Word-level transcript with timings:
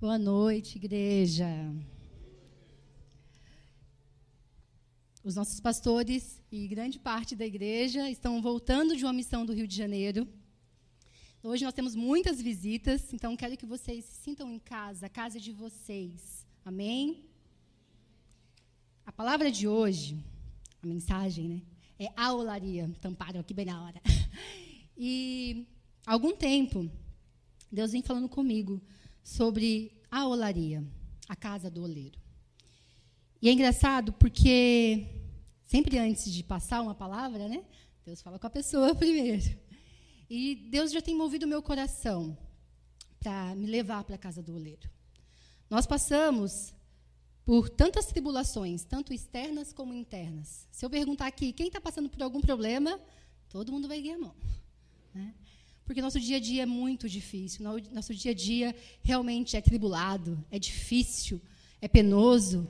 Boa 0.00 0.18
noite, 0.18 0.78
igreja. 0.78 1.46
Os 5.22 5.34
nossos 5.34 5.60
pastores 5.60 6.42
e 6.50 6.66
grande 6.66 6.98
parte 6.98 7.36
da 7.36 7.44
igreja 7.44 8.08
estão 8.08 8.40
voltando 8.40 8.96
de 8.96 9.04
uma 9.04 9.12
missão 9.12 9.44
do 9.44 9.52
Rio 9.52 9.68
de 9.68 9.76
Janeiro. 9.76 10.26
Hoje 11.42 11.66
nós 11.66 11.74
temos 11.74 11.94
muitas 11.94 12.40
visitas, 12.40 13.12
então 13.12 13.36
quero 13.36 13.58
que 13.58 13.66
vocês 13.66 14.06
se 14.06 14.22
sintam 14.22 14.50
em 14.50 14.58
casa, 14.58 15.04
a 15.04 15.10
casa 15.10 15.38
de 15.38 15.52
vocês. 15.52 16.46
Amém? 16.64 17.22
A 19.04 19.12
palavra 19.12 19.50
de 19.50 19.68
hoje, 19.68 20.16
a 20.82 20.86
mensagem, 20.86 21.46
né? 21.46 21.62
É 21.98 22.10
a 22.16 22.32
olaria. 22.32 22.90
Tamparam 23.02 23.40
aqui 23.40 23.52
bem 23.52 23.66
na 23.66 23.84
hora. 23.84 24.00
E 25.02 25.66
há 26.06 26.12
algum 26.12 26.34
tempo, 26.34 26.90
Deus 27.70 27.92
vem 27.92 28.02
falando 28.02 28.28
comigo 28.28 28.82
sobre 29.22 29.92
a 30.10 30.26
olaria, 30.26 30.84
a 31.28 31.36
casa 31.36 31.70
do 31.70 31.82
oleiro. 31.82 32.18
E 33.42 33.48
é 33.48 33.52
engraçado 33.52 34.12
porque 34.12 35.06
sempre 35.64 35.98
antes 35.98 36.32
de 36.32 36.42
passar 36.42 36.82
uma 36.82 36.94
palavra, 36.94 37.48
né? 37.48 37.64
Deus 38.04 38.20
fala 38.20 38.38
com 38.38 38.46
a 38.46 38.50
pessoa 38.50 38.94
primeiro. 38.96 39.58
E 40.28 40.54
Deus 40.70 40.92
já 40.92 41.00
tem 41.00 41.14
movido 41.14 41.46
o 41.46 41.48
meu 41.48 41.62
coração 41.62 42.36
para 43.18 43.54
me 43.54 43.66
levar 43.66 44.04
para 44.04 44.14
a 44.14 44.18
casa 44.18 44.42
do 44.42 44.54
oleiro. 44.54 44.88
Nós 45.68 45.86
passamos 45.86 46.74
por 47.44 47.68
tantas 47.68 48.06
tribulações, 48.06 48.84
tanto 48.84 49.12
externas 49.12 49.72
como 49.72 49.94
internas. 49.94 50.68
Se 50.70 50.84
eu 50.84 50.90
perguntar 50.90 51.26
aqui 51.26 51.52
quem 51.52 51.66
está 51.66 51.80
passando 51.80 52.08
por 52.08 52.22
algum 52.22 52.40
problema, 52.40 53.00
todo 53.48 53.72
mundo 53.72 53.88
vai 53.88 53.98
erguer 53.98 54.14
a 54.14 54.18
mão. 54.18 54.34
Né? 55.14 55.34
Porque 55.90 56.00
nosso 56.00 56.20
dia 56.20 56.36
a 56.36 56.40
dia 56.40 56.62
é 56.62 56.66
muito 56.66 57.08
difícil, 57.08 57.64
nosso 57.90 58.14
dia 58.14 58.30
a 58.30 58.34
dia 58.34 58.76
realmente 59.02 59.56
é 59.56 59.60
tribulado, 59.60 60.38
é 60.48 60.56
difícil, 60.56 61.42
é 61.80 61.88
penoso. 61.88 62.64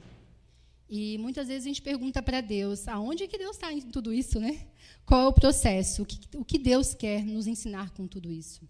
E 0.88 1.18
muitas 1.18 1.48
vezes 1.48 1.64
a 1.64 1.68
gente 1.68 1.82
pergunta 1.82 2.22
para 2.22 2.40
Deus, 2.40 2.88
aonde 2.88 3.24
é 3.24 3.26
que 3.26 3.36
Deus 3.36 3.56
está 3.56 3.70
em 3.70 3.82
tudo 3.82 4.10
isso, 4.10 4.40
né? 4.40 4.66
Qual 5.04 5.20
é 5.20 5.28
o 5.28 5.34
processo? 5.34 6.00
O 6.00 6.06
que, 6.06 6.18
o 6.34 6.42
que 6.42 6.58
Deus 6.58 6.94
quer 6.94 7.22
nos 7.22 7.46
ensinar 7.46 7.90
com 7.90 8.06
tudo 8.06 8.32
isso? 8.32 8.66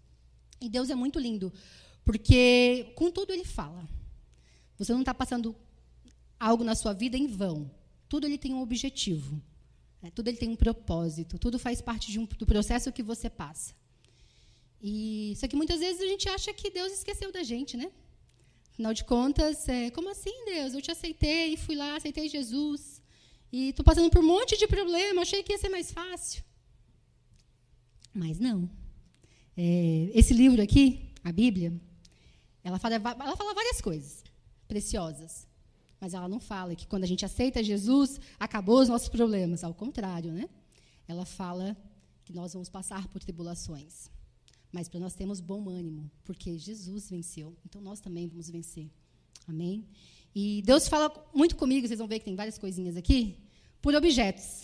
E 0.59 0.67
Deus 0.67 0.89
é 0.89 0.95
muito 0.95 1.17
lindo, 1.17 1.53
porque 2.03 2.91
com 2.93 3.09
tudo 3.09 3.31
Ele 3.31 3.45
fala. 3.45 3.87
Você 4.77 4.91
não 4.91 4.99
está 4.99 5.13
passando 5.13 5.55
algo 6.37 6.65
na 6.65 6.75
sua 6.75 6.91
vida 6.91 7.15
em 7.15 7.25
vão. 7.25 7.71
Tudo 8.09 8.27
ele 8.27 8.37
tem 8.37 8.53
um 8.53 8.61
objetivo. 8.61 9.41
Né? 10.01 10.11
Tudo 10.13 10.27
ele 10.27 10.35
tem 10.35 10.49
um 10.49 10.57
propósito. 10.57 11.39
Tudo 11.39 11.57
faz 11.57 11.79
parte 11.79 12.19
um, 12.19 12.25
do 12.25 12.45
processo 12.45 12.91
que 12.91 13.01
você 13.01 13.29
passa. 13.29 13.79
E 14.81 15.33
só 15.37 15.47
que 15.47 15.55
muitas 15.55 15.79
vezes 15.79 16.01
a 16.01 16.07
gente 16.07 16.27
acha 16.27 16.53
que 16.53 16.69
Deus 16.69 16.91
esqueceu 16.91 17.31
da 17.31 17.43
gente, 17.43 17.77
né? 17.77 17.91
Afinal 18.71 18.93
de 18.93 19.03
contas, 19.03 19.67
é, 19.69 19.91
como 19.91 20.09
assim, 20.09 20.45
Deus? 20.45 20.73
Eu 20.73 20.81
te 20.81 20.91
aceitei, 20.91 21.55
fui 21.57 21.75
lá, 21.75 21.95
aceitei 21.95 22.27
Jesus. 22.27 23.01
E 23.51 23.69
estou 23.69 23.85
passando 23.85 24.09
por 24.09 24.23
um 24.23 24.27
monte 24.27 24.57
de 24.57 24.65
problema, 24.65 25.21
achei 25.21 25.43
que 25.43 25.51
ia 25.51 25.57
ser 25.57 25.69
mais 25.69 25.91
fácil. 25.91 26.43
Mas 28.13 28.39
não. 28.39 28.69
É, 29.55 30.09
esse 30.13 30.33
livro 30.33 30.61
aqui, 30.61 31.11
a 31.23 31.31
Bíblia, 31.31 31.73
ela 32.63 32.79
fala, 32.79 32.95
ela 32.95 33.35
fala 33.35 33.53
várias 33.53 33.81
coisas 33.81 34.23
preciosas. 34.67 35.47
Mas 35.99 36.15
ela 36.15 36.27
não 36.27 36.39
fala 36.39 36.75
que 36.75 36.87
quando 36.87 37.03
a 37.03 37.07
gente 37.07 37.23
aceita 37.23 37.63
Jesus, 37.63 38.19
acabou 38.39 38.79
os 38.79 38.89
nossos 38.89 39.09
problemas. 39.09 39.63
Ao 39.63 39.73
contrário, 39.73 40.31
né? 40.31 40.49
Ela 41.07 41.25
fala 41.25 41.77
que 42.23 42.33
nós 42.33 42.53
vamos 42.53 42.69
passar 42.69 43.07
por 43.09 43.21
tribulações. 43.21 44.09
Mas 44.71 44.87
para 44.87 44.99
nós 44.99 45.13
termos 45.13 45.41
bom 45.41 45.69
ânimo, 45.69 46.09
porque 46.23 46.57
Jesus 46.57 47.09
venceu. 47.09 47.55
Então 47.65 47.81
nós 47.81 47.99
também 47.99 48.27
vamos 48.27 48.49
vencer. 48.49 48.89
Amém? 49.47 49.85
E 50.33 50.61
Deus 50.63 50.87
fala 50.87 51.11
muito 51.33 51.55
comigo, 51.55 51.85
vocês 51.85 51.99
vão 51.99 52.07
ver 52.07 52.19
que 52.19 52.25
tem 52.25 52.35
várias 52.35 52.57
coisinhas 52.57 52.95
aqui, 52.95 53.37
por 53.81 53.93
objetos. 53.93 54.63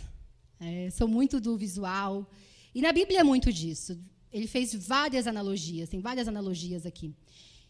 É, 0.59 0.89
sou 0.91 1.07
muito 1.07 1.39
do 1.41 1.57
visual. 1.57 2.29
E 2.73 2.81
na 2.81 2.93
Bíblia 2.93 3.19
é 3.19 3.23
muito 3.23 3.51
disso. 3.51 3.99
Ele 4.31 4.47
fez 4.47 4.73
várias 4.73 5.27
analogias, 5.27 5.89
tem 5.89 5.99
várias 5.99 6.27
analogias 6.27 6.85
aqui. 6.85 7.13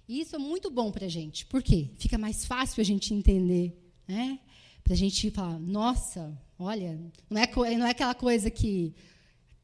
E 0.07 0.21
isso 0.21 0.35
é 0.35 0.39
muito 0.39 0.69
bom 0.69 0.91
para 0.91 1.05
a 1.05 1.09
gente. 1.09 1.45
Por 1.45 1.61
quê? 1.61 1.89
Fica 1.97 2.17
mais 2.17 2.45
fácil 2.45 2.81
a 2.81 2.83
gente 2.83 3.13
entender. 3.13 3.75
Né? 4.07 4.39
Para 4.83 4.93
a 4.93 4.97
gente 4.97 5.29
falar, 5.31 5.59
nossa, 5.59 6.39
olha, 6.57 6.99
não 7.29 7.41
é, 7.41 7.77
não 7.77 7.85
é 7.85 7.91
aquela 7.91 8.15
coisa 8.15 8.49
que 8.49 8.93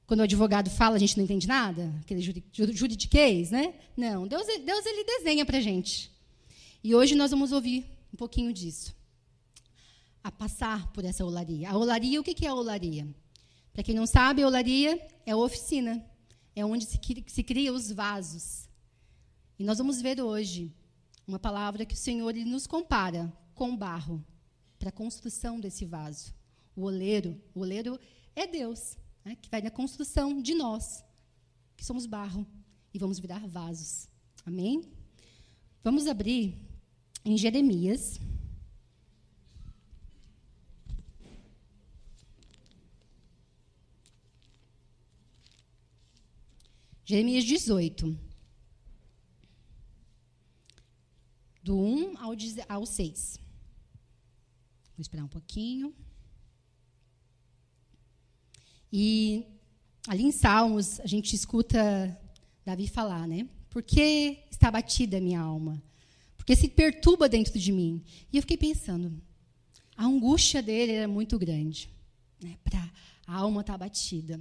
quando 0.05 0.19
o 0.19 0.23
advogado 0.23 0.69
fala, 0.69 0.95
a 0.95 0.99
gente 0.99 1.17
não 1.17 1.23
entende 1.23 1.47
nada? 1.47 1.93
Aquele 2.01 2.21
juridiquês, 2.51 3.51
né? 3.51 3.73
Não, 3.95 4.27
Deus, 4.27 4.45
Deus 4.65 4.85
ele 4.85 5.03
desenha 5.03 5.45
para 5.45 5.57
a 5.57 5.61
gente. 5.61 6.11
E 6.83 6.93
hoje 6.93 7.15
nós 7.15 7.31
vamos 7.31 7.51
ouvir 7.51 7.85
um 8.13 8.17
pouquinho 8.17 8.51
disso. 8.51 8.93
A 10.23 10.31
passar 10.31 10.91
por 10.91 11.05
essa 11.05 11.23
olaria. 11.23 11.69
A 11.69 11.77
olaria, 11.77 12.19
o 12.19 12.23
que 12.23 12.45
é 12.45 12.49
a 12.49 12.53
olaria? 12.53 13.07
Para 13.71 13.83
quem 13.83 13.95
não 13.95 14.05
sabe, 14.05 14.43
a 14.43 14.47
olaria 14.47 14.99
é 15.25 15.31
a 15.31 15.37
oficina. 15.37 16.05
É 16.55 16.65
onde 16.65 16.85
se, 16.85 16.99
se 17.27 17.43
cria 17.43 17.73
os 17.73 17.91
vasos. 17.91 18.67
E 19.57 19.63
nós 19.63 19.77
vamos 19.77 20.01
ver 20.01 20.21
hoje 20.21 20.71
uma 21.25 21.39
palavra 21.39 21.85
que 21.85 21.95
o 21.95 21.97
Senhor 21.97 22.29
ele 22.29 22.45
nos 22.45 22.67
compara 22.67 23.31
com 23.55 23.75
barro 23.75 24.23
para 24.77 24.89
a 24.89 24.91
construção 24.91 25.59
desse 25.59 25.85
vaso. 25.85 26.33
O 26.75 26.83
oleiro, 26.83 27.41
o 27.55 27.61
oleiro 27.61 27.97
é 28.35 28.45
Deus 28.45 28.97
né, 29.23 29.35
que 29.35 29.49
vai 29.49 29.61
na 29.61 29.71
construção 29.71 30.41
de 30.41 30.53
nós, 30.53 31.03
que 31.75 31.85
somos 31.85 32.05
barro, 32.05 32.45
e 32.93 32.99
vamos 32.99 33.19
virar 33.19 33.47
vasos. 33.47 34.07
Amém? 34.45 34.83
Vamos 35.83 36.07
abrir 36.07 36.57
em 37.25 37.37
Jeremias. 37.37 38.19
Jeremias 47.05 47.43
18. 47.43 48.17
Do 51.61 51.77
1 51.77 52.15
ao 52.67 52.85
6. 52.85 53.39
Vou 54.95 55.01
esperar 55.01 55.23
um 55.23 55.27
pouquinho. 55.27 55.95
E 58.95 59.47
ali 60.07 60.21
em 60.21 60.31
Salmos, 60.31 60.99
a 60.99 61.07
gente 61.07 61.35
escuta 61.35 62.15
Davi 62.63 62.87
falar, 62.87 63.27
né? 63.27 63.49
Por 63.67 63.81
que 63.81 64.43
está 64.51 64.69
batida 64.69 65.17
a 65.17 65.19
minha 65.19 65.41
alma? 65.41 65.81
Porque 66.37 66.55
se 66.55 66.69
perturba 66.69 67.27
dentro 67.27 67.57
de 67.57 67.71
mim. 67.71 68.03
E 68.31 68.37
eu 68.37 68.43
fiquei 68.43 68.55
pensando, 68.55 69.19
a 69.97 70.05
angústia 70.05 70.61
dele 70.61 70.91
era 70.91 71.07
muito 71.07 71.39
grande, 71.39 71.89
né? 72.39 72.55
Para 72.63 72.87
a 73.25 73.35
alma 73.37 73.61
estar 73.61 73.73
tá 73.73 73.79
batida. 73.79 74.39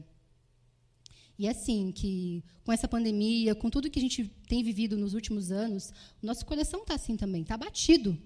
E 1.38 1.48
assim, 1.48 1.90
que 1.90 2.44
com 2.62 2.72
essa 2.72 2.86
pandemia, 2.86 3.54
com 3.54 3.70
tudo 3.70 3.88
que 3.88 3.98
a 3.98 4.02
gente 4.02 4.26
tem 4.46 4.62
vivido 4.62 4.98
nos 4.98 5.14
últimos 5.14 5.50
anos, 5.50 5.94
o 6.22 6.26
nosso 6.26 6.44
coração 6.44 6.82
está 6.82 6.94
assim 6.94 7.16
também, 7.16 7.40
está 7.40 7.56
batido. 7.56 8.18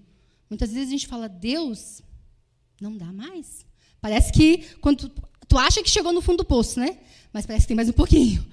Muitas 0.49 0.73
vezes 0.73 0.89
a 0.89 0.91
gente 0.91 1.07
fala, 1.07 1.29
Deus, 1.29 2.01
não 2.81 2.97
dá 2.97 3.13
mais. 3.13 3.65
Parece 4.01 4.33
que 4.33 4.75
quando 4.81 5.09
Tu 5.47 5.57
acha 5.57 5.81
que 5.81 5.89
chegou 5.89 6.11
no 6.11 6.21
fundo 6.21 6.37
do 6.37 6.45
poço, 6.45 6.79
né? 6.79 6.99
Mas 7.31 7.45
parece 7.45 7.63
que 7.63 7.69
tem 7.69 7.75
mais 7.75 7.89
um 7.89 7.93
pouquinho. 7.93 8.45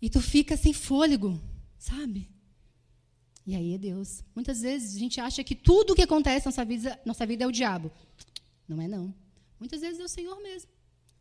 E 0.00 0.08
tu 0.08 0.20
fica 0.20 0.56
sem 0.56 0.72
fôlego, 0.72 1.40
sabe? 1.78 2.28
E 3.46 3.54
aí 3.56 3.74
é 3.74 3.78
Deus. 3.78 4.22
Muitas 4.34 4.60
vezes 4.60 4.94
a 4.94 4.98
gente 4.98 5.20
acha 5.20 5.42
que 5.42 5.54
tudo 5.54 5.92
o 5.92 5.96
que 5.96 6.02
acontece 6.02 6.46
na 6.46 6.50
nossa 6.50 6.64
vida, 6.64 7.00
nossa 7.04 7.26
vida 7.26 7.44
é 7.44 7.46
o 7.46 7.52
diabo. 7.52 7.90
Não 8.68 8.80
é 8.82 8.86
não. 8.86 9.14
Muitas 9.58 9.80
vezes 9.80 9.98
é 9.98 10.04
o 10.04 10.08
Senhor 10.08 10.40
mesmo. 10.42 10.70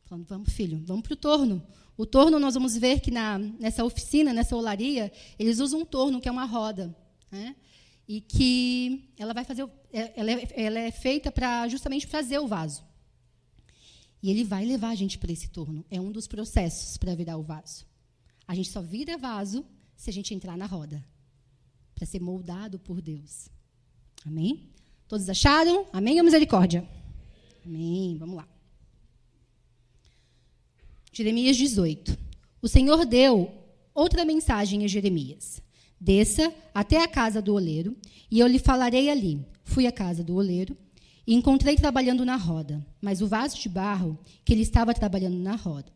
Falando, 0.05 0.25
vamos, 0.25 0.53
filho, 0.53 0.81
vamos 0.85 1.03
para 1.03 1.13
o 1.13 1.17
torno. 1.17 1.65
O 1.95 2.05
torno, 2.05 2.37
nós 2.37 2.53
vamos 2.53 2.77
ver 2.77 2.99
que 2.99 3.09
na, 3.09 3.39
nessa 3.39 3.83
oficina, 3.83 4.33
nessa 4.33 4.55
olaria, 4.55 5.11
eles 5.39 5.59
usam 5.59 5.79
um 5.81 5.85
torno, 5.85 6.21
que 6.21 6.27
é 6.27 6.31
uma 6.31 6.45
roda. 6.45 6.95
Né? 7.31 7.55
E 8.07 8.21
que 8.21 9.09
ela 9.17 9.33
vai 9.33 9.43
fazer. 9.43 9.67
É, 9.91 10.13
ela 10.15 10.31
é, 10.31 10.47
ela 10.55 10.79
é 10.79 10.91
feita 10.91 11.31
para 11.31 11.67
justamente 11.67 12.05
fazer 12.05 12.39
o 12.39 12.47
vaso. 12.47 12.83
E 14.21 14.29
ele 14.29 14.43
vai 14.43 14.65
levar 14.65 14.89
a 14.89 14.95
gente 14.95 15.17
para 15.17 15.31
esse 15.31 15.49
torno. 15.49 15.85
É 15.89 16.01
um 16.01 16.11
dos 16.11 16.27
processos 16.27 16.97
para 16.97 17.15
virar 17.15 17.37
o 17.37 17.43
vaso. 17.43 17.85
A 18.47 18.55
gente 18.55 18.69
só 18.69 18.81
vira 18.81 19.17
vaso 19.17 19.65
se 19.95 20.09
a 20.09 20.13
gente 20.13 20.33
entrar 20.33 20.57
na 20.57 20.65
roda 20.65 21.03
para 21.93 22.05
ser 22.05 22.19
moldado 22.19 22.79
por 22.79 23.01
Deus. 23.01 23.49
Amém? 24.25 24.69
Todos 25.07 25.29
acharam? 25.29 25.87
Amém 25.91 26.19
ou 26.19 26.25
misericórdia? 26.25 26.87
Amém. 27.65 28.17
Vamos 28.17 28.35
lá. 28.35 28.47
Jeremias 31.11 31.57
18. 31.57 32.17
O 32.61 32.67
Senhor 32.67 33.05
deu 33.05 33.51
outra 33.93 34.23
mensagem 34.23 34.83
a 34.83 34.87
Jeremias. 34.87 35.61
Desça 35.99 36.53
até 36.73 37.01
a 37.01 37.07
casa 37.07 37.41
do 37.41 37.55
oleiro, 37.55 37.97
e 38.29 38.39
eu 38.39 38.45
lhe 38.45 38.59
falarei 38.59 39.09
ali. 39.09 39.43
Fui 39.63 39.87
à 39.87 39.91
casa 39.91 40.23
do 40.23 40.35
oleiro 40.35 40.77
e 41.27 41.35
encontrei 41.35 41.75
trabalhando 41.75 42.23
na 42.23 42.37
roda, 42.37 42.83
mas 43.01 43.21
o 43.21 43.27
vaso 43.27 43.59
de 43.59 43.67
barro 43.67 44.17
que 44.45 44.53
ele 44.53 44.61
estava 44.61 44.93
trabalhando 44.93 45.37
na 45.37 45.57
roda. 45.57 45.91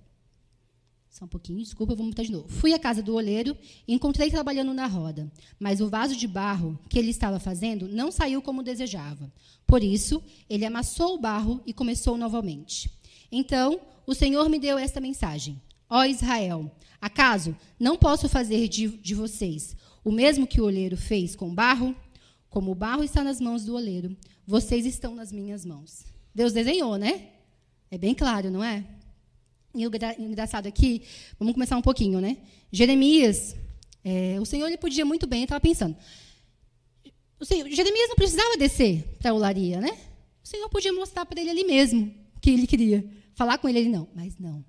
Só 1.10 1.26
um 1.26 1.28
pouquinho, 1.28 1.60
desculpa, 1.60 1.96
vamos 1.96 2.12
botar 2.12 2.24
de 2.24 2.32
novo. 2.32 2.48
Fui 2.48 2.74
à 2.74 2.80
casa 2.80 3.02
do 3.02 3.16
oleiro 3.16 3.58
e 3.88 3.94
encontrei 3.94 4.30
trabalhando 4.30 4.74
na 4.74 4.88
roda, 4.88 5.32
mas 5.60 5.82
o 5.82 5.90
vaso 5.90 6.16
de 6.16 6.28
barro 6.28 6.80
que 6.90 7.00
ele 7.00 7.10
estava 7.10 7.40
fazendo 7.40 7.88
não 7.88 8.12
saiu 8.12 8.42
como 8.42 8.64
desejava. 8.64 9.32
Por 9.66 9.84
isso, 9.84 10.24
ele 10.50 10.66
amassou 10.66 11.16
o 11.16 11.20
barro 11.20 11.62
e 11.66 11.74
começou 11.74 12.18
novamente. 12.18 12.90
Então, 13.32 13.80
o 14.06 14.14
Senhor 14.14 14.50
me 14.50 14.60
deu 14.60 14.78
esta 14.78 15.02
mensagem: 15.02 15.62
Ó 15.90 16.04
Israel, 16.06 16.72
acaso 17.02 17.56
não 17.80 17.98
posso 17.98 18.30
fazer 18.30 18.68
de, 18.68 18.88
de 18.88 19.16
vocês 19.16 19.76
o 20.04 20.12
mesmo 20.12 20.48
que 20.48 20.60
o 20.62 20.66
oleiro 20.66 20.98
fez 20.98 21.36
com 21.36 21.54
barro? 21.54 21.96
Como 22.50 22.72
o 22.72 22.76
barro 22.76 23.04
está 23.04 23.24
nas 23.24 23.40
mãos 23.40 23.64
do 23.64 23.76
oleiro, 23.76 24.16
vocês 24.52 24.86
estão 24.86 25.16
nas 25.16 25.32
minhas 25.32 25.64
mãos. 25.64 26.04
Deus 26.36 26.52
desenhou, 26.52 26.98
né? 26.98 27.30
É 27.90 27.98
bem 27.98 28.14
claro, 28.14 28.52
não 28.52 28.62
é? 28.62 28.86
E 29.74 29.88
o 29.88 29.92
engraçado 30.20 30.68
aqui, 30.68 31.04
vamos 31.40 31.54
começar 31.54 31.78
um 31.78 31.82
pouquinho, 31.82 32.20
né? 32.20 32.36
Jeremias, 32.70 33.56
é, 34.04 34.38
o 34.42 34.46
Senhor 34.46 34.68
ele 34.68 34.78
podia 34.78 35.06
muito 35.06 35.26
bem, 35.26 35.44
estava 35.44 35.62
pensando. 35.62 35.96
O 37.40 37.46
Senhor, 37.46 37.66
Jeremias 37.70 38.10
não 38.10 38.16
precisava 38.18 38.58
descer 38.58 39.04
para 39.20 39.32
a 39.32 39.34
olaria, 39.34 39.80
né? 39.80 39.98
O 40.44 40.48
Senhor 40.48 40.68
podia 40.68 40.92
mostrar 40.92 41.26
para 41.26 41.40
ele 41.40 41.50
ali 41.50 41.64
mesmo 41.64 42.14
o 42.36 42.40
que 42.42 42.50
ele 42.50 42.68
queria. 42.68 43.10
Falar 43.34 43.58
com 43.58 43.70
ele, 43.70 43.80
ele 43.80 43.90
não. 43.90 44.10
Mas 44.14 44.38
não. 44.38 44.66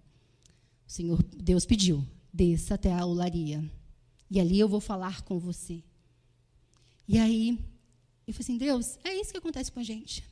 O 0.87 0.93
Senhor, 0.93 1.21
Deus 1.25 1.67
pediu, 1.67 2.07
desça 2.33 2.77
até 2.77 2.93
a 2.93 3.05
olaria. 3.05 3.69
E 4.31 4.39
ali 4.39 4.61
eu 4.61 4.69
vou 4.69 4.81
falar 4.81 5.23
com 5.23 5.41
você. 5.41 5.83
E 7.09 7.19
aí, 7.19 7.59
eu 8.27 8.35
falei 8.35 8.45
assim, 8.45 8.59
Deus, 8.59 8.99
é 9.05 9.15
isso 9.21 9.33
que 9.33 9.39
acontece 9.39 9.71
com 9.71 9.81
a 9.81 9.83
gente. 9.83 10.25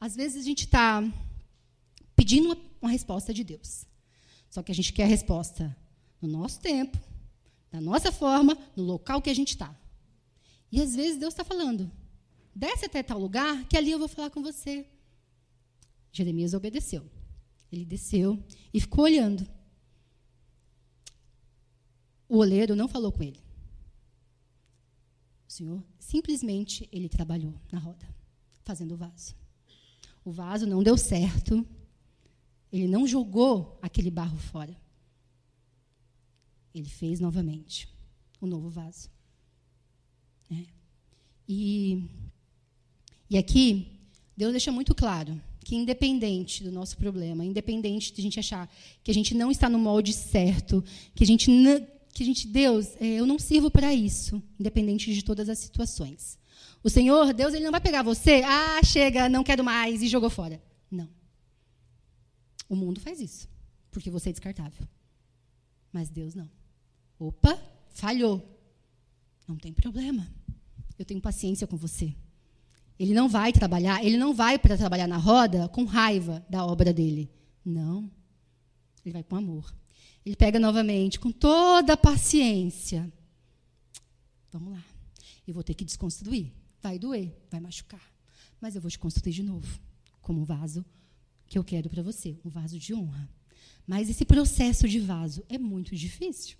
Às 0.00 0.16
vezes 0.16 0.42
a 0.42 0.44
gente 0.44 0.64
está 0.64 1.02
pedindo 2.16 2.46
uma, 2.46 2.58
uma 2.80 2.90
resposta 2.90 3.32
de 3.32 3.44
Deus. 3.44 3.86
Só 4.50 4.62
que 4.62 4.72
a 4.72 4.74
gente 4.74 4.92
quer 4.92 5.04
a 5.04 5.08
resposta 5.08 5.76
no 6.20 6.28
nosso 6.28 6.60
tempo, 6.60 6.98
da 7.70 7.80
nossa 7.80 8.10
forma, 8.12 8.56
no 8.76 8.82
local 8.82 9.20
que 9.20 9.30
a 9.30 9.34
gente 9.34 9.50
está. 9.50 9.74
E 10.70 10.80
às 10.80 10.94
vezes 10.94 11.18
Deus 11.18 11.34
está 11.34 11.44
falando: 11.44 11.90
desce 12.54 12.86
até 12.86 13.02
tal 13.02 13.18
lugar, 13.18 13.64
que 13.66 13.76
ali 13.76 13.90
eu 13.90 13.98
vou 13.98 14.08
falar 14.08 14.30
com 14.30 14.42
você. 14.42 14.86
Jeremias 16.12 16.54
obedeceu. 16.54 17.04
Ele 17.70 17.84
desceu 17.84 18.42
e 18.72 18.80
ficou 18.80 19.04
olhando. 19.04 19.46
O 22.28 22.38
oleiro 22.38 22.76
não 22.76 22.88
falou 22.88 23.12
com 23.12 23.22
ele. 23.22 23.43
Senhor 25.54 25.84
simplesmente 26.00 26.88
ele 26.90 27.08
trabalhou 27.08 27.54
na 27.70 27.78
roda, 27.78 28.04
fazendo 28.64 28.94
o 28.94 28.96
vaso. 28.96 29.36
O 30.24 30.32
vaso 30.32 30.66
não 30.66 30.82
deu 30.82 30.96
certo. 30.96 31.64
Ele 32.72 32.88
não 32.88 33.06
jogou 33.06 33.78
aquele 33.80 34.10
barro 34.10 34.36
fora. 34.36 34.76
Ele 36.74 36.88
fez 36.88 37.20
novamente 37.20 37.88
o 38.40 38.46
um 38.46 38.48
novo 38.48 38.68
vaso. 38.68 39.08
É. 40.50 40.64
E, 41.48 42.02
e 43.30 43.38
aqui, 43.38 44.00
Deus 44.36 44.50
deixa 44.50 44.72
muito 44.72 44.92
claro 44.92 45.40
que, 45.60 45.76
independente 45.76 46.64
do 46.64 46.72
nosso 46.72 46.96
problema, 46.96 47.44
independente 47.44 48.12
de 48.12 48.20
a 48.20 48.24
gente 48.24 48.40
achar 48.40 48.68
que 49.04 49.10
a 49.10 49.14
gente 49.14 49.34
não 49.36 49.52
está 49.52 49.68
no 49.68 49.78
molde 49.78 50.12
certo, 50.12 50.84
que 51.14 51.22
a 51.22 51.26
gente, 51.26 51.48
não, 51.48 51.86
que 52.14 52.22
a 52.22 52.26
gente 52.26 52.46
Deus, 52.46 52.94
é, 53.00 53.06
eu 53.06 53.26
não 53.26 53.40
sirvo 53.40 53.68
para 53.68 53.92
isso, 53.92 54.40
independente 54.58 55.12
de 55.12 55.24
todas 55.24 55.48
as 55.48 55.58
situações. 55.58 56.38
O 56.82 56.88
Senhor, 56.88 57.34
Deus, 57.34 57.52
ele 57.52 57.64
não 57.64 57.72
vai 57.72 57.80
pegar 57.80 58.02
você, 58.02 58.42
ah, 58.44 58.80
chega, 58.84 59.28
não 59.28 59.42
quero 59.42 59.64
mais, 59.64 60.00
e 60.00 60.06
jogou 60.06 60.30
fora. 60.30 60.62
Não. 60.88 61.08
O 62.68 62.76
mundo 62.76 63.00
faz 63.00 63.20
isso, 63.20 63.48
porque 63.90 64.10
você 64.10 64.28
é 64.28 64.32
descartável. 64.32 64.86
Mas 65.92 66.08
Deus 66.08 66.36
não. 66.36 66.48
Opa, 67.18 67.60
falhou. 67.88 68.42
Não 69.48 69.56
tem 69.56 69.72
problema. 69.72 70.30
Eu 70.96 71.04
tenho 71.04 71.20
paciência 71.20 71.66
com 71.66 71.76
você. 71.76 72.14
Ele 72.96 73.12
não 73.12 73.28
vai 73.28 73.52
trabalhar, 73.52 74.04
ele 74.04 74.16
não 74.16 74.32
vai 74.32 74.56
para 74.56 74.78
trabalhar 74.78 75.08
na 75.08 75.16
roda 75.16 75.68
com 75.68 75.84
raiva 75.84 76.46
da 76.48 76.64
obra 76.64 76.92
dele. 76.92 77.28
Não. 77.64 78.08
Ele 79.04 79.12
vai 79.12 79.24
com 79.24 79.34
amor. 79.34 79.74
Ele 80.24 80.36
pega 80.36 80.58
novamente, 80.58 81.20
com 81.20 81.30
toda 81.30 81.92
a 81.92 81.96
paciência. 81.96 83.12
Vamos 84.50 84.72
lá. 84.72 84.84
Eu 85.46 85.52
vou 85.52 85.62
ter 85.62 85.74
que 85.74 85.84
desconstruir. 85.84 86.52
Vai 86.82 86.98
doer, 86.98 87.36
vai 87.50 87.60
machucar. 87.60 88.02
Mas 88.60 88.74
eu 88.74 88.80
vou 88.80 88.90
te 88.90 88.98
construir 88.98 89.32
de 89.32 89.42
novo, 89.42 89.80
como 90.22 90.40
um 90.40 90.44
vaso 90.44 90.84
que 91.46 91.58
eu 91.58 91.64
quero 91.64 91.90
para 91.90 92.02
você, 92.02 92.38
um 92.44 92.48
vaso 92.48 92.78
de 92.78 92.94
honra. 92.94 93.28
Mas 93.86 94.08
esse 94.08 94.24
processo 94.24 94.88
de 94.88 94.98
vaso 94.98 95.44
é 95.48 95.58
muito 95.58 95.94
difícil. 95.94 96.56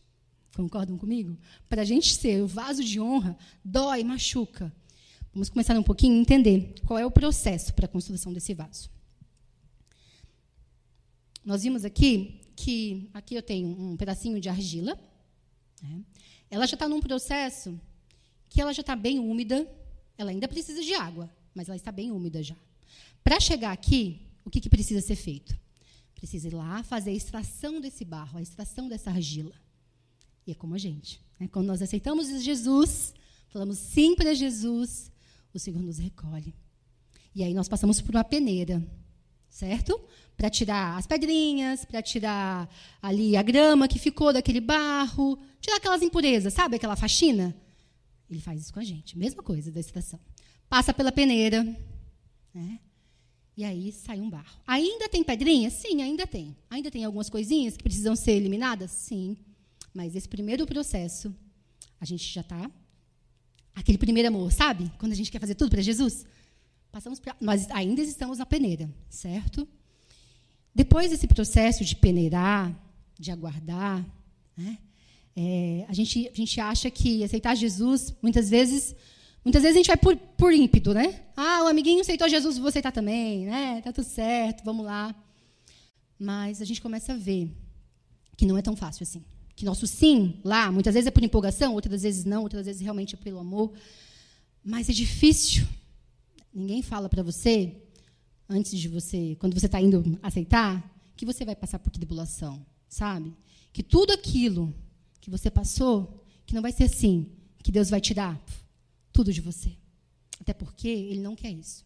Concordam 0.55 0.99
comigo? 0.99 1.37
Para 1.69 1.83
a 1.83 1.85
gente 1.85 2.15
ser 2.15 2.43
o 2.43 2.47
vaso 2.47 2.85
de 2.85 3.01
honra, 3.01 3.37
dói, 3.65 4.05
machuca. 4.05 4.73
Vamos 5.33 5.49
começar 5.49 5.77
um 5.77 5.83
pouquinho 5.83 6.17
a 6.17 6.21
entender 6.21 6.75
qual 6.87 6.99
é 6.99 7.05
o 7.05 7.11
processo 7.11 7.75
para 7.75 7.87
a 7.87 7.89
construção 7.89 8.33
desse 8.33 8.55
vaso. 8.55 8.91
Nós 11.45 11.63
vimos 11.63 11.85
aqui 11.85 12.41
que 12.57 13.11
aqui 13.13 13.35
eu 13.35 13.43
tenho 13.43 13.69
um 13.69 13.97
pedacinho 13.97 14.41
de 14.41 14.49
argila. 14.49 14.99
Né? 15.83 16.05
Ela 16.51 16.67
já 16.67 16.75
está 16.75 16.89
num 16.89 17.01
processo 17.01 17.79
que 18.49 18.61
ela 18.61 18.73
já 18.73 18.81
está 18.81 18.95
bem 18.95 19.19
úmida. 19.19 19.69
Ela 20.17 20.31
ainda 20.31 20.47
precisa 20.47 20.83
de 20.83 20.95
água, 20.95 21.31
mas 21.55 21.69
ela 21.69 21.77
está 21.77 21.91
bem 21.91 22.11
úmida 22.11 22.43
já. 22.43 22.57
Para 23.23 23.41
chegar 23.41 23.73
aqui, 23.73 24.21
o 24.45 24.51
que, 24.51 24.61
que 24.61 24.69
precisa 24.69 25.01
ser 25.01 25.17
feito? 25.17 25.59
Precisa 26.15 26.49
ir 26.49 26.55
lá 26.55 26.83
fazer 26.83 27.11
a 27.11 27.15
extração 27.15 27.81
desse 27.81 28.05
barro, 28.05 28.39
a 28.39 28.43
extração 28.43 28.89
dessa 28.89 29.11
argila. 29.11 29.55
E 30.47 30.53
é 30.53 30.55
como 30.55 30.75
a 30.75 30.79
gente. 30.79 31.21
Né? 31.39 31.49
Quando 31.49 31.67
nós 31.67 31.83
aceitamos 31.83 32.29
Jesus, 32.43 33.15
falamos 33.49 33.79
sim 33.79 34.15
para 34.15 34.35
Jesus, 34.35 35.11
o 35.53 35.59
Senhor 35.59 35.81
nos 35.81 35.99
recolhe. 35.99 36.55
E 37.35 37.43
aí 37.43 37.53
nós 37.53 37.69
passamos 37.69 38.01
por 38.01 38.15
uma 38.15 38.25
peneira, 38.25 38.83
certo? 39.55 40.01
Para 40.37 40.51
tirar 40.51 40.99
as 40.99 41.07
pedrinhas, 41.07 41.85
para 41.85 42.03
tirar 42.03 42.69
ali 43.01 43.37
a 43.37 43.43
grama 43.43 43.87
que 43.87 44.01
ficou 44.01 44.33
daquele 44.33 44.61
barro, 44.61 45.39
tirar 45.61 45.77
aquelas 45.77 46.03
impurezas, 46.03 46.53
sabe 46.53 46.75
aquela 46.75 46.97
faxina? 46.97 47.55
Ele 48.29 48.41
faz 48.41 48.61
isso 48.61 48.75
com 48.75 48.81
a 48.81 48.85
gente, 48.85 49.17
mesma 49.17 49.45
coisa 49.45 49.71
da 49.71 49.79
extração. 49.79 50.19
Passa 50.69 50.93
pela 50.93 51.13
peneira, 51.13 51.63
né? 52.53 52.81
E 53.57 53.63
aí 53.63 53.93
sai 53.93 54.21
um 54.21 54.29
barro. 54.29 54.59
Ainda 54.67 55.09
tem 55.09 55.23
pedrinha? 55.23 55.71
Sim, 55.71 56.03
ainda 56.03 56.27
tem. 56.27 56.57
Ainda 56.69 56.91
tem 56.91 57.05
algumas 57.05 57.31
coisinhas 57.31 57.77
que 57.77 57.85
precisam 57.85 58.17
ser 58.17 58.33
eliminadas? 58.33 58.91
Sim. 58.91 59.37
Mas 59.95 60.17
esse 60.17 60.29
primeiro 60.29 60.67
processo, 60.67 61.33
a 62.01 62.05
gente 62.05 62.25
já 62.25 62.41
está. 62.41 62.69
Aquele 63.73 63.99
primeiro 63.99 64.29
amor, 64.29 64.51
sabe? 64.51 64.91
Quando 64.99 65.13
a 65.13 65.15
gente 65.15 65.31
quer 65.31 65.39
fazer 65.39 65.55
tudo 65.55 65.71
para 65.71 65.81
Jesus? 65.81 66.27
Passamos 66.95 67.19
pra, 67.19 67.35
nós 67.41 67.69
ainda 67.73 68.01
estamos 68.03 68.39
na 68.39 68.47
peneira, 68.47 68.89
certo? 69.11 69.67
Depois 70.73 71.11
desse 71.11 71.27
processo 71.27 71.85
de 71.85 71.97
peneirar, 71.97 72.73
de 73.19 73.33
aguardar, 73.33 74.07
né? 74.57 74.79
É, 75.35 75.87
a, 75.89 75.93
gente, 75.93 76.29
a 76.33 76.37
gente 76.37 76.61
acha 76.61 76.89
que 76.93 77.25
aceitar 77.25 77.57
Jesus, 77.57 78.15
muitas 78.23 78.49
vezes, 78.49 78.95
Muitas 79.45 79.63
vezes 79.63 79.77
a 79.77 79.79
gente 79.79 79.89
vai 79.89 79.97
por, 79.97 80.17
por 80.17 80.53
ímpeto, 80.55 80.95
né? 80.95 81.21
Ah, 81.37 81.65
o 81.65 81.67
amiguinho 81.67 82.01
aceitou 82.01 82.29
Jesus, 82.29 82.59
vou 82.59 82.69
aceitar 82.69 82.93
também, 82.93 83.45
né? 83.45 83.83
Tá 83.83 83.93
tudo 83.93 84.07
certo, 84.07 84.65
vamos 84.65 84.87
lá. 84.87 85.13
Mas 86.17 86.63
a 86.63 86.65
gente 86.65 86.81
começa 86.81 87.13
a 87.13 87.17
ver 87.17 87.51
que 88.37 88.47
não 88.47 88.57
é 88.57 88.63
tão 88.63 88.77
fácil 88.77 89.03
assim. 89.03 89.23
Que 89.57 89.65
nosso 89.65 89.87
sim 89.87 90.41
lá, 90.45 90.71
muitas 90.71 90.95
vezes 90.95 91.09
é 91.09 91.11
por 91.11 91.25
empolgação, 91.25 91.75
outras 91.75 92.03
vezes 92.03 92.25
não, 92.25 92.45
outras 92.45 92.67
vezes 92.67 92.81
realmente 92.81 93.17
é 93.17 93.19
pelo 93.19 93.41
amor. 93.41 93.73
Mas 94.65 94.89
é 94.89 94.93
difícil. 94.93 95.67
Ninguém 96.55 96.83
fala 96.83 97.09
para 97.09 97.23
você, 97.23 97.77
antes 98.49 98.79
de 98.79 98.89
você, 98.89 99.37
quando 99.41 99.59
você 99.59 99.67
está 99.67 99.81
indo 99.81 100.19
aceitar, 100.23 100.95
que 101.17 101.27
você 101.27 101.45
vai 101.45 101.57
passar 101.57 101.79
por 101.79 101.91
tribulação, 101.91 102.65
sabe? 102.89 103.35
Que 103.73 103.83
tudo 103.83 104.13
aquilo 104.13 104.73
que 105.21 105.31
você 105.31 105.51
passou, 105.51 106.25
que 106.47 106.55
não 106.55 106.63
vai 106.63 106.71
ser 106.71 106.85
assim, 106.85 107.29
que 107.63 107.73
Deus 107.73 107.91
vai 107.91 108.01
te 108.01 108.15
dar 108.15 108.41
tudo 109.13 109.33
de 109.33 109.41
você. 109.41 109.77
Até 110.41 110.53
porque 110.53 110.89
ele 110.89 111.21
não 111.21 111.35
quer 111.35 111.51
isso. 111.51 111.85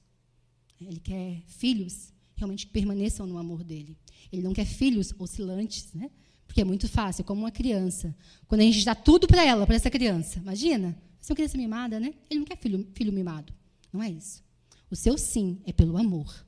Ele 0.80 1.00
quer 1.00 1.42
filhos 1.46 2.12
realmente 2.36 2.66
que 2.66 2.72
permaneçam 2.72 3.26
no 3.26 3.38
amor 3.38 3.64
dele. 3.64 3.96
Ele 4.30 4.42
não 4.42 4.52
quer 4.52 4.64
filhos 4.64 5.14
oscilantes, 5.18 5.92
né? 5.94 6.10
Porque 6.46 6.60
é 6.60 6.64
muito 6.64 6.88
fácil, 6.88 7.24
como 7.24 7.42
uma 7.42 7.50
criança. 7.50 8.14
Quando 8.46 8.62
a 8.62 8.64
gente 8.64 8.84
dá 8.84 8.94
tudo 8.94 9.26
para 9.26 9.44
ela, 9.44 9.66
para 9.66 9.76
essa 9.76 9.90
criança. 9.90 10.38
Imagina, 10.38 10.96
você 11.20 11.30
é 11.30 11.32
uma 11.32 11.36
criança 11.36 11.58
mimada, 11.58 12.00
né? 12.00 12.14
Ele 12.30 12.40
não 12.40 12.46
quer 12.46 12.56
filho, 12.56 12.86
filho 12.94 13.12
mimado. 13.12 13.52
Não 13.92 14.02
é 14.02 14.10
isso. 14.10 14.42
O 14.90 14.96
seu 14.96 15.18
sim 15.18 15.60
é 15.66 15.72
pelo 15.72 15.96
amor. 15.96 16.46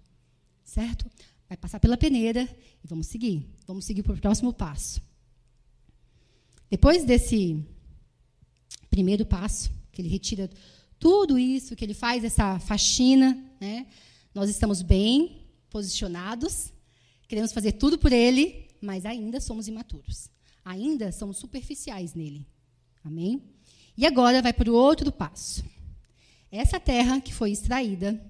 Certo? 0.65 1.05
Vai 1.49 1.57
passar 1.57 1.81
pela 1.81 1.97
peneira 1.97 2.49
e 2.83 2.87
vamos 2.87 3.07
seguir. 3.07 3.45
Vamos 3.67 3.85
seguir 3.85 4.03
para 4.03 4.15
o 4.15 4.21
próximo 4.21 4.53
passo. 4.53 5.03
Depois 6.71 7.05
desse 7.05 7.65
primeiro 8.89 9.27
passo, 9.27 9.71
que 9.91 10.01
ele 10.01 10.09
retira 10.09 10.49
tudo 10.99 11.39
isso, 11.39 11.75
que 11.75 11.85
ele 11.85 11.95
faz 11.95 12.23
essa 12.23 12.59
faxina. 12.61 13.37
Né? 13.61 13.87
Nós 14.35 14.49
estamos 14.49 14.83
bem 14.83 15.47
posicionados, 15.69 16.73
queremos 17.27 17.53
fazer 17.53 17.73
tudo 17.73 17.99
por 17.99 18.13
ele, 18.13 18.69
mas 18.81 19.05
ainda 19.05 19.41
somos 19.41 19.67
imaturos. 19.67 20.31
Ainda 20.65 21.11
somos 21.11 21.39
superficiais 21.39 22.15
nele. 22.15 22.47
Amém? 23.03 23.43
E 23.97 24.07
agora 24.07 24.43
vai 24.43 24.53
para 24.53 24.71
o 24.71 24.75
outro 24.75 25.11
passo. 25.11 25.65
Essa 26.51 26.81
terra 26.81 27.21
que 27.21 27.33
foi 27.33 27.53
extraída, 27.53 28.21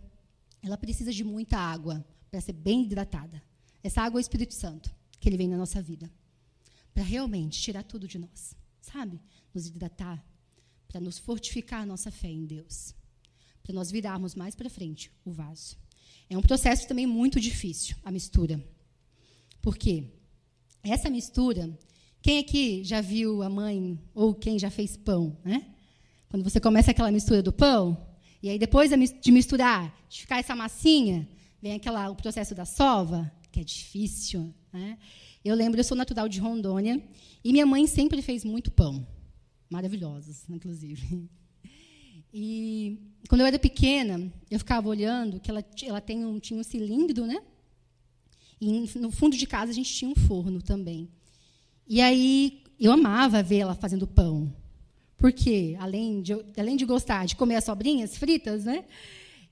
ela 0.63 0.77
precisa 0.77 1.13
de 1.13 1.25
muita 1.25 1.59
água 1.59 2.05
para 2.31 2.41
ser 2.41 2.53
bem 2.53 2.83
hidratada. 2.83 3.43
Essa 3.83 4.03
água 4.03 4.19
é 4.19 4.21
o 4.21 4.27
Espírito 4.27 4.55
Santo, 4.55 4.95
que 5.19 5.29
ele 5.29 5.39
vem 5.39 5.49
na 5.49 5.57
nossa 5.57 5.81
vida. 5.81 6.11
Para 6.93 7.03
realmente 7.03 7.61
tirar 7.61 7.83
tudo 7.83 8.07
de 8.07 8.19
nós. 8.19 8.55
Sabe? 8.83 9.21
Nos 9.55 9.67
hidratar. 9.67 10.23
Para 10.87 11.01
nos 11.01 11.19
fortificar 11.19 11.83
a 11.83 11.87
nossa 11.87 12.11
fé 12.11 12.29
em 12.29 12.45
Deus. 12.45 12.95
Para 13.63 13.75
nós 13.75 13.91
virarmos 13.91 14.35
mais 14.35 14.55
para 14.55 14.69
frente 14.69 15.11
o 15.25 15.31
vaso. 15.31 15.79
É 16.29 16.37
um 16.37 16.43
processo 16.43 16.87
também 16.87 17.07
muito 17.07 17.41
difícil, 17.41 17.97
a 18.05 18.11
mistura. 18.11 18.63
Por 19.63 19.77
quê? 19.77 20.05
Essa 20.83 21.11
mistura, 21.11 21.77
quem 22.23 22.39
aqui 22.39 22.85
já 22.85 23.01
viu 23.01 23.43
a 23.43 23.49
mãe 23.49 23.99
ou 24.15 24.35
quem 24.35 24.59
já 24.59 24.71
fez 24.71 24.97
pão, 24.97 25.37
né? 25.45 25.75
Quando 26.29 26.45
você 26.45 26.61
começa 26.61 26.91
aquela 26.91 27.11
mistura 27.11 27.43
do 27.43 27.53
pão, 27.53 28.10
e 28.43 28.49
aí 28.49 28.59
depois 28.59 28.91
de 28.91 29.33
misturar, 29.33 29.95
de 30.09 30.21
ficar 30.21 30.39
essa 30.39 30.55
massinha, 30.55 31.29
vem 31.61 31.75
aquela, 31.75 32.11
o 32.11 32.17
processo 32.17 32.55
da 32.55 32.65
sova, 32.65 33.31
que 33.53 33.61
é 33.61 33.65
difícil. 33.65 34.55
Né? 34.73 34.99
Eu 35.45 35.55
lembro, 35.55 35.81
eu 35.81 35.85
sou 35.85 35.97
natural 35.97 36.29
de 36.29 36.41
Rondônia, 36.41 37.03
e 37.45 37.53
minha 37.53 37.67
mãe 37.67 37.87
sempre 37.87 38.23
fez 38.23 38.45
muito 38.45 38.71
pão. 38.71 39.07
Maravilhosos, 39.69 40.49
inclusive. 40.49 41.29
E 42.33 42.97
quando 43.29 43.41
eu 43.41 43.47
era 43.47 43.59
pequena, 43.59 44.33
eu 44.49 44.59
ficava 44.59 44.89
olhando 44.89 45.41
que 45.41 45.51
ela, 45.51 45.65
ela 45.83 46.01
tem 46.01 46.25
um, 46.25 46.39
tinha 46.39 46.59
um 46.59 46.63
cilindro, 46.63 47.27
né? 47.27 47.43
E 48.61 48.89
no 48.99 49.11
fundo 49.11 49.37
de 49.37 49.47
casa 49.47 49.73
a 49.73 49.75
gente 49.75 49.93
tinha 49.93 50.11
um 50.11 50.15
forno 50.15 50.63
também. 50.63 51.11
E 51.89 52.01
aí 52.01 52.63
eu 52.79 52.93
amava 52.93 53.43
ver 53.43 53.59
ela 53.59 53.75
fazendo 53.75 54.07
pão. 54.07 54.55
Porque, 55.21 55.77
além 55.79 56.23
de, 56.23 56.33
além 56.57 56.77
de 56.77 56.87
gostar 56.87 57.27
de 57.27 57.37
comer 57.37 57.57
as 57.57 57.65
sobrinhas 57.65 58.17
fritas, 58.17 58.65
né? 58.65 58.87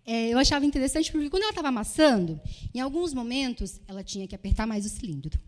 É, 0.05 0.31
eu 0.31 0.39
achava 0.39 0.65
interessante 0.65 1.13
porque 1.13 1.29
quando 1.29 1.43
ela 1.43 1.53
estava 1.53 1.69
amassando, 1.69 2.41
em 2.75 2.81
alguns 2.81 3.13
momentos 3.13 3.79
ela 3.87 4.03
tinha 4.03 4.27
que 4.27 4.35
apertar 4.35 4.67
mais 4.67 4.87
o 4.87 4.89
cilindro 4.89 5.39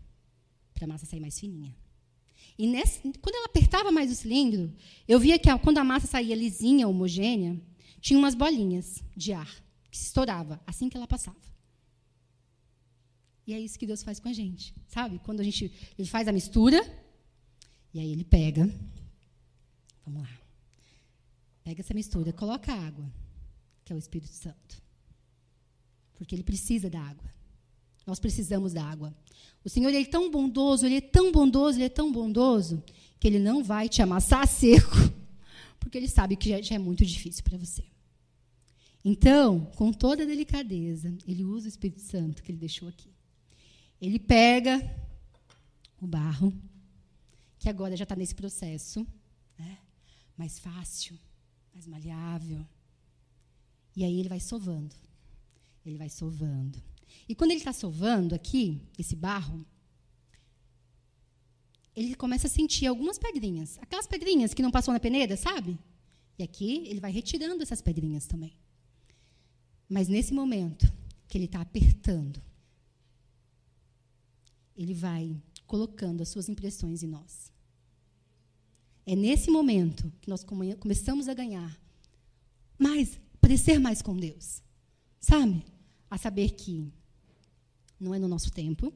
para 0.75 0.85
a 0.85 0.87
massa 0.87 1.07
sair 1.07 1.19
mais 1.19 1.39
fininha. 1.39 1.75
E 2.55 2.67
nesse, 2.67 3.01
quando 3.19 3.35
ela 3.35 3.47
apertava 3.47 3.91
mais 3.91 4.11
o 4.11 4.15
cilindro, 4.15 4.71
eu 5.07 5.19
via 5.19 5.39
que 5.39 5.49
a, 5.49 5.57
quando 5.57 5.79
a 5.79 5.83
massa 5.83 6.05
saía 6.05 6.35
lisinha, 6.35 6.87
homogênea, 6.87 7.59
tinha 7.99 8.19
umas 8.19 8.35
bolinhas 8.35 9.03
de 9.17 9.33
ar 9.33 9.51
que 9.89 9.97
se 9.97 10.05
estourava 10.05 10.61
assim 10.67 10.87
que 10.87 10.95
ela 10.95 11.07
passava. 11.07 11.41
E 13.47 13.55
é 13.55 13.59
isso 13.59 13.79
que 13.79 13.87
Deus 13.87 14.03
faz 14.03 14.19
com 14.19 14.29
a 14.29 14.33
gente, 14.33 14.75
sabe? 14.87 15.19
Quando 15.25 15.39
a 15.39 15.43
gente 15.43 15.71
ele 15.97 16.07
faz 16.07 16.27
a 16.27 16.31
mistura 16.31 16.79
e 17.91 17.99
aí 17.99 18.11
ele 18.11 18.23
pega 18.23 18.69
Vamos 20.11 20.29
lá. 20.29 20.39
Pega 21.63 21.81
essa 21.81 21.93
mistura, 21.93 22.33
coloca 22.33 22.73
a 22.73 22.87
água, 22.87 23.09
que 23.85 23.93
é 23.93 23.95
o 23.95 23.99
Espírito 23.99 24.33
Santo. 24.33 24.81
Porque 26.15 26.35
ele 26.35 26.43
precisa 26.43 26.89
da 26.89 26.99
água. 26.99 27.31
Nós 28.05 28.19
precisamos 28.19 28.73
da 28.73 28.83
água. 28.83 29.15
O 29.63 29.69
Senhor 29.69 29.89
ele 29.89 29.99
é 29.99 30.05
tão 30.05 30.29
bondoso, 30.29 30.85
ele 30.85 30.95
é 30.95 31.01
tão 31.01 31.31
bondoso, 31.31 31.77
ele 31.77 31.85
é 31.85 31.89
tão 31.89 32.11
bondoso, 32.11 32.83
que 33.19 33.27
ele 33.27 33.39
não 33.39 33.63
vai 33.63 33.87
te 33.87 34.01
amassar 34.01 34.45
seco, 34.49 34.97
porque 35.79 35.97
ele 35.97 36.09
sabe 36.09 36.35
que 36.35 36.49
já, 36.49 36.61
já 36.61 36.75
é 36.75 36.79
muito 36.79 37.05
difícil 37.05 37.43
para 37.43 37.57
você. 37.57 37.83
Então, 39.03 39.65
com 39.77 39.93
toda 39.93 40.23
a 40.23 40.25
delicadeza, 40.25 41.15
ele 41.27 41.43
usa 41.43 41.67
o 41.67 41.69
Espírito 41.69 42.01
Santo 42.01 42.43
que 42.43 42.51
ele 42.51 42.59
deixou 42.59 42.89
aqui. 42.89 43.09
Ele 43.99 44.19
pega 44.19 44.79
o 46.01 46.07
barro, 46.07 46.53
que 47.57 47.69
agora 47.69 47.95
já 47.95 48.03
está 48.03 48.15
nesse 48.15 48.35
processo, 48.35 49.05
né? 49.57 49.77
Mais 50.41 50.57
fácil, 50.57 51.15
mais 51.71 51.85
maleável. 51.85 52.67
E 53.95 54.03
aí 54.03 54.19
ele 54.19 54.27
vai 54.27 54.39
sovando. 54.39 54.95
Ele 55.85 55.99
vai 55.99 56.09
sovando. 56.09 56.81
E 57.29 57.35
quando 57.35 57.51
ele 57.51 57.59
está 57.59 57.71
sovando 57.71 58.33
aqui, 58.33 58.81
esse 58.97 59.15
barro, 59.15 59.63
ele 61.95 62.15
começa 62.15 62.47
a 62.47 62.49
sentir 62.49 62.87
algumas 62.87 63.19
pedrinhas. 63.19 63.77
Aquelas 63.79 64.07
pedrinhas 64.07 64.51
que 64.55 64.63
não 64.63 64.71
passou 64.71 64.91
na 64.91 64.99
peneira, 64.99 65.37
sabe? 65.37 65.77
E 66.39 66.41
aqui 66.41 66.87
ele 66.87 66.99
vai 66.99 67.11
retirando 67.11 67.61
essas 67.61 67.81
pedrinhas 67.81 68.25
também. 68.25 68.57
Mas 69.87 70.07
nesse 70.07 70.33
momento 70.33 70.91
que 71.27 71.37
ele 71.37 71.45
está 71.45 71.61
apertando, 71.61 72.41
ele 74.75 74.95
vai 74.95 75.39
colocando 75.67 76.21
as 76.21 76.29
suas 76.29 76.49
impressões 76.49 77.03
em 77.03 77.07
nós. 77.07 77.50
É 79.05 79.15
nesse 79.15 79.49
momento 79.49 80.11
que 80.21 80.29
nós 80.29 80.43
começamos 80.79 81.27
a 81.27 81.33
ganhar 81.33 81.79
mais, 82.77 83.19
parecer 83.39 83.79
mais 83.79 84.01
com 84.01 84.15
Deus. 84.15 84.61
Sabe? 85.19 85.63
A 86.09 86.17
saber 86.17 86.51
que 86.51 86.91
não 87.99 88.13
é 88.13 88.19
no 88.19 88.27
nosso 88.27 88.51
tempo. 88.51 88.93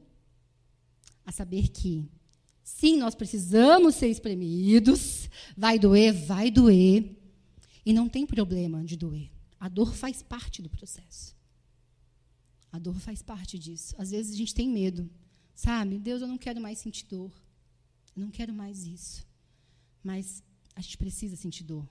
A 1.24 1.32
saber 1.32 1.68
que, 1.68 2.08
sim, 2.62 2.96
nós 2.96 3.14
precisamos 3.14 3.94
ser 3.94 4.08
espremidos. 4.08 5.28
Vai 5.56 5.78
doer, 5.78 6.12
vai 6.12 6.50
doer. 6.50 7.16
E 7.84 7.92
não 7.92 8.08
tem 8.08 8.26
problema 8.26 8.84
de 8.84 8.96
doer. 8.96 9.30
A 9.58 9.68
dor 9.68 9.94
faz 9.94 10.22
parte 10.22 10.62
do 10.62 10.68
processo. 10.68 11.34
A 12.70 12.78
dor 12.78 12.98
faz 13.00 13.22
parte 13.22 13.58
disso. 13.58 13.94
Às 13.98 14.10
vezes 14.10 14.34
a 14.34 14.36
gente 14.36 14.54
tem 14.54 14.68
medo. 14.68 15.08
Sabe? 15.54 15.98
Deus, 15.98 16.20
eu 16.20 16.28
não 16.28 16.38
quero 16.38 16.60
mais 16.60 16.78
sentir 16.78 17.06
dor. 17.06 17.32
Eu 18.14 18.22
não 18.22 18.30
quero 18.30 18.52
mais 18.52 18.86
isso. 18.86 19.25
Mas 20.06 20.40
a 20.76 20.80
gente 20.80 20.96
precisa 20.96 21.34
sentir 21.34 21.64
dor. 21.64 21.84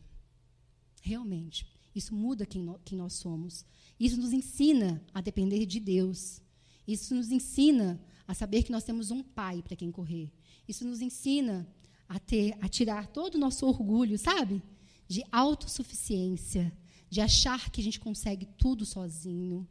Realmente. 1.01 1.67
Isso 1.93 2.15
muda 2.15 2.45
quem, 2.45 2.63
no, 2.63 2.79
quem 2.85 2.97
nós 2.97 3.11
somos. 3.13 3.65
Isso 3.99 4.15
nos 4.15 4.31
ensina 4.31 5.03
a 5.13 5.19
depender 5.19 5.65
de 5.65 5.81
Deus. 5.81 6.41
Isso 6.87 7.13
nos 7.13 7.29
ensina 7.29 8.01
a 8.25 8.33
saber 8.33 8.63
que 8.63 8.71
nós 8.71 8.85
temos 8.85 9.11
um 9.11 9.21
pai 9.21 9.61
para 9.61 9.75
quem 9.75 9.91
correr. 9.91 10.31
Isso 10.65 10.85
nos 10.85 11.01
ensina 11.01 11.67
a 12.07 12.17
ter, 12.17 12.57
a 12.61 12.69
tirar 12.69 13.07
todo 13.07 13.35
o 13.35 13.37
nosso 13.37 13.67
orgulho, 13.67 14.17
sabe? 14.17 14.63
De 15.09 15.21
autossuficiência, 15.29 16.71
de 17.09 17.19
achar 17.19 17.69
que 17.69 17.81
a 17.81 17.83
gente 17.83 17.99
consegue 17.99 18.45
tudo 18.57 18.85
sozinho. 18.85 19.67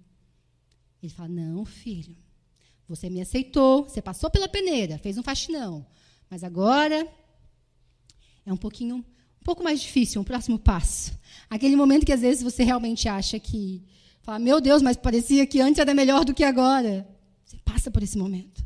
Ele 1.02 1.12
fala: 1.12 1.30
"Não, 1.30 1.64
filho. 1.64 2.14
Você 2.86 3.08
me 3.08 3.22
aceitou, 3.22 3.84
você 3.84 4.02
passou 4.02 4.30
pela 4.30 4.50
peneira, 4.50 4.98
fez 4.98 5.16
um 5.16 5.22
faxinão, 5.22 5.86
mas 6.28 6.44
agora 6.44 7.10
é 8.46 8.52
um 8.52 8.56
pouquinho, 8.56 8.96
um 8.96 9.44
pouco 9.44 9.62
mais 9.62 9.80
difícil, 9.80 10.20
um 10.20 10.24
próximo 10.24 10.58
passo. 10.58 11.18
Aquele 11.48 11.76
momento 11.76 12.04
que 12.04 12.12
às 12.12 12.20
vezes 12.20 12.42
você 12.42 12.62
realmente 12.62 13.08
acha 13.08 13.38
que, 13.38 13.82
fala, 14.22 14.38
meu 14.38 14.60
Deus, 14.60 14.82
mas 14.82 14.96
parecia 14.96 15.46
que 15.46 15.60
antes 15.60 15.78
era 15.78 15.94
melhor 15.94 16.24
do 16.24 16.34
que 16.34 16.44
agora. 16.44 17.08
Você 17.44 17.56
passa 17.58 17.90
por 17.90 18.02
esse 18.02 18.18
momento. 18.18 18.64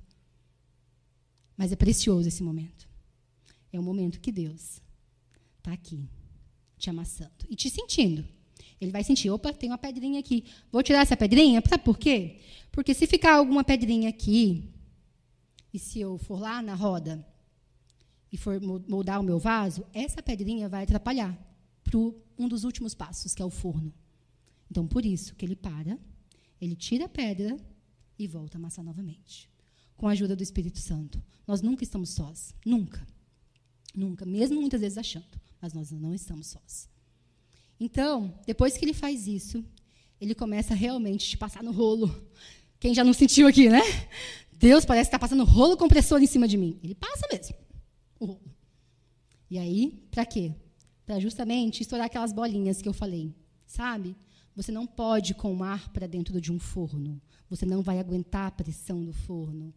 Mas 1.56 1.73
é 1.73 1.76
precioso 1.76 2.28
esse 2.28 2.42
momento. 2.42 2.88
É 3.73 3.78
o 3.78 3.82
momento 3.82 4.20
que 4.20 4.32
Deus 4.32 4.80
está 5.58 5.73
aqui, 5.73 6.08
te 6.78 6.88
amassando 6.88 7.32
e 7.49 7.56
te 7.56 7.68
sentindo. 7.68 8.25
Ele 8.80 8.92
vai 8.92 9.02
sentir, 9.02 9.28
opa, 9.30 9.52
tem 9.52 9.70
uma 9.70 9.78
pedrinha 9.78 10.20
aqui. 10.20 10.44
Vou 10.70 10.82
tirar 10.82 11.00
essa 11.00 11.16
pedrinha, 11.16 11.62
sabe 11.68 11.82
por 11.82 11.99
quê? 11.99 12.38
Porque 12.70 12.94
se 12.94 13.06
ficar 13.06 13.35
alguma 13.35 13.64
pedrinha 13.64 14.08
aqui, 14.08 14.73
e 15.75 15.78
se 15.78 16.00
eu 16.00 16.16
for 16.16 16.40
lá 16.40 16.62
na 16.62 16.75
roda 16.75 17.26
e 18.32 18.37
for 18.37 18.61
moldar 18.61 19.20
o 19.20 19.25
meu 19.25 19.38
vaso, 19.38 19.85
essa 19.92 20.23
pedrinha 20.23 20.68
vai 20.68 20.85
atrapalhar 20.85 21.37
para 21.82 21.99
um 21.99 22.49
dos 22.49 22.64
últimos 22.64 22.94
passos, 22.94 23.35
que 23.35 23.42
é 23.42 23.44
o 23.44 23.50
forno. 23.50 23.92
Então, 24.70 24.87
por 24.87 25.04
isso 25.04 25.35
que 25.35 25.44
ele 25.44 25.56
para, 25.56 25.99
ele 26.61 26.76
tira 26.76 27.06
a 27.06 27.08
pedra 27.08 27.56
e 28.18 28.26
volta 28.26 28.56
a 28.56 28.58
amassar 28.58 28.85
novamente. 28.85 29.49
Com 29.97 30.06
a 30.06 30.12
ajuda 30.12 30.37
do 30.37 30.42
Espírito 30.42 30.78
Santo. 30.78 31.23
Nós 31.47 31.62
nunca 31.62 31.82
estamos 31.82 32.11
sós. 32.11 32.54
Nunca. 32.64 33.04
Nunca. 33.94 34.25
Mesmo 34.26 34.61
muitas 34.61 34.80
vezes 34.80 34.99
achando. 34.99 35.40
Mas 35.61 35.73
nós 35.73 35.90
não 35.90 36.14
estamos 36.14 36.49
sós. 36.49 36.88
Então, 37.80 38.38
depois 38.47 38.76
que 38.76 38.85
ele 38.85 38.92
faz 38.92 39.26
isso, 39.26 39.64
ele 40.20 40.35
começa 40.35 40.75
realmente 40.75 41.28
te 41.28 41.37
passar 41.37 41.62
no 41.62 41.73
rolo. 41.73 42.28
Quem 42.78 42.94
já 42.94 43.02
não 43.02 43.12
sentiu 43.12 43.49
aqui, 43.49 43.68
né? 43.68 43.80
Deus 44.52 44.85
parece 44.85 45.08
estar 45.08 45.18
passando 45.18 45.44
rolo 45.44 45.76
compressor 45.76 46.23
em 46.23 46.26
cima 46.26 46.47
de 46.47 46.56
mim. 46.56 46.78
Ele 46.82 46.94
passa 46.94 47.26
mesmo. 47.32 47.56
E 49.50 49.58
aí, 49.58 50.06
para 50.10 50.26
quê? 50.26 50.54
Para 51.06 51.18
justamente 51.18 51.82
estourar 51.82 52.06
aquelas 52.06 52.32
bolinhas 52.32 52.82
que 52.82 52.88
eu 52.88 52.92
falei, 52.92 53.34
sabe? 53.66 54.16
Você 54.54 54.72
não 54.72 54.87
pode 54.87 55.34
com 55.34 55.62
ar 55.62 55.88
para 55.92 56.06
dentro 56.06 56.40
de 56.40 56.52
um 56.52 56.58
forno. 56.58 57.20
Você 57.48 57.64
não 57.64 57.80
vai 57.80 57.98
aguentar 57.98 58.48
a 58.48 58.50
pressão 58.50 59.04
do 59.04 59.12
forno. 59.12 59.72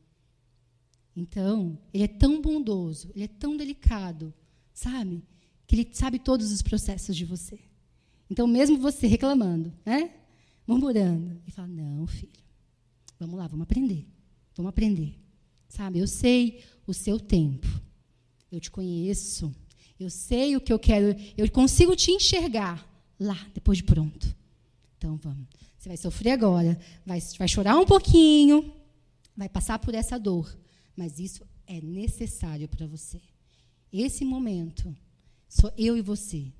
Então, 1.15 1.77
ele 1.93 2.03
é 2.03 2.07
tão 2.07 2.41
bondoso, 2.41 3.11
ele 3.13 3.25
é 3.25 3.27
tão 3.27 3.55
delicado, 3.55 4.33
sabe? 4.73 5.23
Que 5.67 5.75
ele 5.75 5.89
sabe 5.91 6.19
todos 6.19 6.51
os 6.51 6.61
processos 6.61 7.15
de 7.15 7.25
você. 7.25 7.59
Então, 8.29 8.47
mesmo 8.47 8.77
você 8.77 9.07
reclamando, 9.07 9.73
né? 9.85 10.15
Murmurando, 10.65 11.39
ele 11.43 11.51
fala: 11.51 11.67
Não, 11.67 12.07
filho, 12.07 12.31
vamos 13.19 13.37
lá, 13.37 13.47
vamos 13.47 13.63
aprender. 13.63 14.07
Vamos 14.55 14.69
aprender. 14.69 15.19
Sabe? 15.67 15.99
Eu 15.99 16.07
sei 16.07 16.63
o 16.87 16.93
seu 16.93 17.19
tempo. 17.19 17.67
Eu 18.51 18.59
te 18.59 18.69
conheço. 18.69 19.53
Eu 19.99 20.09
sei 20.09 20.55
o 20.55 20.61
que 20.61 20.73
eu 20.73 20.79
quero. 20.79 21.15
Eu 21.37 21.49
consigo 21.51 21.95
te 21.95 22.11
enxergar 22.11 22.85
lá, 23.19 23.37
depois 23.53 23.77
de 23.77 23.83
pronto. 23.83 24.35
Então 24.97 25.15
vamos. 25.17 25.47
Você 25.77 25.89
vai 25.89 25.97
sofrer 25.97 26.31
agora, 26.31 26.79
vai, 27.05 27.19
vai 27.39 27.47
chorar 27.47 27.75
um 27.77 27.85
pouquinho, 27.85 28.71
vai 29.35 29.49
passar 29.49 29.79
por 29.79 29.95
essa 29.95 30.19
dor, 30.19 30.55
mas 30.95 31.17
isso 31.17 31.43
é 31.65 31.81
necessário 31.81 32.67
para 32.67 32.85
você. 32.85 33.19
Esse 33.91 34.23
momento, 34.23 34.95
sou 35.49 35.73
eu 35.75 35.97
e 35.97 36.01
você. 36.01 36.53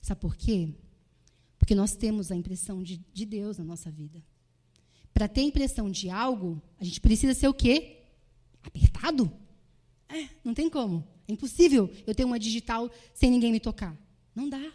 Sabe 0.00 0.20
por 0.20 0.36
quê? 0.36 0.68
Porque 1.58 1.74
nós 1.74 1.96
temos 1.96 2.30
a 2.30 2.36
impressão 2.36 2.82
de, 2.82 3.04
de 3.12 3.26
Deus 3.26 3.58
na 3.58 3.64
nossa 3.64 3.90
vida. 3.90 4.22
Para 5.12 5.28
ter 5.28 5.42
impressão 5.42 5.90
de 5.90 6.08
algo, 6.08 6.62
a 6.78 6.84
gente 6.84 7.00
precisa 7.00 7.34
ser 7.34 7.48
o 7.48 7.54
quê? 7.54 8.04
Apertado? 8.62 9.30
É, 10.12 10.28
não 10.44 10.52
tem 10.54 10.68
como. 10.68 11.06
É 11.26 11.32
impossível 11.32 11.90
eu 12.06 12.14
ter 12.14 12.24
uma 12.24 12.38
digital 12.38 12.90
sem 13.14 13.30
ninguém 13.30 13.50
me 13.50 13.60
tocar. 13.60 13.96
Não 14.34 14.48
dá. 14.48 14.72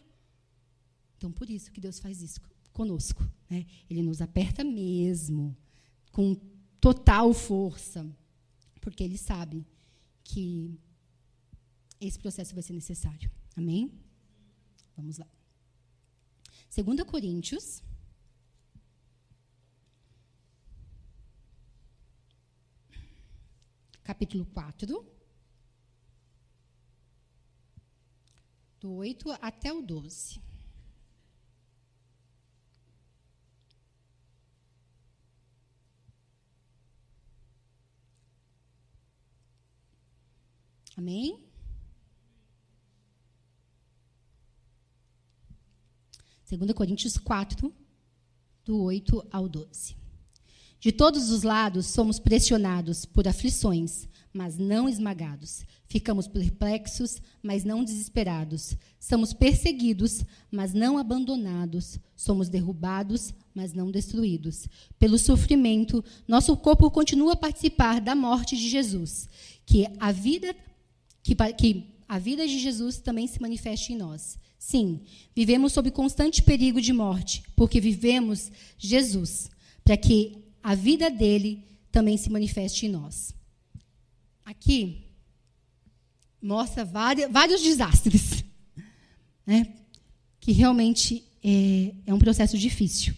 Então, 1.18 1.32
por 1.32 1.50
isso 1.50 1.72
que 1.72 1.80
Deus 1.80 2.00
faz 2.00 2.22
isso 2.22 2.42
conosco. 2.74 3.24
Né? 3.50 3.66
Ele 3.90 4.02
nos 4.02 4.22
aperta 4.22 4.64
mesmo, 4.64 5.56
com 6.12 6.36
total 6.80 7.34
força, 7.34 8.06
porque 8.82 9.04
Ele 9.04 9.18
sabe 9.18 9.66
que 10.24 10.80
esse 12.00 12.20
processo 12.20 12.54
vai 12.54 12.64
ser 12.64 12.74
necessário. 12.74 13.30
Amém? 13.56 13.92
Vamos 14.96 15.18
lá. 15.18 15.28
2 16.76 17.04
Coríntios. 17.04 17.82
Capítulo 24.04 24.46
4. 24.46 25.17
Do 28.80 28.94
8 28.94 29.32
até 29.42 29.74
o 29.74 29.82
12. 29.82 30.40
Amém? 40.98 41.40
Segunda 46.44 46.74
Coríntios 46.74 47.18
4, 47.18 47.74
do 48.64 48.82
8 48.82 49.28
ao 49.32 49.48
12. 49.48 49.96
De 50.80 50.92
todos 50.92 51.30
os 51.30 51.44
lados 51.44 51.88
somos 51.88 52.20
pressionados 52.20 53.06
por 53.06 53.28
aflições, 53.28 54.08
mas 54.34 54.58
não 54.58 54.88
esmagados. 54.88 55.66
Ficamos 55.88 56.28
perplexos, 56.28 57.22
mas 57.42 57.64
não 57.64 57.84
desesperados. 57.84 58.76
Somos 59.00 59.32
perseguidos, 59.32 60.22
mas 60.52 60.74
não 60.74 60.98
abandonados. 60.98 61.98
Somos 62.16 62.50
derrubados, 62.50 63.34
mas 63.56 63.74
não 63.74 63.90
destruídos. 63.90 64.68
Pelo 65.00 65.18
sofrimento, 65.18 66.04
nosso 66.28 66.58
corpo 66.58 66.92
continua 66.92 67.34
a 67.34 67.38
participar 67.38 68.02
da 68.02 68.14
morte 68.16 68.58
de 68.58 68.68
Jesus, 68.68 69.30
que 69.66 69.88
a 69.98 70.12
vida 70.12 70.54
que, 71.24 71.36
que 71.54 71.84
a 72.08 72.20
vida 72.20 72.48
de 72.48 72.60
Jesus 72.60 73.00
também 73.00 73.28
se 73.28 73.42
manifeste 73.42 73.94
em 73.94 73.98
nós. 73.98 74.38
Sim, 74.58 75.02
vivemos 75.36 75.74
sob 75.74 75.92
constante 75.92 76.42
perigo 76.42 76.82
de 76.82 76.92
morte, 76.92 77.44
porque 77.56 77.80
vivemos 77.80 78.52
Jesus, 78.78 79.50
para 79.84 79.96
que 79.96 80.38
a 80.62 80.76
vida 80.76 81.10
dele 81.10 81.64
também 81.92 82.18
se 82.18 82.30
manifeste 82.30 82.86
em 82.86 82.90
nós. 82.90 83.34
Aqui 84.46 85.07
mostra 86.42 86.86
vários 86.86 87.62
desastres, 87.62 88.44
né? 89.46 89.74
que 90.40 90.52
realmente 90.52 91.24
é, 91.44 91.94
é 92.06 92.14
um 92.14 92.20
processo 92.20 92.58
difícil. 92.58 93.14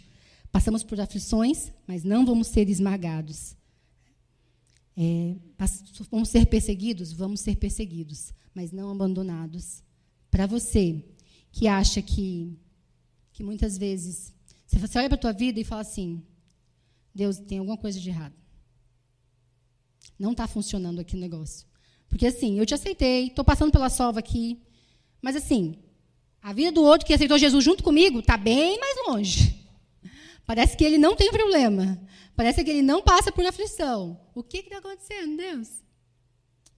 Passamos 0.52 0.84
por 0.84 1.00
aflições, 1.00 1.72
mas 1.86 2.04
não 2.04 2.26
vamos 2.26 2.48
ser 2.48 2.70
esmagados. 2.70 3.56
É, 4.98 5.36
vamos 6.12 6.30
ser 6.30 6.46
perseguidos? 6.48 7.14
Vamos 7.14 7.40
ser 7.40 7.56
perseguidos, 7.56 8.34
mas 8.54 8.72
não 8.72 8.90
abandonados. 8.90 9.84
Para 10.32 10.46
você 10.46 11.04
que 11.52 11.68
acha 11.68 12.02
que, 12.02 12.58
que 13.32 13.44
muitas 13.44 13.78
vezes 13.78 14.34
você 14.78 15.00
olha 15.00 15.10
para 15.10 15.16
a 15.16 15.22
tua 15.22 15.32
vida 15.32 15.60
e 15.60 15.64
fala 15.64 15.82
assim: 15.82 16.22
Deus, 17.14 17.38
tem 17.38 17.60
alguma 17.60 17.78
coisa 17.78 18.00
de 18.00 18.10
errado. 18.10 18.36
Não 20.18 20.32
está 20.32 20.48
funcionando 20.48 21.00
aqui 21.00 21.16
o 21.16 21.20
negócio. 21.20 21.66
Porque 22.10 22.28
assim, 22.28 22.58
eu 22.60 22.66
te 22.66 22.74
aceitei, 22.74 23.28
estou 23.28 23.46
passando 23.46 23.72
pela 23.72 23.90
sova 23.90 24.20
aqui, 24.20 24.60
mas 25.22 25.36
assim, 25.36 25.78
a 26.42 26.52
vida 26.52 26.72
do 26.72 26.84
outro 26.84 27.06
que 27.06 27.14
aceitou 27.14 27.38
Jesus 27.38 27.64
junto 27.64 27.84
comigo 27.84 28.20
está 28.20 28.36
bem 28.36 28.80
mais 28.80 29.08
longe. 29.08 29.56
Parece 30.46 30.76
que 30.76 30.84
ele 30.84 30.98
não 30.98 31.16
tem 31.16 31.32
problema. 31.32 32.02
Parece 32.36 32.64
que 32.64 32.70
ele 32.72 32.82
não 32.82 33.02
passa 33.02 33.32
por 33.32 33.46
aflição. 33.46 34.20
O 34.34 34.42
que 34.42 34.58
está 34.60 34.78
acontecendo, 34.78 35.38
Deus? 35.38 35.84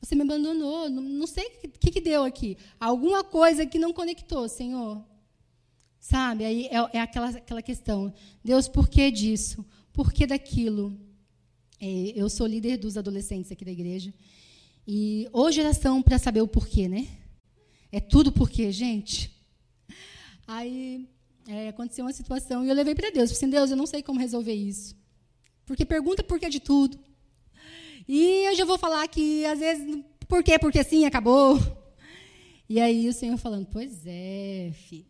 Você 0.02 0.16
me 0.16 0.24
abandonou. 0.24 0.90
Não, 0.90 1.02
não 1.02 1.28
sei 1.28 1.46
o 1.46 1.70
que, 1.80 1.92
que, 1.92 2.02
deu 2.02 2.24
aqui. 2.24 2.58
Alguma 2.80 3.24
coisa 3.24 3.66
que 3.66 3.78
não 3.78 3.94
conectou, 3.94 4.50
Senhor. 4.50 5.02
Sabe? 6.00 6.44
Aí 6.44 6.66
é, 6.66 6.98
é 6.98 7.00
aquela, 7.00 7.30
aquela 7.30 7.62
questão. 7.62 8.14
Deus, 8.44 8.68
por 8.68 8.90
que 8.90 9.12
disso? 9.12 9.64
Por 9.94 10.12
que 10.12 10.26
daquilo? 10.26 11.00
É, 11.80 12.14
eu 12.16 12.30
sou 12.30 12.48
líder 12.48 12.78
dos 12.78 12.98
adolescentes 12.98 13.52
aqui 13.52 13.64
da 13.64 13.72
igreja. 13.72 14.12
E 14.94 15.30
hoje 15.32 15.56
geração 15.56 16.02
para 16.02 16.18
saber 16.18 16.42
o 16.42 16.48
porquê, 16.50 16.86
né? 16.86 17.08
É 17.94 18.02
tudo 18.02 18.30
porquê, 18.30 18.74
gente. 18.74 19.34
Aí 20.46 21.08
é, 21.48 21.70
aconteceu 21.70 22.04
uma 22.04 22.12
situação 22.12 22.66
e 22.66 22.68
eu 22.68 22.76
levei 22.76 22.94
para 22.94 23.10
Deus. 23.10 23.30
Falei 23.30 23.38
assim, 23.38 23.50
Deus, 23.50 23.72
eu 23.72 23.78
não 23.78 23.88
sei 23.88 24.04
como 24.04 24.20
resolver 24.20 24.54
isso. 24.54 24.94
Porque 25.66 25.86
pergunta 25.86 26.22
por 26.22 26.38
que 26.38 26.50
de 26.50 26.60
tudo. 26.60 27.00
E 28.06 28.44
eu 28.50 28.54
já 28.54 28.66
vou 28.66 28.78
falar 28.78 29.08
que, 29.08 29.46
às 29.46 29.60
vezes, 29.60 30.04
por 30.28 30.44
quê? 30.44 30.60
Porque 30.60 30.80
assim, 30.80 31.06
acabou. 31.06 31.58
E 32.68 32.78
aí 32.78 33.08
o 33.08 33.14
Senhor 33.14 33.38
falando, 33.38 33.68
pois 33.68 34.06
é, 34.06 34.74
filha. 34.74 35.06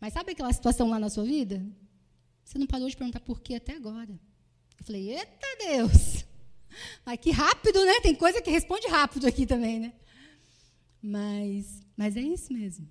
Mas 0.00 0.12
sabe 0.12 0.32
aquela 0.32 0.52
situação 0.52 0.90
lá 0.90 0.98
na 0.98 1.08
sua 1.08 1.22
vida? 1.22 1.64
Você 2.44 2.58
não 2.58 2.66
parou 2.66 2.88
de 2.88 2.96
perguntar 2.96 3.20
por 3.20 3.40
quê 3.40 3.54
até 3.54 3.76
agora. 3.76 4.10
Eu 4.10 4.84
falei, 4.84 5.08
eita 5.08 5.46
Deus! 5.68 6.31
Mas 7.04 7.18
que 7.20 7.30
rápido, 7.30 7.84
né? 7.84 8.00
Tem 8.00 8.14
coisa 8.14 8.40
que 8.40 8.50
responde 8.50 8.86
rápido 8.88 9.26
aqui 9.26 9.46
também, 9.46 9.80
né? 9.80 9.92
Mas, 11.02 11.82
mas 11.96 12.16
é 12.16 12.22
isso 12.22 12.52
mesmo. 12.52 12.88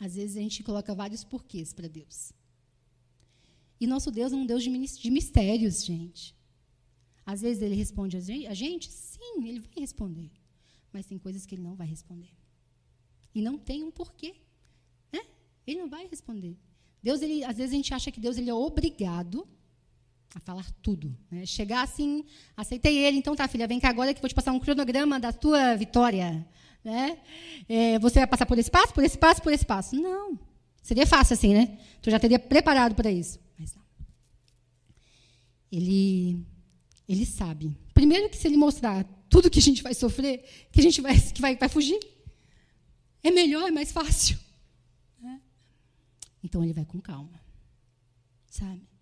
Às 0.00 0.16
vezes 0.16 0.36
a 0.36 0.40
gente 0.40 0.62
coloca 0.62 0.94
vários 0.94 1.22
porquês 1.24 1.72
para 1.72 1.88
Deus. 1.88 2.32
E 3.80 3.86
nosso 3.86 4.10
Deus 4.10 4.32
é 4.32 4.36
um 4.36 4.46
Deus 4.46 4.62
de 4.62 5.10
mistérios, 5.10 5.84
gente. 5.84 6.34
Às 7.26 7.40
vezes 7.40 7.62
ele 7.62 7.74
responde 7.74 8.16
a 8.16 8.54
gente, 8.54 8.90
sim, 8.90 9.48
ele 9.48 9.60
vai 9.60 9.70
responder. 9.76 10.30
Mas 10.92 11.06
tem 11.06 11.18
coisas 11.18 11.44
que 11.44 11.54
ele 11.54 11.62
não 11.62 11.74
vai 11.74 11.86
responder. 11.86 12.30
E 13.34 13.42
não 13.42 13.58
tem 13.58 13.82
um 13.82 13.90
porquê. 13.90 14.36
Né? 15.12 15.20
Ele 15.66 15.80
não 15.80 15.88
vai 15.88 16.06
responder. 16.06 16.56
Deus, 17.02 17.20
ele, 17.20 17.44
às 17.44 17.56
vezes 17.56 17.72
a 17.72 17.76
gente 17.76 17.94
acha 17.94 18.10
que 18.10 18.20
Deus 18.20 18.38
ele 18.38 18.48
é 18.48 18.54
obrigado 18.54 19.46
a 20.34 20.40
falar 20.40 20.66
tudo. 20.82 21.16
Né? 21.30 21.46
Chegar 21.46 21.82
assim, 21.82 22.24
aceitei 22.56 22.98
ele, 22.98 23.18
então 23.18 23.36
tá, 23.36 23.46
filha, 23.46 23.68
vem 23.68 23.78
cá 23.78 23.88
agora 23.88 24.12
que 24.12 24.20
vou 24.20 24.28
te 24.28 24.34
passar 24.34 24.52
um 24.52 24.58
cronograma 24.58 25.20
da 25.20 25.32
tua 25.32 25.76
vitória. 25.76 26.46
Né? 26.82 27.18
É, 27.68 27.98
você 27.98 28.18
vai 28.18 28.26
passar 28.26 28.44
por 28.44 28.58
esse 28.58 28.70
passo, 28.70 28.92
por 28.92 29.04
esse 29.04 29.16
passo, 29.16 29.40
por 29.40 29.52
esse 29.52 29.64
passo. 29.64 29.96
Não. 29.96 30.38
Seria 30.82 31.06
fácil 31.06 31.34
assim, 31.34 31.54
né? 31.54 31.78
Tu 32.02 32.10
já 32.10 32.18
teria 32.18 32.38
preparado 32.38 32.94
para 32.94 33.10
isso. 33.10 33.38
Mas 33.58 33.74
não. 33.74 33.82
Ele, 35.72 36.44
ele 37.08 37.24
sabe. 37.24 37.74
Primeiro 37.94 38.28
que 38.28 38.36
se 38.36 38.48
ele 38.48 38.56
mostrar 38.56 39.04
tudo 39.30 39.50
que 39.50 39.60
a 39.60 39.62
gente 39.62 39.82
vai 39.82 39.94
sofrer, 39.94 40.44
que 40.70 40.80
a 40.80 40.82
gente 40.82 41.00
vai, 41.00 41.18
que 41.18 41.40
vai, 41.40 41.56
vai 41.56 41.68
fugir. 41.68 41.98
É 43.22 43.30
melhor, 43.30 43.68
é 43.68 43.70
mais 43.70 43.90
fácil. 43.90 44.38
Né? 45.18 45.40
Então 46.42 46.62
ele 46.62 46.74
vai 46.74 46.84
com 46.84 47.00
calma. 47.00 47.40
Sabe? 48.50 48.93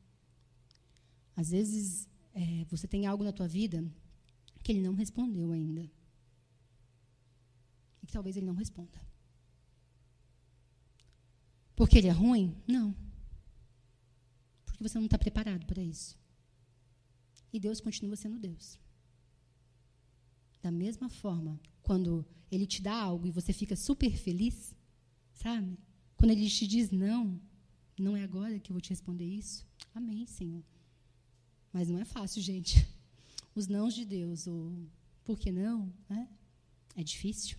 Às 1.37 1.51
vezes 1.51 2.09
é, 2.35 2.64
você 2.66 2.87
tem 2.87 3.07
algo 3.07 3.25
na 3.25 3.33
tua 3.33 3.49
vida 3.49 3.85
que 4.62 4.73
ele 4.73 4.83
não 4.83 4.95
respondeu 4.95 5.53
ainda. 5.53 5.90
E 8.03 8.07
que 8.07 8.12
talvez 8.12 8.37
ele 8.37 8.47
não 8.47 8.55
responda. 8.55 9.01
Porque 11.75 11.99
ele 11.99 12.09
é 12.09 12.12
ruim? 12.12 12.57
Não 12.66 12.95
porque 14.83 14.88
você 14.88 14.99
não 14.99 15.05
está 15.05 15.18
preparado 15.18 15.64
para 15.66 15.83
isso. 15.83 16.18
E 17.53 17.61
Deus 17.61 17.81
continua 17.81 18.16
sendo 18.16 18.38
Deus. 18.38 18.79
Da 20.61 20.71
mesma 20.71 21.09
forma, 21.09 21.61
quando 21.83 22.27
Ele 22.51 22.66
te 22.66 22.83
dá 22.83 22.95
algo 22.95 23.27
e 23.27 23.31
você 23.31 23.53
fica 23.53 23.77
super 23.77 24.11
feliz, 24.16 24.75
sabe? 25.33 25.79
Quando 26.16 26.33
Ele 26.33 26.49
te 26.49 26.66
diz 26.66 26.90
não, 26.90 27.40
não 27.99 28.16
é 28.16 28.25
agora 28.25 28.59
que 28.59 28.71
eu 28.71 28.75
vou 28.75 28.81
te 28.81 28.90
responder 28.90 29.25
isso. 29.25 29.66
Amém, 29.95 30.27
Senhor. 30.27 30.64
Mas 31.72 31.88
não 31.88 31.98
é 31.98 32.04
fácil, 32.04 32.42
gente. 32.42 32.87
os 33.54 33.66
nãos 33.68 33.94
de 33.94 34.04
Deus, 34.04 34.46
ou 34.46 34.72
por 35.24 35.38
que 35.38 35.50
não, 35.50 35.92
né? 36.08 36.28
é 36.96 37.02
difícil. 37.02 37.56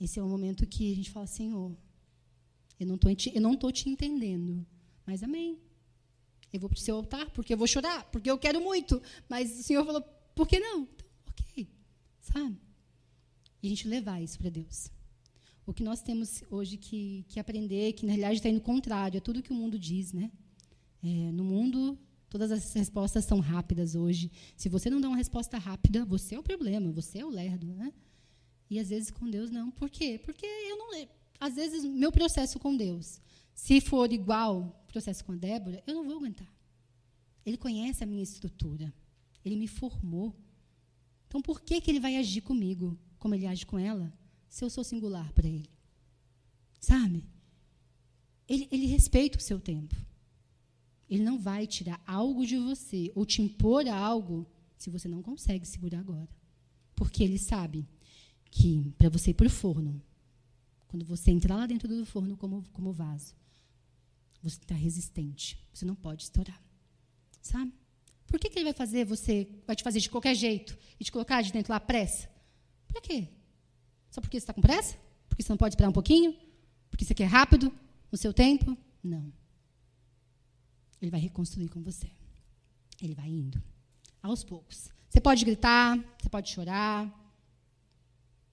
Esse 0.00 0.18
é 0.18 0.22
o 0.22 0.28
momento 0.28 0.66
que 0.66 0.92
a 0.92 0.96
gente 0.96 1.10
fala, 1.10 1.26
Senhor, 1.26 1.76
eu 2.78 2.86
não 2.86 3.54
estou 3.54 3.72
te 3.72 3.88
entendendo, 3.88 4.66
mas 5.06 5.22
amém. 5.22 5.58
Eu 6.52 6.60
vou 6.60 6.68
para 6.68 6.76
o 6.76 6.80
seu 6.80 6.96
altar 6.96 7.30
porque 7.30 7.52
eu 7.52 7.58
vou 7.58 7.66
chorar, 7.66 8.04
porque 8.10 8.30
eu 8.30 8.38
quero 8.38 8.60
muito. 8.60 9.00
Mas 9.28 9.58
o 9.58 9.62
Senhor 9.62 9.84
falou, 9.84 10.02
por 10.34 10.46
que 10.46 10.58
não? 10.58 10.82
Então, 10.82 11.06
ok, 11.28 11.68
sabe? 12.20 12.56
E 13.62 13.66
a 13.66 13.70
gente 13.70 13.88
levar 13.88 14.22
isso 14.22 14.38
para 14.38 14.50
Deus. 14.50 14.90
O 15.66 15.72
que 15.72 15.82
nós 15.82 16.02
temos 16.02 16.42
hoje 16.50 16.76
que, 16.76 17.24
que 17.28 17.40
aprender, 17.40 17.94
que 17.94 18.04
na 18.04 18.12
realidade 18.12 18.36
está 18.36 18.48
indo 18.48 18.60
contrário 18.60 19.18
a 19.18 19.20
tudo 19.20 19.42
que 19.42 19.52
o 19.52 19.56
mundo 19.56 19.78
diz, 19.78 20.12
né? 20.12 20.30
É, 21.02 21.32
no 21.32 21.42
mundo, 21.42 21.98
todas 22.34 22.50
as 22.50 22.72
respostas 22.72 23.24
são 23.24 23.38
rápidas 23.38 23.94
hoje. 23.94 24.28
Se 24.56 24.68
você 24.68 24.90
não 24.90 25.00
dá 25.00 25.06
uma 25.06 25.16
resposta 25.16 25.56
rápida, 25.56 26.04
você 26.04 26.34
é 26.34 26.38
o 26.38 26.42
problema, 26.42 26.90
você 26.90 27.20
é 27.20 27.24
o 27.24 27.28
lerdo, 27.28 27.68
né? 27.76 27.92
E 28.68 28.80
às 28.80 28.88
vezes 28.88 29.08
com 29.12 29.30
Deus 29.30 29.52
não. 29.52 29.70
Por 29.70 29.88
quê? 29.88 30.18
Porque 30.18 30.44
eu 30.44 30.76
não. 30.76 31.08
Às 31.38 31.54
vezes, 31.54 31.84
meu 31.84 32.10
processo 32.10 32.58
com 32.58 32.76
Deus, 32.76 33.20
se 33.54 33.80
for 33.80 34.12
igual 34.12 34.84
processo 34.88 35.24
com 35.24 35.30
a 35.30 35.36
Débora, 35.36 35.80
eu 35.86 35.94
não 35.94 36.04
vou 36.04 36.16
aguentar. 36.16 36.52
Ele 37.46 37.56
conhece 37.56 38.02
a 38.02 38.06
minha 38.06 38.24
estrutura. 38.24 38.92
Ele 39.44 39.54
me 39.54 39.68
formou. 39.68 40.34
Então, 41.28 41.40
por 41.40 41.60
que, 41.60 41.80
que 41.80 41.88
ele 41.88 42.00
vai 42.00 42.16
agir 42.16 42.40
comigo 42.40 42.98
como 43.16 43.36
ele 43.36 43.46
age 43.46 43.64
com 43.64 43.78
ela, 43.78 44.12
se 44.48 44.64
eu 44.64 44.70
sou 44.70 44.82
singular 44.82 45.32
para 45.34 45.46
ele? 45.46 45.70
Sabe? 46.80 47.24
Ele, 48.48 48.66
ele 48.72 48.86
respeita 48.86 49.38
o 49.38 49.40
seu 49.40 49.60
tempo. 49.60 49.94
Ele 51.08 51.22
não 51.22 51.38
vai 51.38 51.66
tirar 51.66 52.00
algo 52.06 52.46
de 52.46 52.56
você 52.56 53.12
ou 53.14 53.26
te 53.26 53.42
impor 53.42 53.86
algo 53.88 54.46
se 54.76 54.90
você 54.90 55.08
não 55.08 55.22
consegue 55.22 55.66
segurar 55.66 56.00
agora. 56.00 56.28
Porque 56.94 57.22
ele 57.22 57.38
sabe 57.38 57.86
que 58.50 58.92
para 58.96 59.08
você 59.08 59.30
ir 59.30 59.34
para 59.34 59.46
o 59.46 59.50
forno, 59.50 60.02
quando 60.88 61.04
você 61.04 61.30
entrar 61.30 61.56
lá 61.56 61.66
dentro 61.66 61.88
do 61.88 62.06
forno 62.06 62.36
como, 62.36 62.64
como 62.72 62.92
vaso, 62.92 63.34
você 64.42 64.56
está 64.56 64.74
resistente. 64.74 65.58
Você 65.72 65.84
não 65.84 65.94
pode 65.94 66.22
estourar. 66.22 66.62
Sabe? 67.40 67.72
Por 68.26 68.38
que, 68.38 68.48
que 68.48 68.58
ele 68.58 68.64
vai 68.64 68.72
fazer 68.72 69.04
você, 69.04 69.48
vai 69.66 69.74
te 69.74 69.82
fazer 69.82 70.00
de 70.00 70.10
qualquer 70.10 70.34
jeito 70.34 70.76
e 70.98 71.04
te 71.04 71.12
colocar 71.12 71.42
de 71.42 71.52
dentro 71.52 71.72
lá 71.72 71.80
pressa? 71.80 72.28
Para 72.86 73.00
quê? 73.00 73.28
Só 74.10 74.20
porque 74.20 74.38
você 74.38 74.44
está 74.44 74.52
com 74.52 74.60
pressa? 74.60 74.96
Porque 75.28 75.42
você 75.42 75.52
não 75.52 75.56
pode 75.56 75.74
esperar 75.74 75.88
um 75.88 75.92
pouquinho? 75.92 76.34
Porque 76.90 77.04
você 77.04 77.14
quer 77.14 77.26
rápido, 77.26 77.72
no 78.10 78.16
seu 78.16 78.32
tempo? 78.32 78.76
Não. 79.02 79.32
Ele 81.04 81.10
vai 81.10 81.20
reconstruir 81.20 81.68
com 81.68 81.82
você. 81.82 82.10
Ele 83.02 83.14
vai 83.14 83.28
indo. 83.28 83.62
Aos 84.22 84.42
poucos. 84.42 84.88
Você 85.06 85.20
pode 85.20 85.44
gritar, 85.44 85.98
você 86.18 86.30
pode 86.30 86.50
chorar, 86.50 87.12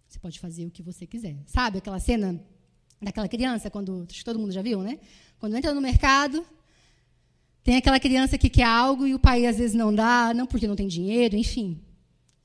você 0.05 0.19
pode 0.19 0.37
fazer 0.37 0.65
o 0.65 0.69
que 0.69 0.83
você 0.83 1.07
quiser. 1.07 1.37
Sabe 1.47 1.77
aquela 1.77 1.97
cena 1.97 2.43
daquela 3.01 3.29
criança, 3.29 3.69
quando 3.69 4.05
acho 4.07 4.19
que 4.19 4.25
todo 4.25 4.37
mundo 4.37 4.51
já 4.51 4.61
viu, 4.61 4.81
né? 4.83 4.99
Quando 5.39 5.55
entra 5.55 5.73
no 5.73 5.79
mercado, 5.79 6.45
tem 7.63 7.77
aquela 7.77 8.01
criança 8.01 8.37
que 8.37 8.49
quer 8.49 8.65
algo 8.65 9.07
e 9.07 9.15
o 9.15 9.19
pai 9.19 9.45
às 9.45 9.57
vezes 9.57 9.73
não 9.73 9.95
dá, 9.95 10.33
não 10.33 10.45
porque 10.45 10.67
não 10.67 10.75
tem 10.75 10.89
dinheiro, 10.89 11.37
enfim. 11.37 11.81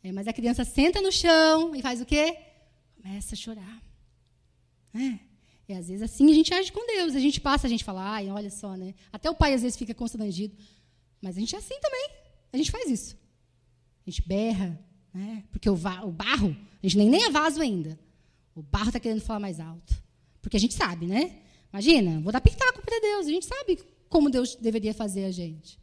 É, 0.05 0.13
mas 0.13 0.29
a 0.29 0.33
criança 0.33 0.65
senta 0.65 1.03
no 1.03 1.11
chão 1.11 1.75
e 1.75 1.83
faz 1.83 2.01
o 2.01 2.07
quê? 2.07 2.39
Começa 3.03 3.35
a 3.35 3.37
chorar. 3.37 3.83
É. 4.95 5.19
E 5.69 5.75
às 5.75 5.89
vezes 5.89 6.03
assim 6.03 6.31
a 6.31 6.35
gente 6.35 6.53
age 6.55 6.71
com 6.73 6.87
Deus. 6.87 7.15
A 7.15 7.21
gente 7.21 7.41
passa, 7.41 7.67
a 7.67 7.71
gente 7.71 7.85
fala, 7.85 8.03
ai, 8.03 8.31
olha 8.31 8.51
só, 8.51 8.77
né? 8.77 8.95
Até 9.13 9.29
o 9.29 9.35
pai 9.35 9.55
às 9.55 9.63
vezes 9.63 9.77
fica 9.77 9.95
constrangido. 9.95 10.57
Mas 11.21 11.37
a 11.37 11.41
gente 11.41 11.55
é 11.55 11.59
assim 11.59 11.79
também. 11.81 12.11
A 12.53 12.57
gente 12.57 12.71
faz 12.71 12.91
isso. 12.91 13.17
A 14.07 14.11
gente 14.11 14.27
berra, 14.27 14.79
né? 15.13 15.45
Porque 15.51 15.69
o, 15.69 15.75
o 15.75 16.13
barro, 16.13 16.57
a 16.83 16.87
gente 16.87 16.97
nem, 16.97 17.09
nem 17.09 17.25
é 17.25 17.31
vaso 17.31 17.61
ainda. 17.61 17.99
O 18.55 18.63
barro 18.63 18.89
está 18.89 19.01
querendo 19.01 19.21
falar 19.21 19.41
mais 19.41 19.59
alto. 19.59 20.01
Porque 20.41 20.57
a 20.57 20.61
gente 20.61 20.75
sabe, 20.75 21.07
né? 21.07 21.41
Imagina, 21.73 22.21
vou 22.21 22.33
dar 22.33 22.41
pitaco 22.41 22.81
para 22.81 23.01
Deus. 23.01 23.27
A 23.27 23.31
gente 23.31 23.47
sabe 23.47 23.81
como 24.09 24.31
Deus 24.31 24.55
deveria 24.55 24.95
fazer 24.95 25.25
a 25.25 25.31
gente. 25.31 25.81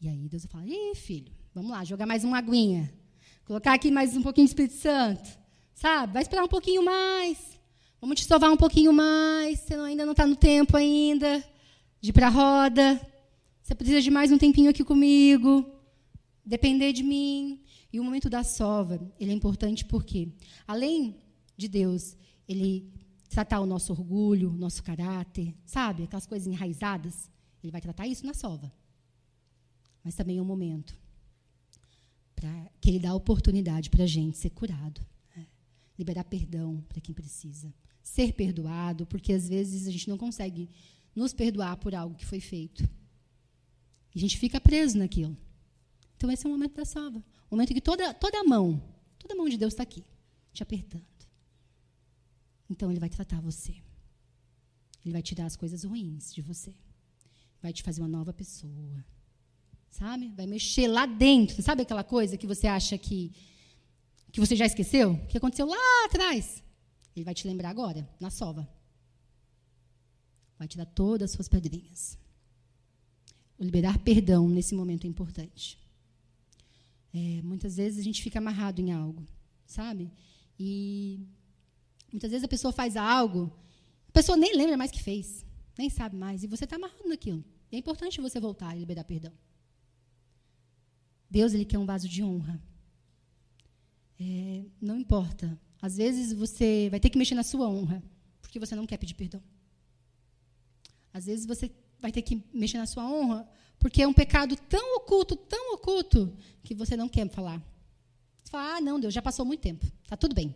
E 0.00 0.08
aí 0.08 0.28
Deus 0.28 0.44
fala: 0.46 0.66
Ih, 0.66 0.94
filho, 0.94 1.32
vamos 1.54 1.70
lá, 1.70 1.84
jogar 1.84 2.04
mais 2.04 2.24
uma 2.24 2.38
aguinha. 2.38 2.92
Colocar 3.44 3.74
aqui 3.74 3.90
mais 3.90 4.16
um 4.16 4.22
pouquinho 4.22 4.46
de 4.46 4.50
Espírito 4.50 4.74
Santo. 4.74 5.38
Sabe? 5.72 6.12
Vai 6.12 6.22
esperar 6.22 6.44
um 6.44 6.48
pouquinho 6.48 6.84
mais. 6.84 7.53
Vamos 8.04 8.20
te 8.20 8.26
salvar 8.26 8.50
um 8.50 8.56
pouquinho 8.58 8.92
mais. 8.92 9.60
Você 9.60 9.72
ainda 9.72 10.04
não 10.04 10.12
está 10.12 10.26
no 10.26 10.36
tempo 10.36 10.76
ainda 10.76 11.42
de 12.02 12.10
ir 12.10 12.12
para 12.12 12.26
a 12.26 12.30
roda. 12.30 13.00
Você 13.62 13.74
precisa 13.74 14.02
de 14.02 14.10
mais 14.10 14.30
um 14.30 14.36
tempinho 14.36 14.68
aqui 14.68 14.84
comigo. 14.84 15.64
Depender 16.44 16.92
de 16.92 17.02
mim. 17.02 17.62
E 17.90 17.98
o 17.98 18.04
momento 18.04 18.28
da 18.28 18.44
sova, 18.44 19.00
ele 19.18 19.30
é 19.30 19.34
importante 19.34 19.86
porque, 19.86 20.28
além 20.68 21.16
de 21.56 21.66
Deus, 21.66 22.14
ele 22.46 22.92
tratar 23.30 23.60
o 23.60 23.64
nosso 23.64 23.90
orgulho, 23.90 24.50
o 24.50 24.58
nosso 24.58 24.82
caráter, 24.82 25.54
sabe? 25.64 26.02
Aquelas 26.02 26.26
coisas 26.26 26.46
enraizadas. 26.46 27.30
Ele 27.62 27.72
vai 27.72 27.80
tratar 27.80 28.06
isso 28.06 28.26
na 28.26 28.34
sova. 28.34 28.70
Mas 30.04 30.14
também 30.14 30.36
é 30.36 30.42
um 30.42 30.44
momento 30.44 30.94
para 32.36 32.70
que 32.82 32.90
ele 32.90 32.98
dá 32.98 33.12
a 33.12 33.14
oportunidade 33.14 33.88
para 33.88 34.04
a 34.04 34.06
gente 34.06 34.36
ser 34.36 34.50
curado. 34.50 35.00
Né? 35.34 35.46
Liberar 35.98 36.24
perdão 36.24 36.84
para 36.86 37.00
quem 37.00 37.14
precisa. 37.14 37.72
Ser 38.04 38.34
perdoado, 38.34 39.04
porque 39.06 39.32
às 39.32 39.48
vezes 39.48 39.88
a 39.88 39.90
gente 39.90 40.08
não 40.08 40.16
consegue 40.16 40.70
nos 41.16 41.32
perdoar 41.32 41.76
por 41.78 41.92
algo 41.92 42.14
que 42.14 42.24
foi 42.24 42.38
feito. 42.38 42.88
E 44.14 44.18
a 44.18 44.20
gente 44.20 44.38
fica 44.38 44.60
preso 44.60 44.96
naquilo. 44.96 45.36
Então, 46.16 46.30
esse 46.30 46.46
é 46.46 46.48
o 46.48 46.52
momento 46.52 46.76
da 46.76 46.84
sova. 46.84 47.18
O 47.50 47.56
momento 47.56 47.74
que 47.74 47.80
toda, 47.80 48.14
toda 48.14 48.38
a 48.38 48.44
mão, 48.44 48.80
toda 49.18 49.34
a 49.34 49.36
mão 49.36 49.48
de 49.48 49.56
Deus 49.56 49.72
está 49.72 49.82
aqui, 49.82 50.04
te 50.52 50.62
apertando. 50.62 51.04
Então 52.68 52.90
ele 52.90 53.00
vai 53.00 53.08
tratar 53.08 53.40
você. 53.40 53.74
Ele 55.04 55.12
vai 55.12 55.22
tirar 55.22 55.46
as 55.46 55.56
coisas 55.56 55.84
ruins 55.84 56.32
de 56.32 56.40
você. 56.40 56.74
Vai 57.62 57.72
te 57.72 57.82
fazer 57.82 58.00
uma 58.00 58.08
nova 58.08 58.32
pessoa. 58.32 59.04
Sabe? 59.90 60.32
Vai 60.34 60.46
mexer 60.46 60.88
lá 60.88 61.06
dentro. 61.06 61.62
Sabe 61.62 61.82
aquela 61.82 62.02
coisa 62.02 62.36
que 62.36 62.46
você 62.46 62.66
acha 62.66 62.96
que 62.98 63.32
que 64.32 64.40
você 64.40 64.56
já 64.56 64.66
esqueceu? 64.66 65.16
Que 65.28 65.38
aconteceu 65.38 65.64
lá 65.64 66.04
atrás? 66.06 66.63
Ele 67.14 67.24
vai 67.24 67.34
te 67.34 67.46
lembrar 67.46 67.70
agora, 67.70 68.08
na 68.20 68.30
sova. 68.30 68.68
Vai 70.58 70.68
tirar 70.68 70.86
todas 70.86 71.30
as 71.30 71.36
suas 71.36 71.48
pedrinhas. 71.48 72.18
O 73.58 73.64
liberar 73.64 73.98
perdão 73.98 74.48
nesse 74.48 74.74
momento 74.74 75.06
é 75.06 75.08
importante. 75.08 75.78
É, 77.12 77.42
muitas 77.42 77.76
vezes 77.76 78.00
a 78.00 78.02
gente 78.02 78.22
fica 78.22 78.38
amarrado 78.38 78.80
em 78.80 78.92
algo, 78.92 79.24
sabe? 79.66 80.10
E 80.58 81.26
Muitas 82.14 82.30
vezes 82.30 82.44
a 82.44 82.48
pessoa 82.48 82.72
faz 82.72 82.96
algo, 82.96 83.52
a 84.06 84.12
pessoa 84.12 84.36
nem 84.36 84.56
lembra 84.56 84.76
mais 84.76 84.92
que 84.92 85.02
fez, 85.02 85.44
nem 85.76 85.90
sabe 85.90 86.14
mais, 86.14 86.44
e 86.44 86.46
você 86.46 86.62
está 86.62 86.76
amarrado 86.76 87.08
naquilo. 87.08 87.44
E 87.72 87.74
é 87.74 87.78
importante 87.80 88.20
você 88.20 88.38
voltar 88.38 88.72
e 88.76 88.78
liberar 88.78 89.02
perdão. 89.02 89.32
Deus 91.28 91.52
ele 91.52 91.64
quer 91.64 91.76
um 91.76 91.84
vaso 91.84 92.08
de 92.08 92.22
honra. 92.22 92.62
É, 94.20 94.64
não 94.80 94.96
importa. 94.96 95.60
Às 95.84 95.98
vezes 95.98 96.32
você 96.32 96.88
vai 96.90 96.98
ter 96.98 97.10
que 97.10 97.18
mexer 97.18 97.34
na 97.34 97.42
sua 97.42 97.68
honra, 97.68 98.02
porque 98.40 98.58
você 98.58 98.74
não 98.74 98.86
quer 98.86 98.96
pedir 98.96 99.12
perdão. 99.12 99.42
Às 101.12 101.26
vezes 101.26 101.44
você 101.44 101.70
vai 102.00 102.10
ter 102.10 102.22
que 102.22 102.42
mexer 102.54 102.78
na 102.78 102.86
sua 102.86 103.04
honra, 103.04 103.46
porque 103.78 104.00
é 104.00 104.08
um 104.08 104.14
pecado 104.14 104.56
tão 104.56 104.96
oculto, 104.96 105.36
tão 105.36 105.74
oculto, 105.74 106.34
que 106.62 106.74
você 106.74 106.96
não 106.96 107.06
quer 107.06 107.28
falar. 107.28 107.58
Você 108.42 108.50
fala, 108.50 108.76
ah, 108.76 108.80
não, 108.80 108.98
Deus, 108.98 109.12
já 109.12 109.20
passou 109.20 109.44
muito 109.44 109.60
tempo. 109.60 109.84
Está 110.02 110.16
tudo 110.16 110.34
bem. 110.34 110.54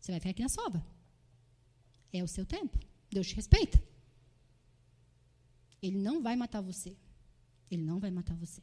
Você 0.00 0.10
vai 0.10 0.18
ficar 0.18 0.30
aqui 0.30 0.42
na 0.42 0.48
sova. 0.48 0.84
É 2.12 2.20
o 2.20 2.26
seu 2.26 2.44
tempo. 2.44 2.76
Deus 3.12 3.28
te 3.28 3.36
respeita. 3.36 3.80
Ele 5.80 5.98
não 5.98 6.20
vai 6.20 6.34
matar 6.34 6.60
você. 6.60 6.96
Ele 7.70 7.84
não 7.84 8.00
vai 8.00 8.10
matar 8.10 8.34
você. 8.34 8.60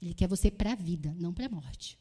Ele 0.00 0.14
quer 0.14 0.26
você 0.26 0.50
para 0.50 0.72
a 0.72 0.74
vida, 0.74 1.14
não 1.18 1.34
para 1.34 1.44
a 1.44 1.50
morte. 1.50 1.98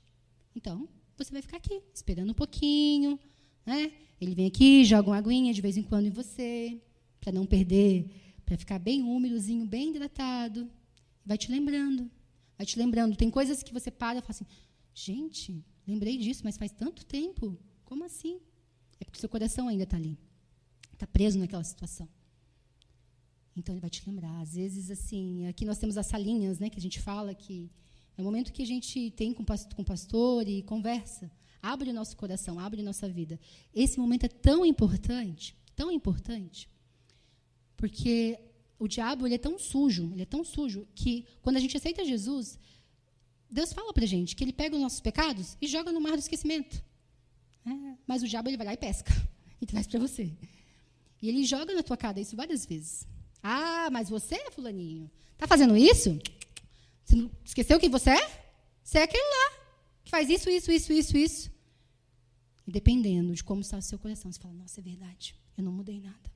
Então, 0.56 0.88
você 1.18 1.32
vai 1.32 1.42
ficar 1.42 1.58
aqui, 1.58 1.82
esperando 1.94 2.32
um 2.32 2.36
pouquinho. 2.36 3.20
Né? 3.66 3.92
Ele 4.20 4.34
vem 4.34 4.48
aqui, 4.48 4.86
joga 4.86 5.10
uma 5.10 5.18
aguinha 5.18 5.54
de 5.54 5.62
vez 5.62 5.78
em 5.78 5.84
quando 5.84 6.06
em 6.06 6.12
você, 6.12 6.82
para 7.20 7.32
não 7.32 7.46
perder, 7.46 8.10
para 8.46 8.58
ficar 8.58 8.80
bem 8.80 9.04
úmidozinho, 9.04 9.66
bem 9.66 9.90
hidratado. 9.90 10.70
Vai 11.26 11.38
te 11.38 11.52
lembrando. 11.52 12.10
Vai 12.58 12.66
te 12.66 12.80
lembrando. 12.80 13.16
Tem 13.16 13.30
coisas 13.30 13.62
que 13.62 13.74
você 13.74 13.92
para 13.92 14.20
e 14.20 14.22
fala 14.22 14.32
assim: 14.32 14.46
gente, 14.94 15.64
Lembrei 15.88 16.18
disso, 16.18 16.42
mas 16.44 16.58
faz 16.58 16.72
tanto 16.72 17.06
tempo. 17.06 17.58
Como 17.84 18.04
assim? 18.04 18.40
É 19.00 19.06
porque 19.06 19.20
seu 19.20 19.30
coração 19.30 19.68
ainda 19.68 19.84
está 19.84 19.98
ali. 19.98 20.18
Está 20.92 21.06
preso 21.06 21.38
naquela 21.38 21.64
situação. 21.64 22.08
Então 23.56 23.74
ele 23.74 23.82
vai 23.82 23.90
te 23.90 24.04
lembrar. 24.08 24.42
Às 24.42 24.56
vezes, 24.56 24.90
assim, 24.90 25.46
aqui 25.48 25.64
nós 25.64 25.78
temos 25.78 25.98
as 25.98 26.08
salinhas, 26.08 26.60
né, 26.60 26.70
que 26.70 26.80
a 26.80 26.82
gente 26.82 27.00
fala 27.00 27.34
que 27.36 27.70
é 28.18 28.22
o 28.22 28.26
momento 28.26 28.54
que 28.54 28.64
a 28.64 28.66
gente 28.66 29.12
tem 29.12 29.34
com 29.34 29.44
o 29.44 29.86
pastor 29.86 30.48
e 30.48 30.62
conversa. 30.64 31.32
Abre 31.62 31.90
o 31.90 31.94
nosso 31.94 32.16
coração, 32.16 32.60
abre 32.60 32.82
nossa 32.82 33.10
vida. 33.10 33.40
Esse 33.74 34.00
momento 34.00 34.26
é 34.26 34.30
tão 34.30 34.66
importante, 34.66 35.56
tão 35.76 35.92
importante, 35.92 36.70
porque 37.76 38.40
o 38.78 38.88
diabo 38.88 39.26
ele 39.26 39.36
é 39.36 39.40
tão 39.40 39.58
sujo, 39.58 40.12
ele 40.14 40.22
é 40.22 40.26
tão 40.26 40.44
sujo 40.44 40.88
que 40.94 41.26
quando 41.42 41.58
a 41.58 41.60
gente 41.60 41.76
aceita 41.76 42.06
Jesus, 42.06 42.60
Deus 43.50 43.74
fala 43.74 43.94
para 43.94 44.06
gente 44.06 44.36
que 44.36 44.44
ele 44.44 44.54
pega 44.54 44.76
os 44.76 44.82
nossos 44.82 45.00
pecados 45.00 45.58
e 45.62 45.68
joga 45.68 45.92
no 45.92 46.02
mar 46.02 46.14
do 46.14 46.20
esquecimento. 46.20 46.84
É, 47.66 47.98
mas 48.06 48.22
o 48.22 48.28
diabo 48.28 48.50
ele 48.50 48.58
vai 48.58 48.68
lá 48.68 48.74
e 48.74 48.78
pesca 48.78 49.12
e 49.60 49.66
traz 49.66 49.88
para 49.88 50.00
você. 50.00 50.32
E 51.22 51.30
ele 51.30 51.44
joga 51.44 51.74
na 51.74 51.82
tua 51.82 51.98
cara 51.98 52.20
isso 52.20 52.36
várias 52.36 52.66
vezes. 52.66 53.08
Ah, 53.42 53.90
mas 53.92 54.10
você, 54.10 54.52
fulaninho, 54.52 55.10
tá 55.38 55.48
fazendo 55.48 55.76
isso? 55.76 56.20
Você 57.06 57.16
não 57.16 57.32
esqueceu 57.44 57.80
quem 57.80 57.90
você 57.90 58.10
é? 58.10 58.46
Você 58.84 58.98
é 58.98 59.04
aquele 59.04 59.24
lá 59.24 59.66
que 60.04 60.10
faz 60.10 60.30
isso, 60.30 60.50
isso, 60.50 60.72
isso, 60.72 60.92
isso, 60.92 61.18
isso. 61.18 61.52
E 62.68 62.72
dependendo 62.72 63.34
de 63.34 63.44
como 63.44 63.62
está 63.62 63.78
o 63.78 63.82
seu 63.82 64.00
coração, 64.00 64.32
você 64.32 64.40
fala: 64.40 64.56
Nossa, 64.56 64.82
é 64.82 64.84
verdade, 64.84 65.36
eu 65.56 65.64
não 65.64 65.72
mudei 65.72 66.02
nada. 66.02 66.32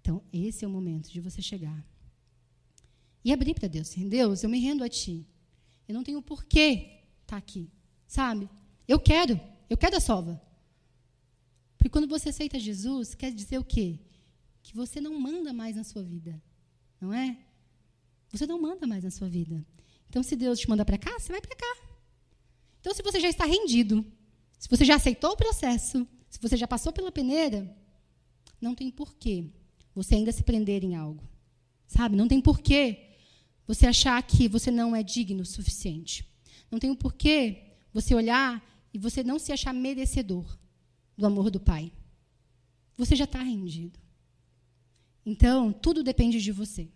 Então, 0.00 0.22
esse 0.32 0.64
é 0.64 0.68
o 0.68 0.70
momento 0.70 1.10
de 1.10 1.20
você 1.20 1.40
chegar 1.40 1.82
e 3.24 3.32
abrir 3.32 3.54
para 3.54 3.68
Deus. 3.68 3.94
Deus, 3.94 4.42
eu 4.42 4.50
me 4.50 4.58
rendo 4.58 4.84
a 4.84 4.88
Ti. 4.88 5.26
Eu 5.88 5.94
não 5.94 6.04
tenho 6.04 6.20
porquê 6.20 7.02
estar 7.22 7.26
tá 7.26 7.36
aqui, 7.36 7.70
sabe? 8.06 8.50
Eu 8.86 8.98
quero, 8.98 9.40
eu 9.70 9.76
quero 9.76 9.96
a 9.96 10.00
sova. 10.00 10.40
Porque 11.78 11.88
quando 11.88 12.08
você 12.08 12.28
aceita 12.30 12.58
Jesus, 12.58 13.14
quer 13.14 13.32
dizer 13.32 13.58
o 13.58 13.64
quê? 13.64 13.98
Que 14.62 14.74
você 14.74 15.00
não 15.00 15.18
manda 15.18 15.52
mais 15.52 15.76
na 15.76 15.84
sua 15.84 16.02
vida, 16.02 16.42
não 17.00 17.12
é? 17.12 17.38
Você 18.34 18.48
não 18.48 18.60
manda 18.60 18.84
mais 18.84 19.04
na 19.04 19.12
sua 19.12 19.28
vida. 19.28 19.64
Então, 20.08 20.20
se 20.20 20.34
Deus 20.34 20.58
te 20.58 20.68
manda 20.68 20.84
para 20.84 20.98
cá, 20.98 21.16
você 21.16 21.30
vai 21.30 21.40
para 21.40 21.54
cá. 21.54 21.76
Então, 22.80 22.92
se 22.92 23.00
você 23.00 23.20
já 23.20 23.28
está 23.28 23.44
rendido, 23.44 24.04
se 24.58 24.68
você 24.68 24.84
já 24.84 24.96
aceitou 24.96 25.30
o 25.30 25.36
processo, 25.36 26.04
se 26.28 26.40
você 26.42 26.56
já 26.56 26.66
passou 26.66 26.92
pela 26.92 27.12
peneira, 27.12 27.72
não 28.60 28.74
tem 28.74 28.90
porquê 28.90 29.52
você 29.94 30.16
ainda 30.16 30.32
se 30.32 30.42
prender 30.42 30.82
em 30.82 30.96
algo. 30.96 31.22
Sabe? 31.86 32.16
Não 32.16 32.26
tem 32.26 32.40
porquê 32.40 33.10
você 33.68 33.86
achar 33.86 34.20
que 34.24 34.48
você 34.48 34.68
não 34.68 34.96
é 34.96 35.02
digno 35.04 35.42
o 35.42 35.46
suficiente. 35.46 36.28
Não 36.72 36.80
tem 36.80 36.92
porquê 36.92 37.76
você 37.92 38.16
olhar 38.16 38.60
e 38.92 38.98
você 38.98 39.22
não 39.22 39.38
se 39.38 39.52
achar 39.52 39.72
merecedor 39.72 40.58
do 41.16 41.24
amor 41.24 41.52
do 41.52 41.60
Pai. 41.60 41.92
Você 42.96 43.14
já 43.14 43.26
está 43.26 43.40
rendido. 43.40 43.96
Então, 45.24 45.72
tudo 45.72 46.02
depende 46.02 46.42
de 46.42 46.50
você. 46.50 46.90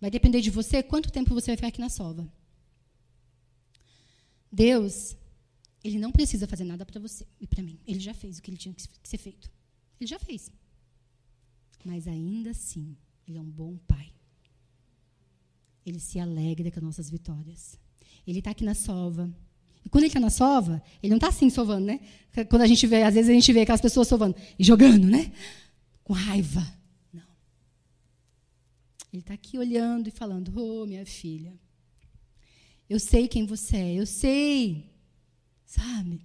Vai 0.00 0.10
depender 0.10 0.40
de 0.40 0.50
você 0.50 0.82
quanto 0.82 1.10
tempo 1.10 1.34
você 1.34 1.46
vai 1.46 1.56
ficar 1.56 1.68
aqui 1.68 1.80
na 1.80 1.88
sova. 1.88 2.30
Deus, 4.52 5.16
ele 5.82 5.98
não 5.98 6.12
precisa 6.12 6.46
fazer 6.46 6.64
nada 6.64 6.84
para 6.84 7.00
você 7.00 7.26
e 7.40 7.46
para 7.46 7.62
mim. 7.62 7.78
Ele 7.86 8.00
já 8.00 8.14
fez 8.14 8.38
o 8.38 8.42
que 8.42 8.50
ele 8.50 8.58
tinha 8.58 8.74
que 8.74 9.08
ser 9.08 9.18
feito. 9.18 9.50
Ele 10.00 10.08
já 10.08 10.18
fez. 10.18 10.50
Mas 11.84 12.08
ainda 12.08 12.50
assim, 12.50 12.96
Ele 13.26 13.38
é 13.38 13.40
um 13.40 13.50
bom 13.50 13.76
Pai. 13.86 14.12
Ele 15.84 16.00
se 16.00 16.18
alegra 16.18 16.70
com 16.70 16.80
as 16.80 16.84
nossas 16.84 17.08
vitórias. 17.08 17.78
Ele 18.26 18.40
está 18.40 18.50
aqui 18.50 18.64
na 18.64 18.74
sova. 18.74 19.32
E 19.84 19.88
quando 19.88 20.02
ele 20.02 20.08
está 20.08 20.18
na 20.18 20.30
sova, 20.30 20.82
ele 21.00 21.10
não 21.10 21.16
está 21.16 21.28
assim 21.28 21.48
sovando, 21.48 21.86
né? 21.86 22.00
Quando 22.50 22.62
a 22.62 22.66
gente 22.66 22.84
vê, 22.88 23.04
às 23.04 23.14
vezes 23.14 23.30
a 23.30 23.32
gente 23.32 23.52
vê 23.52 23.60
aquelas 23.60 23.80
pessoas 23.80 24.08
sovando 24.08 24.34
e 24.58 24.64
jogando, 24.64 25.06
né? 25.06 25.32
Com 26.02 26.12
raiva. 26.12 26.66
Ele 29.12 29.22
está 29.22 29.34
aqui 29.34 29.58
olhando 29.58 30.08
e 30.08 30.10
falando: 30.10 30.52
Oh, 30.56 30.86
minha 30.86 31.06
filha, 31.06 31.58
eu 32.88 32.98
sei 33.00 33.28
quem 33.28 33.46
você 33.46 33.76
é, 33.76 33.94
eu 33.94 34.06
sei. 34.06 34.90
Sabe? 35.64 36.24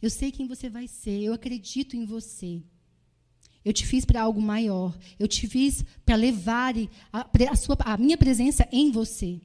Eu 0.00 0.10
sei 0.10 0.30
quem 0.30 0.46
você 0.46 0.68
vai 0.68 0.86
ser, 0.86 1.22
eu 1.22 1.32
acredito 1.32 1.96
em 1.96 2.04
você. 2.04 2.62
Eu 3.64 3.72
te 3.72 3.84
fiz 3.84 4.04
para 4.04 4.22
algo 4.22 4.40
maior. 4.40 4.96
Eu 5.18 5.26
te 5.26 5.48
fiz 5.48 5.84
para 6.04 6.14
levar 6.14 6.72
a, 7.12 7.28
a, 7.50 7.56
sua, 7.56 7.76
a 7.80 7.96
minha 7.96 8.16
presença 8.16 8.68
em 8.70 8.92
você. 8.92 9.40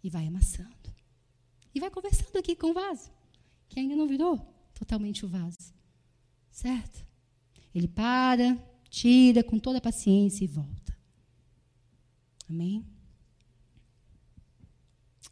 E 0.00 0.08
vai 0.08 0.28
amassando. 0.28 0.70
E 1.74 1.80
vai 1.80 1.90
conversando 1.90 2.36
aqui 2.36 2.54
com 2.54 2.70
o 2.70 2.72
vaso, 2.72 3.10
que 3.68 3.80
ainda 3.80 3.96
não 3.96 4.06
virou 4.06 4.38
totalmente 4.74 5.24
o 5.24 5.28
vaso. 5.28 5.74
Certo? 6.52 7.04
Ele 7.74 7.88
para, 7.88 8.56
tira 8.88 9.42
com 9.42 9.58
toda 9.58 9.78
a 9.78 9.80
paciência 9.80 10.44
e 10.44 10.46
volta. 10.46 10.83
Amém? 12.54 12.86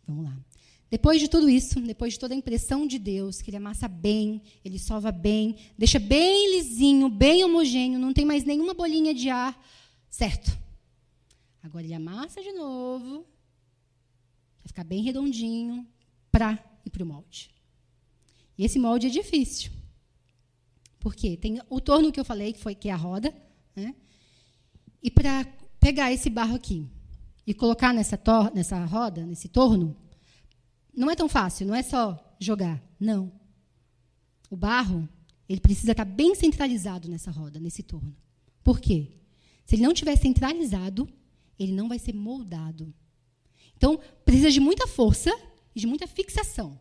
Vamos 0.05 0.25
lá. 0.25 0.37
Depois 0.91 1.21
de 1.21 1.29
tudo 1.29 1.49
isso, 1.49 1.81
depois 1.81 2.15
de 2.15 2.19
toda 2.19 2.35
a 2.35 2.37
impressão 2.37 2.85
de 2.85 2.99
Deus, 2.99 3.41
que 3.41 3.49
ele 3.49 3.59
amassa 3.59 3.87
bem, 3.87 4.43
ele 4.65 4.77
sova 4.77 5.13
bem, 5.13 5.57
deixa 5.79 6.01
bem 6.01 6.57
lisinho, 6.57 7.09
bem 7.09 7.45
homogêneo, 7.45 8.01
não 8.01 8.13
tem 8.13 8.25
mais 8.25 8.43
nenhuma 8.43 8.75
bolinha 8.75 9.15
de 9.15 9.31
ar, 9.31 9.57
certo? 10.11 10.51
Agora 11.63 11.85
ele 11.85 11.95
amassa 11.95 12.43
de 12.43 12.51
novo, 12.53 13.25
vai 14.59 14.67
ficar 14.67 14.85
bem 14.85 15.03
redondinho, 15.03 15.87
para 16.33 16.59
ir 16.85 16.91
para 16.91 17.05
o 17.05 17.07
molde. 17.07 17.55
E 18.59 18.65
esse 18.65 18.81
molde 18.81 19.07
é 19.07 19.11
difícil. 19.11 19.71
Por 20.99 21.15
quê? 21.15 21.37
Tem 21.37 21.61
o 21.71 21.81
torno 21.81 22.11
que 22.11 22.19
eu 22.19 22.25
falei, 22.25 22.53
que, 22.53 22.59
foi, 22.59 22.75
que 22.75 22.89
é 22.89 22.93
a 22.93 22.97
roda, 22.97 23.33
né? 23.77 23.95
e 25.01 25.09
para 25.09 25.45
pegar 25.79 26.13
esse 26.13 26.29
barro 26.29 26.57
aqui 26.57 26.85
e 27.47 27.53
colocar 27.53 27.93
nessa, 27.93 28.19
nessa 28.55 28.85
roda, 28.85 29.27
nesse 29.27 29.49
torno, 29.49 29.97
não 30.95 31.11
é 31.11 31.17
tão 31.17 31.29
fácil, 31.29 31.67
não 31.67 31.75
é 31.75 31.83
só 31.83 32.37
jogar. 32.39 32.83
Não. 32.99 33.33
O 34.51 34.57
barro, 34.57 35.09
ele 35.49 35.61
precisa 35.61 35.93
estar 35.93 36.05
bem 36.05 36.35
centralizado 36.35 37.09
nessa 37.09 37.31
roda, 37.31 37.59
nesse 37.59 37.83
torno. 37.83 38.15
Por 38.63 38.81
quê? 38.81 39.09
Se 39.65 39.75
ele 39.75 39.83
não 39.83 39.93
estiver 39.93 40.17
centralizado, 40.17 41.09
ele 41.59 41.73
não 41.73 41.89
vai 41.89 41.99
ser 41.99 42.15
moldado. 42.15 42.93
Então, 43.77 43.99
precisa 44.25 44.51
de 44.51 44.61
muita 44.61 44.87
força 44.87 45.31
e 45.75 45.81
de 45.81 45.87
muita 45.87 46.07
fixação. 46.07 46.79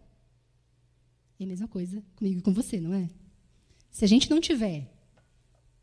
É 1.40 1.44
a 1.44 1.48
mesma 1.48 1.68
coisa 1.68 2.04
comigo 2.16 2.40
e 2.40 2.42
com 2.42 2.54
você, 2.54 2.80
não 2.80 2.94
é? 2.94 3.10
Se 3.90 4.06
a 4.06 4.08
gente 4.08 4.30
não 4.30 4.40
tiver 4.40 4.94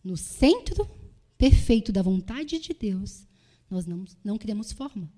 no 0.02 0.16
centro 0.16 0.88
perfeito 1.36 1.92
da 1.92 2.02
vontade 2.02 2.58
de 2.58 2.72
Deus, 2.72 3.27
nós 3.70 3.86
não, 3.86 4.04
não 4.24 4.38
criamos 4.38 4.72
forma. 4.72 5.12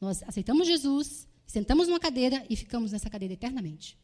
Nós 0.00 0.22
aceitamos 0.22 0.66
Jesus, 0.66 1.28
Sentamos 1.52 1.86
numa 1.86 2.00
cadeira 2.00 2.46
e 2.48 2.56
ficamos 2.56 2.92
nessa 2.92 3.10
cadeira 3.10 3.34
eternamente. 3.34 3.98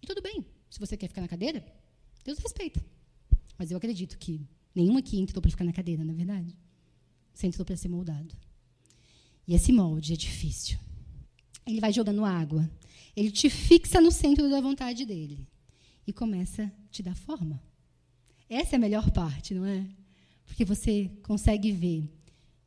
E 0.00 0.06
tudo 0.06 0.22
bem. 0.22 0.46
Se 0.70 0.78
você 0.78 0.96
quer 0.96 1.08
ficar 1.08 1.20
na 1.20 1.26
cadeira, 1.26 1.66
Deus 2.24 2.38
respeita. 2.38 2.80
Mas 3.58 3.72
eu 3.72 3.76
acredito 3.76 4.16
que 4.16 4.46
nenhum 4.72 4.96
aqui 4.96 5.18
entrou 5.18 5.42
para 5.42 5.50
ficar 5.50 5.64
na 5.64 5.72
cadeira, 5.72 6.04
na 6.04 6.12
é 6.12 6.14
verdade. 6.14 6.56
Você 7.34 7.48
entrou 7.48 7.64
para 7.64 7.76
ser 7.76 7.88
moldado. 7.88 8.32
E 9.44 9.54
esse 9.54 9.72
molde 9.72 10.12
é 10.12 10.16
difícil. 10.16 10.78
Ele 11.66 11.80
vai 11.80 11.92
jogando 11.92 12.24
água. 12.24 12.70
Ele 13.16 13.32
te 13.32 13.50
fixa 13.50 14.00
no 14.00 14.12
centro 14.12 14.48
da 14.48 14.60
vontade 14.60 15.04
dele. 15.04 15.48
E 16.06 16.12
começa 16.12 16.62
a 16.62 16.88
te 16.92 17.02
dar 17.02 17.16
forma. 17.16 17.60
Essa 18.48 18.76
é 18.76 18.78
a 18.78 18.80
melhor 18.80 19.10
parte, 19.10 19.52
não 19.52 19.66
é? 19.66 19.84
Porque 20.48 20.64
você 20.64 21.08
consegue 21.22 21.70
ver 21.70 22.10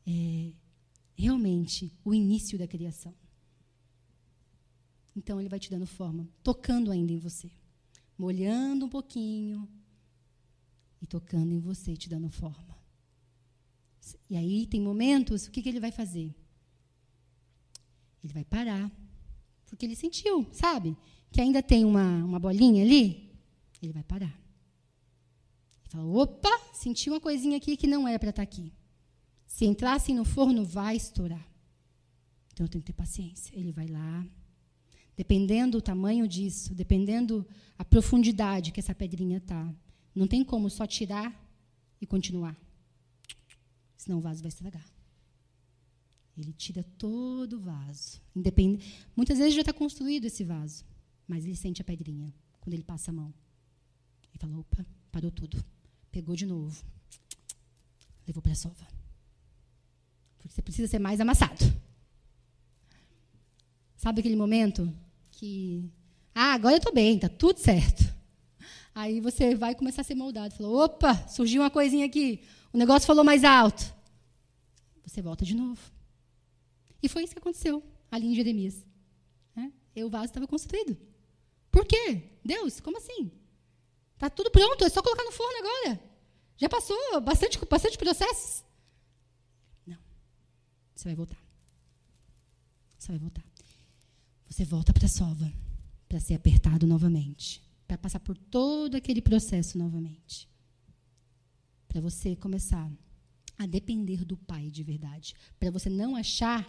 é, 0.08 0.54
realmente 1.13 1.91
o 2.06 2.13
início 2.13 2.58
da 2.58 2.67
criação. 2.67 3.13
Então 5.13 5.39
ele 5.39 5.50
vai 5.50 5.60
te 5.60 5.70
dando 5.70 5.86
forma, 5.86 6.30
tocando 6.41 6.89
ainda 6.89 7.12
em 7.12 7.20
você, 7.20 7.52
molhando 8.17 8.86
um 8.86 8.89
pouquinho 8.89 9.67
e 11.02 11.06
tocando 11.06 11.52
em 11.52 11.60
você, 11.60 11.98
te 11.98 12.08
dando 12.08 12.30
forma. 12.30 12.78
E 14.30 14.38
aí 14.38 14.65
tem 14.65 14.80
momentos, 14.80 15.48
o 15.48 15.52
que, 15.52 15.62
que 15.62 15.67
ele 15.67 15.80
vai 15.80 15.91
fazer? 15.91 16.34
Ele 18.24 18.34
vai 18.34 18.46
parar, 18.46 18.89
porque 19.65 19.86
ele 19.86 19.96
sentiu, 19.96 20.48
sabe? 20.54 20.96
Que 21.32 21.41
ainda 21.41 21.62
tem 21.62 21.84
uma, 21.84 22.24
uma 22.24 22.39
bolinha 22.39 22.84
ali, 22.84 23.36
ele 23.82 23.91
vai 23.91 24.04
parar. 24.04 24.41
Fala, 25.92 26.06
opa, 26.06 26.50
senti 26.74 27.10
uma 27.10 27.20
coisinha 27.20 27.58
aqui 27.58 27.76
que 27.76 27.86
não 27.86 28.08
era 28.08 28.18
para 28.18 28.30
estar 28.30 28.42
aqui. 28.42 28.72
Se 29.46 29.66
entrassem 29.66 30.16
no 30.16 30.24
forno, 30.24 30.64
vai 30.64 30.96
estourar. 30.96 31.46
Então 32.54 32.66
eu 32.66 32.70
tenho 32.70 32.82
que 32.82 32.94
ter 32.94 32.98
paciência. 32.98 33.54
Ele 33.54 33.74
vai 33.74 33.88
lá. 33.88 34.26
Dependendo 35.18 35.80
do 35.80 35.82
tamanho 35.82 36.26
disso, 36.30 36.74
dependendo 36.74 37.46
a 37.78 37.84
profundidade 37.84 38.72
que 38.72 38.80
essa 38.80 38.96
pedrinha 38.96 39.40
está, 39.40 39.70
não 40.16 40.28
tem 40.28 40.46
como 40.46 40.70
só 40.70 40.88
tirar 40.88 41.30
e 42.00 42.06
continuar. 42.08 42.58
Senão 43.98 44.20
o 44.20 44.22
vaso 44.22 44.42
vai 44.42 44.48
estragar. 44.48 44.90
Ele 46.38 46.54
tira 46.54 46.86
todo 46.98 47.58
o 47.58 47.60
vaso. 47.60 48.22
Independ... 48.34 48.82
Muitas 49.14 49.40
vezes 49.40 49.56
já 49.56 49.60
está 49.60 49.74
construído 49.74 50.24
esse 50.24 50.46
vaso, 50.46 50.86
mas 51.28 51.44
ele 51.44 51.58
sente 51.58 51.82
a 51.82 51.86
pedrinha 51.86 52.34
quando 52.62 52.76
ele 52.76 52.84
passa 52.84 53.12
a 53.12 53.14
mão. 53.14 53.34
Ele 54.30 54.40
fala: 54.40 54.58
opa, 54.58 54.86
parou 55.12 55.30
tudo. 55.30 55.62
Pegou 56.12 56.36
de 56.36 56.45
novo. 56.45 56.84
Levou 58.28 58.41
para 58.41 58.52
a 58.52 58.56
sova. 58.56 58.88
Porque 60.38 60.50
você 60.50 60.62
precisa 60.62 60.88
ser 60.88 61.00
mais 61.00 61.19
amassado. 61.19 61.63
Sabe 63.95 64.19
aquele 64.19 64.36
momento 64.36 64.91
que. 65.32 65.89
Ah, 66.34 66.54
agora 66.54 66.76
eu 66.76 66.80
estou 66.80 66.93
bem, 66.93 67.15
está 67.15 67.30
tudo 67.30 67.60
certo. 67.60 68.12
Aí 68.93 69.21
você 69.21 69.56
vai 69.56 69.74
começar 69.74 70.02
a 70.02 70.06
ser 70.06 70.15
moldado. 70.15 70.54
Falou, 70.56 70.84
opa, 70.84 71.28
surgiu 71.28 71.62
uma 71.62 71.69
coisinha 71.69 72.06
aqui. 72.06 72.43
O 72.74 72.78
negócio 72.78 73.08
falou 73.08 73.24
mais 73.24 73.43
alto. 73.43 73.93
Você 75.06 75.21
volta 75.21 75.45
de 75.45 75.56
novo. 75.56 75.80
E 77.02 77.08
foi 77.08 77.24
isso 77.24 77.34
que 77.34 77.39
aconteceu 77.39 77.84
ali 78.10 78.28
em 78.28 78.36
Jeremias. 78.36 78.86
Né? 79.56 79.71
E 79.95 80.04
o 80.04 80.10
vaso 80.10 80.26
estava 80.26 80.47
construído. 80.47 80.97
Por 81.69 81.86
quê? 81.86 82.24
Deus, 82.43 82.80
como 82.80 82.97
assim? 82.97 83.32
Está 84.22 84.30
tudo 84.30 84.52
pronto, 84.52 84.86
é 84.86 84.90
só 84.90 85.02
colocar 85.02 85.24
no 85.24 85.32
forno 85.32 85.58
agora. 85.58 86.00
Já 86.56 86.70
passou 86.70 86.96
bastante, 87.22 87.58
bastante 87.66 87.98
processos. 87.98 88.64
Não. 89.84 89.98
Você 90.94 91.06
vai 91.06 91.16
voltar. 91.16 91.44
Você 93.00 93.08
vai 93.08 93.18
voltar. 93.18 93.44
Você 94.48 94.64
volta 94.64 94.94
para 94.94 95.08
a 95.08 95.10
sova 95.10 95.52
para 96.08 96.20
ser 96.20 96.36
apertado 96.36 96.86
novamente, 96.86 97.64
para 97.88 97.98
passar 97.98 98.20
por 98.20 98.38
todo 98.38 98.94
aquele 98.94 99.24
processo 99.24 99.76
novamente. 99.76 100.48
Para 101.88 102.00
você 102.00 102.36
começar 102.36 102.92
a 103.58 103.66
depender 103.66 104.24
do 104.24 104.38
Pai 104.38 104.70
de 104.70 104.84
verdade, 104.84 105.34
para 105.60 105.72
você 105.72 105.90
não 105.90 106.16
achar 106.16 106.62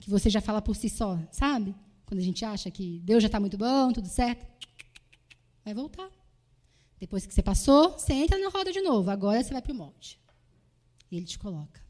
que 0.00 0.10
você 0.10 0.28
já 0.28 0.40
fala 0.40 0.60
por 0.60 0.74
si 0.74 0.90
só, 0.90 1.16
sabe? 1.30 1.76
Quando 2.06 2.18
a 2.18 2.24
gente 2.24 2.44
acha 2.44 2.72
que 2.72 2.98
Deus 3.04 3.22
já 3.22 3.28
está 3.28 3.38
muito 3.38 3.56
bom, 3.56 3.92
tudo 3.92 4.08
certo, 4.08 4.44
vai 5.64 5.72
voltar. 5.74 6.17
Depois 6.98 7.24
que 7.24 7.32
você 7.32 7.42
passou, 7.42 7.92
você 7.92 8.12
entra 8.12 8.38
na 8.38 8.48
roda 8.48 8.72
de 8.72 8.80
novo. 8.80 9.10
Agora 9.10 9.42
você 9.42 9.52
vai 9.52 9.62
para 9.62 9.72
o 9.72 9.76
molde. 9.76 10.18
E 11.10 11.16
ele 11.16 11.26
te 11.26 11.38
coloca 11.38 11.80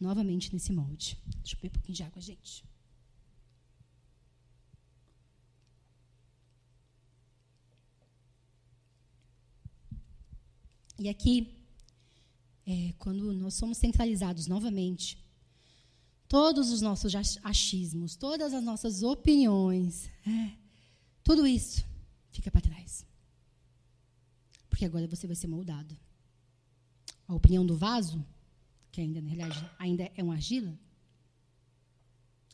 novamente 0.00 0.52
nesse 0.52 0.72
molde. 0.72 1.18
Deixa 1.38 1.56
eu 1.56 1.60
beber 1.60 1.68
um 1.68 1.72
pouquinho 1.72 1.96
de 1.96 2.02
água, 2.02 2.20
gente. 2.20 2.64
E 10.98 11.08
aqui, 11.08 11.56
é, 12.66 12.92
quando 12.98 13.32
nós 13.32 13.54
somos 13.54 13.78
centralizados 13.78 14.48
novamente, 14.48 15.24
todos 16.26 16.72
os 16.72 16.80
nossos 16.80 17.14
achismos, 17.42 18.16
todas 18.16 18.52
as 18.52 18.64
nossas 18.64 19.02
opiniões, 19.04 20.10
é, 20.26 20.56
tudo 21.22 21.46
isso 21.46 21.84
fica 22.32 22.50
para 22.50 22.60
trás. 22.60 23.06
Porque 24.78 24.86
agora 24.86 25.08
você 25.08 25.26
vai 25.26 25.34
ser 25.34 25.48
moldado. 25.48 25.98
A 27.26 27.34
opinião 27.34 27.66
do 27.66 27.76
vaso, 27.76 28.24
que 28.92 29.00
ainda, 29.00 29.20
na 29.20 29.28
realidade, 29.28 29.70
ainda 29.76 30.08
é 30.14 30.22
uma 30.22 30.34
argila, 30.34 30.78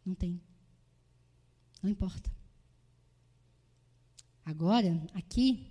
não 0.06 0.14
tem. 0.14 0.40
Não 1.82 1.90
importa. 1.90 2.32
Agora, 4.42 5.06
aqui, 5.12 5.70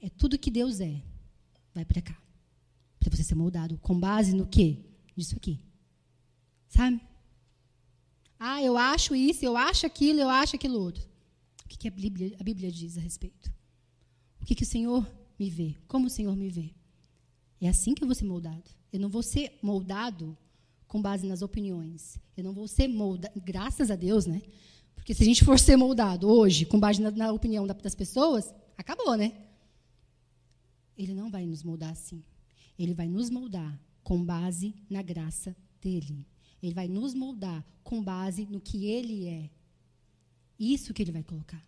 é 0.00 0.08
tudo 0.10 0.40
que 0.40 0.50
Deus 0.50 0.80
é 0.80 1.00
vai 1.72 1.84
para 1.84 2.02
cá. 2.02 2.20
Para 2.98 3.16
você 3.16 3.22
ser 3.22 3.36
moldado. 3.36 3.78
Com 3.78 4.00
base 4.00 4.34
no 4.34 4.44
quê? 4.44 4.84
Disso 5.16 5.36
aqui. 5.36 5.62
Sabe? 6.66 7.00
Ah, 8.40 8.60
eu 8.60 8.76
acho 8.76 9.14
isso, 9.14 9.44
eu 9.44 9.56
acho 9.56 9.86
aquilo, 9.86 10.18
eu 10.18 10.28
acho 10.28 10.56
aquilo 10.56 10.80
outro. 10.80 11.08
O 11.64 11.68
que, 11.68 11.78
que 11.78 11.86
a, 11.86 11.92
Bíblia, 11.92 12.36
a 12.40 12.42
Bíblia 12.42 12.72
diz 12.72 12.98
a 12.98 13.00
respeito? 13.00 13.54
O 14.46 14.48
que, 14.48 14.54
que 14.54 14.62
o 14.62 14.66
Senhor 14.66 15.04
me 15.36 15.50
vê? 15.50 15.74
Como 15.88 16.06
o 16.06 16.10
Senhor 16.10 16.36
me 16.36 16.48
vê? 16.48 16.70
É 17.60 17.68
assim 17.68 17.96
que 17.96 18.04
eu 18.04 18.06
vou 18.06 18.14
ser 18.14 18.26
moldado. 18.26 18.70
Eu 18.92 19.00
não 19.00 19.08
vou 19.08 19.20
ser 19.20 19.58
moldado 19.60 20.38
com 20.86 21.02
base 21.02 21.26
nas 21.26 21.42
opiniões. 21.42 22.16
Eu 22.36 22.44
não 22.44 22.52
vou 22.52 22.68
ser 22.68 22.86
moldado, 22.86 23.42
graças 23.44 23.90
a 23.90 23.96
Deus, 23.96 24.24
né? 24.24 24.40
Porque 24.94 25.12
se 25.12 25.24
a 25.24 25.26
gente 25.26 25.44
for 25.44 25.58
ser 25.58 25.74
moldado 25.74 26.28
hoje 26.28 26.64
com 26.64 26.78
base 26.78 27.02
na, 27.02 27.10
na 27.10 27.32
opinião 27.32 27.66
das 27.66 27.96
pessoas, 27.96 28.54
acabou, 28.78 29.16
né? 29.16 29.32
Ele 30.96 31.12
não 31.12 31.28
vai 31.28 31.44
nos 31.44 31.64
moldar 31.64 31.90
assim. 31.90 32.22
Ele 32.78 32.94
vai 32.94 33.08
nos 33.08 33.30
moldar 33.30 33.76
com 34.04 34.24
base 34.24 34.76
na 34.88 35.02
graça 35.02 35.56
dele. 35.80 36.24
Ele 36.62 36.72
vai 36.72 36.86
nos 36.86 37.14
moldar 37.14 37.66
com 37.82 38.00
base 38.00 38.46
no 38.46 38.60
que 38.60 38.86
ele 38.86 39.26
é. 39.26 39.50
Isso 40.56 40.94
que 40.94 41.02
ele 41.02 41.10
vai 41.10 41.24
colocar. 41.24 41.66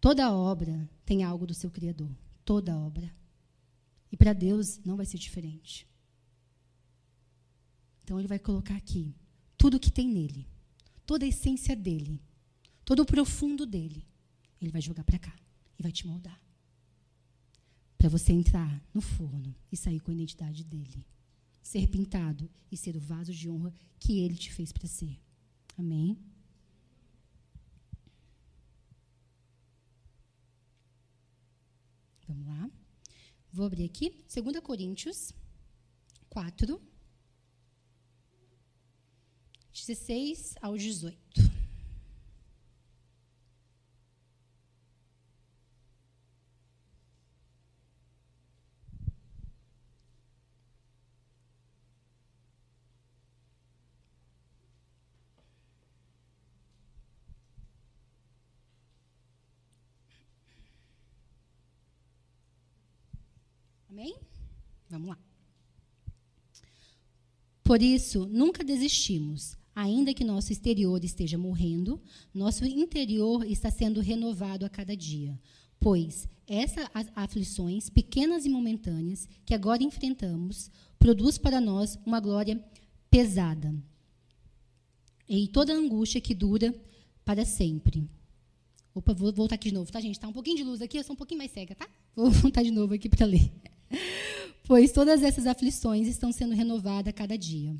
Toda 0.00 0.32
obra 0.32 0.88
tem 1.04 1.22
algo 1.22 1.46
do 1.46 1.54
seu 1.54 1.70
Criador. 1.70 2.10
Toda 2.44 2.76
obra. 2.76 3.14
E 4.10 4.16
para 4.16 4.32
Deus 4.32 4.78
não 4.84 4.96
vai 4.96 5.06
ser 5.06 5.18
diferente. 5.18 5.86
Então 8.02 8.18
ele 8.18 8.28
vai 8.28 8.38
colocar 8.38 8.76
aqui 8.76 9.14
tudo 9.56 9.78
que 9.78 9.90
tem 9.90 10.08
nele, 10.08 10.48
toda 11.06 11.24
a 11.24 11.28
essência 11.28 11.76
dele, 11.76 12.20
todo 12.84 13.00
o 13.00 13.06
profundo 13.06 13.66
dele. 13.66 14.06
Ele 14.60 14.70
vai 14.70 14.80
jogar 14.80 15.04
para 15.04 15.18
cá 15.18 15.34
e 15.78 15.82
vai 15.82 15.92
te 15.92 16.06
moldar 16.06 16.40
para 18.00 18.08
você 18.08 18.32
entrar 18.32 18.82
no 18.94 19.02
forno 19.02 19.54
e 19.70 19.76
sair 19.76 20.00
com 20.00 20.10
a 20.10 20.14
identidade 20.14 20.64
dele. 20.64 21.04
Ser 21.60 21.86
pintado 21.86 22.48
e 22.72 22.76
ser 22.76 22.96
o 22.96 23.00
vaso 23.00 23.30
de 23.30 23.46
honra 23.50 23.74
que 23.98 24.20
ele 24.20 24.36
te 24.36 24.50
fez 24.50 24.72
para 24.72 24.88
ser. 24.88 25.20
Amém? 25.76 26.16
Vamos 32.30 32.46
lá. 32.46 32.70
Vou 33.52 33.66
abrir 33.66 33.84
aqui, 33.84 34.24
2 34.32 34.60
Coríntios 34.60 35.32
4, 36.28 36.80
16 39.72 40.54
ao 40.62 40.76
18. 40.76 41.18
Amém? 64.00 64.16
Vamos 64.88 65.08
lá. 65.10 65.18
Por 67.62 67.82
isso, 67.82 68.26
nunca 68.26 68.64
desistimos. 68.64 69.58
Ainda 69.74 70.14
que 70.14 70.24
nosso 70.24 70.52
exterior 70.52 71.04
esteja 71.04 71.36
morrendo, 71.36 72.00
nosso 72.32 72.64
interior 72.64 73.44
está 73.44 73.70
sendo 73.70 74.00
renovado 74.00 74.64
a 74.64 74.70
cada 74.70 74.96
dia. 74.96 75.38
Pois 75.78 76.26
essas 76.46 76.88
aflições, 77.14 77.90
pequenas 77.90 78.46
e 78.46 78.48
momentâneas, 78.48 79.28
que 79.44 79.52
agora 79.52 79.84
enfrentamos, 79.84 80.70
produz 80.98 81.36
para 81.36 81.60
nós 81.60 81.98
uma 82.06 82.20
glória 82.20 82.58
pesada. 83.10 83.72
E 85.28 85.46
toda 85.48 85.74
angústia 85.74 86.22
que 86.22 86.34
dura 86.34 86.74
para 87.22 87.44
sempre. 87.44 88.08
Opa, 88.94 89.12
vou 89.12 89.30
voltar 89.30 89.56
aqui 89.56 89.68
de 89.68 89.74
novo, 89.74 89.92
tá, 89.92 90.00
gente? 90.00 90.14
Está 90.14 90.26
um 90.26 90.32
pouquinho 90.32 90.56
de 90.56 90.64
luz 90.64 90.80
aqui, 90.80 90.96
eu 90.96 91.04
sou 91.04 91.12
um 91.12 91.18
pouquinho 91.18 91.38
mais 91.38 91.50
cega, 91.52 91.74
tá? 91.74 91.86
Vou 92.16 92.30
voltar 92.32 92.62
de 92.62 92.70
novo 92.70 92.94
aqui 92.94 93.08
para 93.08 93.26
ler. 93.26 93.52
pois 94.64 94.92
todas 94.92 95.22
essas 95.22 95.46
aflições 95.46 96.06
estão 96.06 96.32
sendo 96.32 96.54
renovadas 96.54 97.08
a 97.10 97.12
cada 97.12 97.36
dia. 97.36 97.74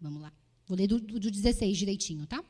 Vamos 0.00 0.22
lá. 0.22 0.32
Vou 0.66 0.76
ler 0.76 0.86
do, 0.86 1.00
do 1.00 1.30
16 1.30 1.76
direitinho, 1.76 2.26
tá? 2.26 2.44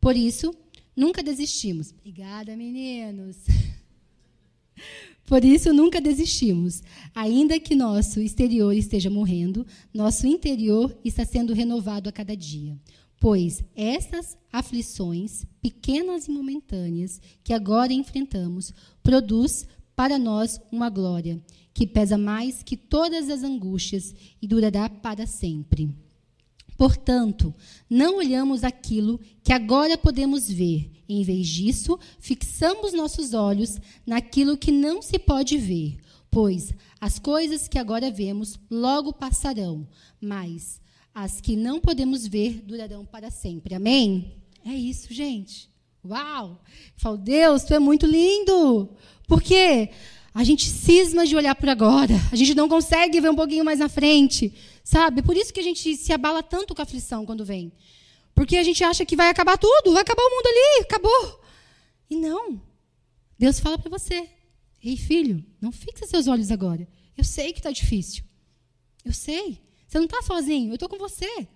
Por 0.00 0.16
isso, 0.16 0.54
nunca 0.94 1.22
desistimos. 1.22 1.92
Obrigada, 1.98 2.56
meninos. 2.56 3.36
Por 5.26 5.44
isso, 5.44 5.72
nunca 5.72 6.00
desistimos. 6.00 6.82
Ainda 7.12 7.58
que 7.58 7.74
nosso 7.74 8.20
exterior 8.20 8.72
esteja 8.72 9.10
morrendo, 9.10 9.66
nosso 9.92 10.26
interior 10.26 10.96
está 11.04 11.24
sendo 11.24 11.52
renovado 11.52 12.08
a 12.08 12.12
cada 12.12 12.36
dia. 12.36 12.78
Pois 13.18 13.64
essas 13.74 14.36
aflições, 14.52 15.44
pequenas 15.60 16.28
e 16.28 16.30
momentâneas, 16.30 17.20
que 17.42 17.52
agora 17.52 17.92
enfrentamos, 17.92 18.72
produz 19.02 19.66
para 19.96 20.18
nós 20.18 20.60
uma 20.70 20.90
glória 20.90 21.42
que 21.72 21.86
pesa 21.86 22.16
mais 22.16 22.62
que 22.62 22.76
todas 22.76 23.28
as 23.28 23.42
angústias 23.42 24.14
e 24.40 24.46
durará 24.46 24.88
para 24.88 25.26
sempre. 25.26 25.90
Portanto, 26.76 27.54
não 27.88 28.18
olhamos 28.18 28.62
aquilo 28.62 29.18
que 29.42 29.52
agora 29.52 29.96
podemos 29.96 30.48
ver. 30.48 30.92
Em 31.08 31.22
vez 31.22 31.48
disso, 31.48 31.98
fixamos 32.18 32.92
nossos 32.92 33.32
olhos 33.32 33.78
naquilo 34.06 34.56
que 34.56 34.70
não 34.70 35.00
se 35.00 35.18
pode 35.18 35.56
ver, 35.56 35.96
pois 36.30 36.72
as 37.00 37.18
coisas 37.18 37.66
que 37.68 37.78
agora 37.78 38.10
vemos 38.10 38.58
logo 38.70 39.12
passarão, 39.12 39.86
mas 40.20 40.80
as 41.14 41.40
que 41.40 41.56
não 41.56 41.80
podemos 41.80 42.26
ver 42.26 42.60
durarão 42.62 43.06
para 43.06 43.30
sempre. 43.30 43.74
Amém? 43.74 44.34
É 44.64 44.74
isso, 44.74 45.14
gente. 45.14 45.70
Uau! 46.04 46.62
Eu 46.62 46.92
falo, 46.96 47.16
Deus, 47.16 47.64
tu 47.64 47.74
é 47.74 47.78
muito 47.78 48.06
lindo. 48.06 48.90
Por 49.26 49.42
quê? 49.42 49.90
A 50.32 50.44
gente 50.44 50.68
cisma 50.68 51.26
de 51.26 51.34
olhar 51.34 51.54
por 51.54 51.68
agora. 51.68 52.14
A 52.30 52.36
gente 52.36 52.54
não 52.54 52.68
consegue 52.68 53.20
ver 53.20 53.30
um 53.30 53.34
pouquinho 53.34 53.64
mais 53.64 53.78
na 53.78 53.88
frente. 53.88 54.52
Sabe? 54.84 55.22
Por 55.22 55.36
isso 55.36 55.52
que 55.52 55.60
a 55.60 55.62
gente 55.62 55.96
se 55.96 56.12
abala 56.12 56.42
tanto 56.42 56.74
com 56.74 56.82
a 56.82 56.84
aflição 56.84 57.24
quando 57.24 57.44
vem. 57.44 57.72
Porque 58.34 58.56
a 58.56 58.62
gente 58.62 58.84
acha 58.84 59.06
que 59.06 59.16
vai 59.16 59.30
acabar 59.30 59.56
tudo, 59.56 59.92
vai 59.92 60.02
acabar 60.02 60.22
o 60.22 60.30
mundo 60.30 60.46
ali, 60.46 60.84
acabou. 60.84 61.42
E 62.10 62.16
não. 62.16 62.60
Deus 63.38 63.58
fala 63.58 63.78
para 63.78 63.90
você: 63.90 64.28
Ei, 64.82 64.96
filho, 64.96 65.44
não 65.60 65.72
fixa 65.72 66.06
seus 66.06 66.26
olhos 66.26 66.50
agora. 66.50 66.86
Eu 67.16 67.24
sei 67.24 67.52
que 67.52 67.58
está 67.58 67.70
difícil. 67.70 68.22
Eu 69.04 69.12
sei. 69.12 69.58
Você 69.88 69.98
não 69.98 70.04
está 70.04 70.20
sozinho, 70.20 70.70
eu 70.70 70.74
estou 70.74 70.88
com 70.88 70.98
você. 70.98 71.48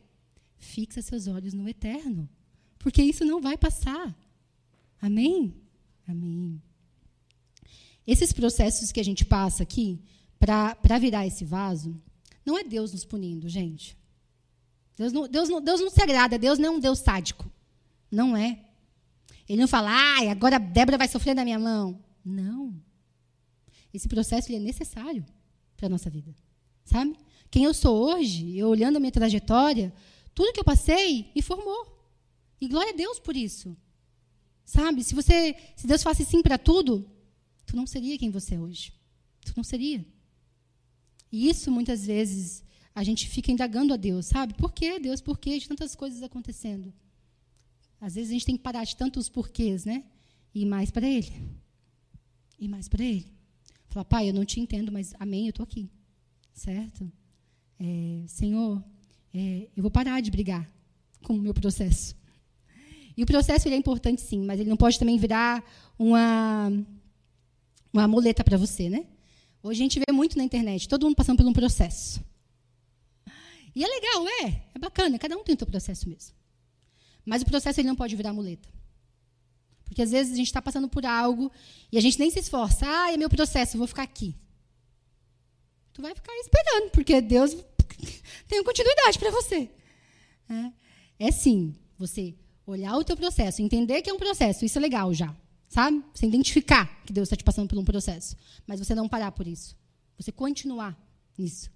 Fixa 0.56 1.02
seus 1.02 1.26
olhos 1.26 1.52
no 1.52 1.68
eterno. 1.68 2.28
Porque 2.78 3.02
isso 3.02 3.24
não 3.26 3.40
vai 3.42 3.58
passar. 3.58 4.16
Amém? 5.02 5.54
Amém. 6.08 6.62
Esses 8.10 8.32
processos 8.32 8.90
que 8.90 8.98
a 8.98 9.04
gente 9.04 9.24
passa 9.24 9.62
aqui, 9.62 10.02
para 10.36 10.98
virar 10.98 11.28
esse 11.28 11.44
vaso, 11.44 11.94
não 12.44 12.58
é 12.58 12.64
Deus 12.64 12.92
nos 12.92 13.04
punindo, 13.04 13.48
gente. 13.48 13.96
Deus 14.98 15.12
não, 15.12 15.28
Deus, 15.28 15.48
não, 15.48 15.60
Deus 15.60 15.80
não 15.80 15.88
se 15.88 16.02
agrada, 16.02 16.36
Deus 16.36 16.58
não 16.58 16.70
é 16.70 16.70
um 16.72 16.80
Deus 16.80 16.98
sádico. 16.98 17.48
Não 18.10 18.36
é. 18.36 18.64
Ele 19.48 19.60
não 19.60 19.68
fala, 19.68 19.90
ai, 19.92 20.28
agora 20.28 20.56
a 20.56 20.58
Débora 20.58 20.98
vai 20.98 21.06
sofrer 21.06 21.36
na 21.36 21.44
minha 21.44 21.58
mão. 21.60 22.02
Não. 22.24 22.74
Esse 23.94 24.08
processo 24.08 24.52
é 24.52 24.58
necessário 24.58 25.24
para 25.76 25.86
a 25.86 25.88
nossa 25.88 26.10
vida. 26.10 26.34
Sabe? 26.84 27.16
Quem 27.48 27.62
eu 27.62 27.72
sou 27.72 27.96
hoje, 27.96 28.58
eu 28.58 28.66
olhando 28.70 28.96
a 28.96 29.00
minha 29.00 29.12
trajetória, 29.12 29.94
tudo 30.34 30.52
que 30.52 30.58
eu 30.58 30.64
passei 30.64 31.30
me 31.32 31.42
formou. 31.42 31.86
E 32.60 32.66
glória 32.66 32.92
a 32.92 32.96
Deus 32.96 33.20
por 33.20 33.36
isso. 33.36 33.76
Sabe? 34.64 35.04
Se 35.04 35.14
você, 35.14 35.54
se 35.76 35.86
Deus 35.86 36.02
fosse 36.02 36.24
sim 36.24 36.42
para 36.42 36.58
tudo, 36.58 37.08
tu 37.70 37.76
não 37.76 37.86
seria 37.86 38.18
quem 38.18 38.30
você 38.30 38.56
é 38.56 38.60
hoje. 38.60 38.92
Tu 39.44 39.52
não 39.56 39.62
seria. 39.62 40.04
E 41.30 41.48
isso 41.48 41.70
muitas 41.70 42.04
vezes 42.04 42.64
a 42.92 43.04
gente 43.04 43.28
fica 43.28 43.52
indagando 43.52 43.94
a 43.94 43.96
Deus, 43.96 44.26
sabe? 44.26 44.54
Por 44.54 44.72
que 44.72 44.98
Deus? 44.98 45.20
Por 45.20 45.38
que 45.38 45.58
de 45.58 45.68
tantas 45.68 45.94
coisas 45.94 46.22
acontecendo? 46.22 46.92
Às 48.00 48.16
vezes 48.16 48.30
a 48.30 48.32
gente 48.32 48.46
tem 48.46 48.56
que 48.56 48.62
parar 48.62 48.84
de 48.84 48.96
tantos 48.96 49.28
porquês, 49.28 49.84
né? 49.84 50.04
E 50.52 50.62
ir 50.62 50.66
mais 50.66 50.90
para 50.90 51.06
Ele. 51.06 51.32
E 52.58 52.66
mais 52.66 52.88
para 52.88 53.04
Ele. 53.04 53.32
Falar, 53.88 54.04
pai, 54.04 54.28
eu 54.28 54.34
não 54.34 54.44
te 54.44 54.58
entendo, 54.58 54.90
mas 54.90 55.14
amém, 55.20 55.46
eu 55.46 55.50
estou 55.50 55.64
aqui. 55.64 55.88
Certo? 56.52 57.10
É, 57.78 58.24
Senhor, 58.26 58.82
é, 59.32 59.68
eu 59.76 59.82
vou 59.82 59.90
parar 59.90 60.20
de 60.20 60.30
brigar 60.30 60.68
com 61.22 61.34
o 61.34 61.40
meu 61.40 61.54
processo. 61.54 62.16
E 63.16 63.22
o 63.22 63.26
processo 63.26 63.68
ele 63.68 63.76
é 63.76 63.78
importante, 63.78 64.22
sim, 64.22 64.42
mas 64.42 64.58
ele 64.58 64.68
não 64.68 64.76
pode 64.76 64.98
também 64.98 65.16
virar 65.18 65.62
uma, 65.98 66.72
uma 67.92 68.06
muleta 68.06 68.44
para 68.44 68.56
você, 68.56 68.88
né? 68.88 69.06
Hoje 69.62 69.80
a 69.80 69.84
gente 69.84 69.98
vê 69.98 70.12
muito 70.12 70.38
na 70.38 70.44
internet, 70.44 70.88
todo 70.88 71.04
mundo 71.04 71.16
passando 71.16 71.38
por 71.38 71.46
um 71.46 71.52
processo. 71.52 72.24
E 73.74 73.84
é 73.84 73.86
legal, 73.86 74.28
é, 74.28 74.62
é 74.74 74.78
bacana, 74.78 75.18
cada 75.18 75.36
um 75.36 75.44
tem 75.44 75.54
o 75.54 75.58
seu 75.58 75.66
processo 75.66 76.08
mesmo. 76.08 76.34
Mas 77.24 77.42
o 77.42 77.46
processo 77.46 77.80
ele 77.80 77.88
não 77.88 77.96
pode 77.96 78.16
virar 78.16 78.32
muleta. 78.32 78.68
Porque 79.84 80.02
às 80.02 80.10
vezes 80.10 80.32
a 80.32 80.36
gente 80.36 80.46
está 80.46 80.62
passando 80.62 80.88
por 80.88 81.04
algo 81.04 81.50
e 81.90 81.98
a 81.98 82.00
gente 82.00 82.18
nem 82.18 82.30
se 82.30 82.38
esforça. 82.38 82.86
Ah, 82.86 83.12
é 83.12 83.16
meu 83.16 83.28
processo, 83.28 83.76
vou 83.76 83.86
ficar 83.86 84.04
aqui. 84.04 84.34
Tu 85.92 86.00
vai 86.00 86.14
ficar 86.14 86.32
esperando, 86.38 86.90
porque 86.90 87.20
Deus 87.20 87.56
tem 88.48 88.62
continuidade 88.64 89.18
para 89.18 89.30
você. 89.30 89.68
É, 90.48 91.26
é 91.26 91.30
sim, 91.30 91.74
você 91.98 92.34
olhar 92.66 92.96
o 92.96 93.04
teu 93.04 93.16
processo, 93.16 93.60
entender 93.60 94.00
que 94.00 94.10
é 94.10 94.12
um 94.12 94.18
processo, 94.18 94.64
isso 94.64 94.78
é 94.78 94.80
legal 94.80 95.12
já. 95.12 95.36
Sabe? 95.70 96.02
Você 96.12 96.26
identificar 96.26 97.00
que 97.04 97.12
Deus 97.12 97.26
está 97.26 97.36
te 97.36 97.44
passando 97.44 97.68
por 97.68 97.78
um 97.78 97.84
processo. 97.84 98.36
Mas 98.66 98.80
você 98.80 98.92
não 98.92 99.08
parar 99.08 99.30
por 99.30 99.46
isso. 99.46 99.78
Você 100.18 100.32
continuar 100.32 101.00
nisso. 101.38 101.70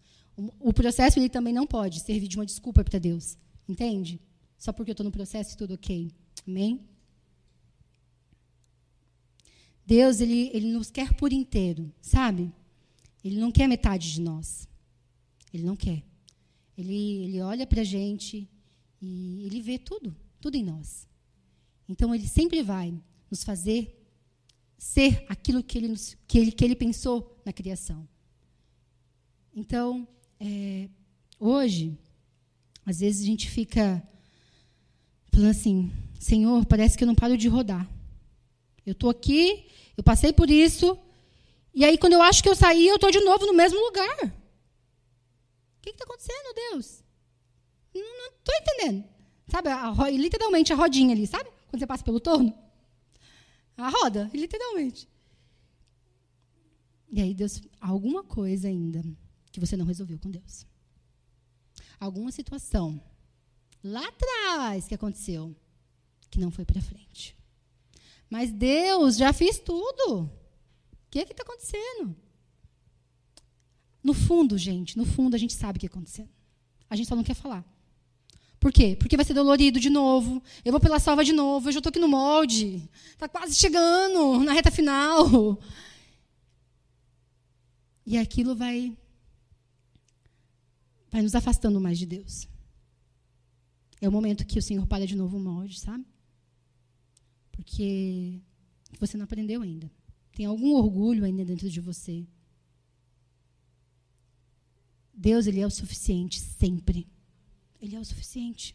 O, 0.58 0.72
processo 0.72 1.16
ele 1.16 1.28
também 1.28 1.54
não 1.54 1.64
pode 1.64 2.00
servir 2.00 2.26
de 2.26 2.36
uma 2.36 2.44
desculpa 2.44 2.82
para 2.82 2.98
Deus. 2.98 3.38
Entende? 3.68 4.20
Só 4.58 4.72
porque 4.72 4.90
eu 4.90 4.94
estou 4.94 5.04
no 5.04 5.12
processo 5.12 5.54
e 5.54 5.56
tudo 5.56 5.74
ok. 5.74 6.10
Amém? 6.44 6.80
Deus, 9.86 10.20
ele, 10.20 10.50
ele 10.52 10.72
nos 10.72 10.90
quer 10.90 11.14
por 11.14 11.32
inteiro, 11.32 11.92
sabe? 12.00 12.52
Ele 13.22 13.38
não 13.38 13.52
quer 13.52 13.68
metade 13.68 14.12
de 14.12 14.20
nós. 14.20 14.68
Ele 15.52 15.62
não 15.62 15.76
quer. 15.76 16.02
Ele, 16.76 17.24
ele 17.24 17.40
olha 17.40 17.64
para 17.64 17.82
a 17.82 17.84
gente 17.84 18.50
e 19.00 19.46
ele 19.46 19.60
vê 19.60 19.78
tudo, 19.78 20.16
tudo 20.40 20.56
em 20.56 20.64
nós. 20.64 21.06
Então, 21.88 22.12
ele 22.12 22.26
sempre 22.26 22.60
vai 22.60 22.92
nos 23.30 23.44
fazer 23.44 24.00
ser 24.84 25.24
aquilo 25.28 25.62
que 25.62 25.78
ele, 25.78 25.94
que 26.28 26.38
ele, 26.38 26.52
que 26.52 26.64
ele 26.64 26.76
pensou 26.76 27.40
na 27.44 27.52
criação. 27.52 28.06
Então, 29.54 30.06
é, 30.38 30.88
hoje, 31.40 31.98
às 32.84 33.00
vezes 33.00 33.22
a 33.22 33.26
gente 33.26 33.48
fica 33.48 34.02
falando 35.32 35.50
assim: 35.50 35.92
Senhor, 36.20 36.66
parece 36.66 36.98
que 36.98 37.04
eu 37.04 37.06
não 37.06 37.14
paro 37.14 37.36
de 37.36 37.48
rodar. 37.48 37.88
Eu 38.84 38.92
estou 38.92 39.08
aqui, 39.08 39.66
eu 39.96 40.04
passei 40.04 40.32
por 40.32 40.50
isso, 40.50 40.98
e 41.72 41.84
aí 41.84 41.96
quando 41.96 42.12
eu 42.12 42.22
acho 42.22 42.42
que 42.42 42.48
eu 42.48 42.54
saí, 42.54 42.86
eu 42.86 42.96
estou 42.96 43.10
de 43.10 43.20
novo 43.20 43.46
no 43.46 43.54
mesmo 43.54 43.80
lugar. 43.80 44.24
O 44.24 45.82
que 45.82 45.90
está 45.90 46.04
acontecendo, 46.04 46.54
Deus? 46.70 47.02
Não 47.94 48.26
estou 48.28 48.54
entendendo. 48.54 49.04
Sabe, 49.48 49.68
a, 49.70 50.10
literalmente 50.10 50.72
a 50.72 50.76
rodinha 50.76 51.14
ali, 51.14 51.26
sabe? 51.26 51.48
Quando 51.68 51.80
você 51.80 51.86
passa 51.86 52.04
pelo 52.04 52.20
torno. 52.20 52.63
A 53.76 53.88
roda, 53.88 54.30
literalmente. 54.32 55.08
E 57.10 57.20
aí, 57.20 57.34
Deus, 57.34 57.62
alguma 57.80 58.22
coisa 58.22 58.68
ainda 58.68 59.04
que 59.50 59.60
você 59.60 59.76
não 59.76 59.86
resolveu 59.86 60.18
com 60.18 60.30
Deus. 60.30 60.66
Alguma 61.98 62.32
situação 62.32 63.00
lá 63.82 64.06
atrás 64.08 64.88
que 64.88 64.94
aconteceu 64.94 65.54
que 66.30 66.40
não 66.40 66.50
foi 66.50 66.64
para 66.64 66.82
frente. 66.82 67.36
Mas 68.28 68.50
Deus 68.50 69.16
já 69.16 69.32
fez 69.32 69.58
tudo. 69.58 70.24
O 70.24 70.30
que 71.10 71.20
é 71.20 71.24
que 71.24 71.32
está 71.32 71.44
acontecendo? 71.44 72.16
No 74.02 74.12
fundo, 74.12 74.58
gente, 74.58 74.98
no 74.98 75.06
fundo 75.06 75.34
a 75.34 75.38
gente 75.38 75.54
sabe 75.54 75.76
o 75.76 75.80
que 75.80 75.86
está 75.86 75.96
acontecendo. 75.96 76.30
A 76.90 76.96
gente 76.96 77.08
só 77.08 77.14
não 77.14 77.22
quer 77.22 77.34
falar. 77.34 77.64
Por 78.64 78.72
quê? 78.72 78.96
Porque 78.98 79.14
vai 79.14 79.26
ser 79.26 79.34
dolorido 79.34 79.78
de 79.78 79.90
novo. 79.90 80.42
Eu 80.64 80.72
vou 80.72 80.80
pela 80.80 80.98
salva 80.98 81.22
de 81.22 81.34
novo. 81.34 81.68
Eu 81.68 81.72
já 81.74 81.80
estou 81.80 81.90
aqui 81.90 81.98
no 81.98 82.08
molde. 82.08 82.88
Está 83.10 83.28
quase 83.28 83.54
chegando 83.54 84.42
na 84.42 84.54
reta 84.54 84.70
final. 84.70 85.60
E 88.06 88.16
aquilo 88.16 88.56
vai, 88.56 88.96
vai 91.10 91.20
nos 91.20 91.34
afastando 91.34 91.78
mais 91.78 91.98
de 91.98 92.06
Deus. 92.06 92.48
É 94.00 94.08
o 94.08 94.12
momento 94.12 94.46
que 94.46 94.58
o 94.58 94.62
Senhor 94.62 94.86
para 94.86 95.06
de 95.06 95.14
novo 95.14 95.36
o 95.36 95.40
molde, 95.40 95.78
sabe? 95.78 96.06
Porque 97.52 98.40
você 98.98 99.18
não 99.18 99.24
aprendeu 99.24 99.60
ainda. 99.60 99.92
Tem 100.32 100.46
algum 100.46 100.72
orgulho 100.72 101.26
ainda 101.26 101.44
dentro 101.44 101.68
de 101.68 101.80
você. 101.82 102.26
Deus, 105.12 105.46
Ele 105.46 105.60
é 105.60 105.66
o 105.66 105.70
suficiente 105.70 106.40
sempre. 106.40 107.06
Ele 107.84 107.96
é 107.96 108.00
o 108.00 108.04
suficiente. 108.04 108.74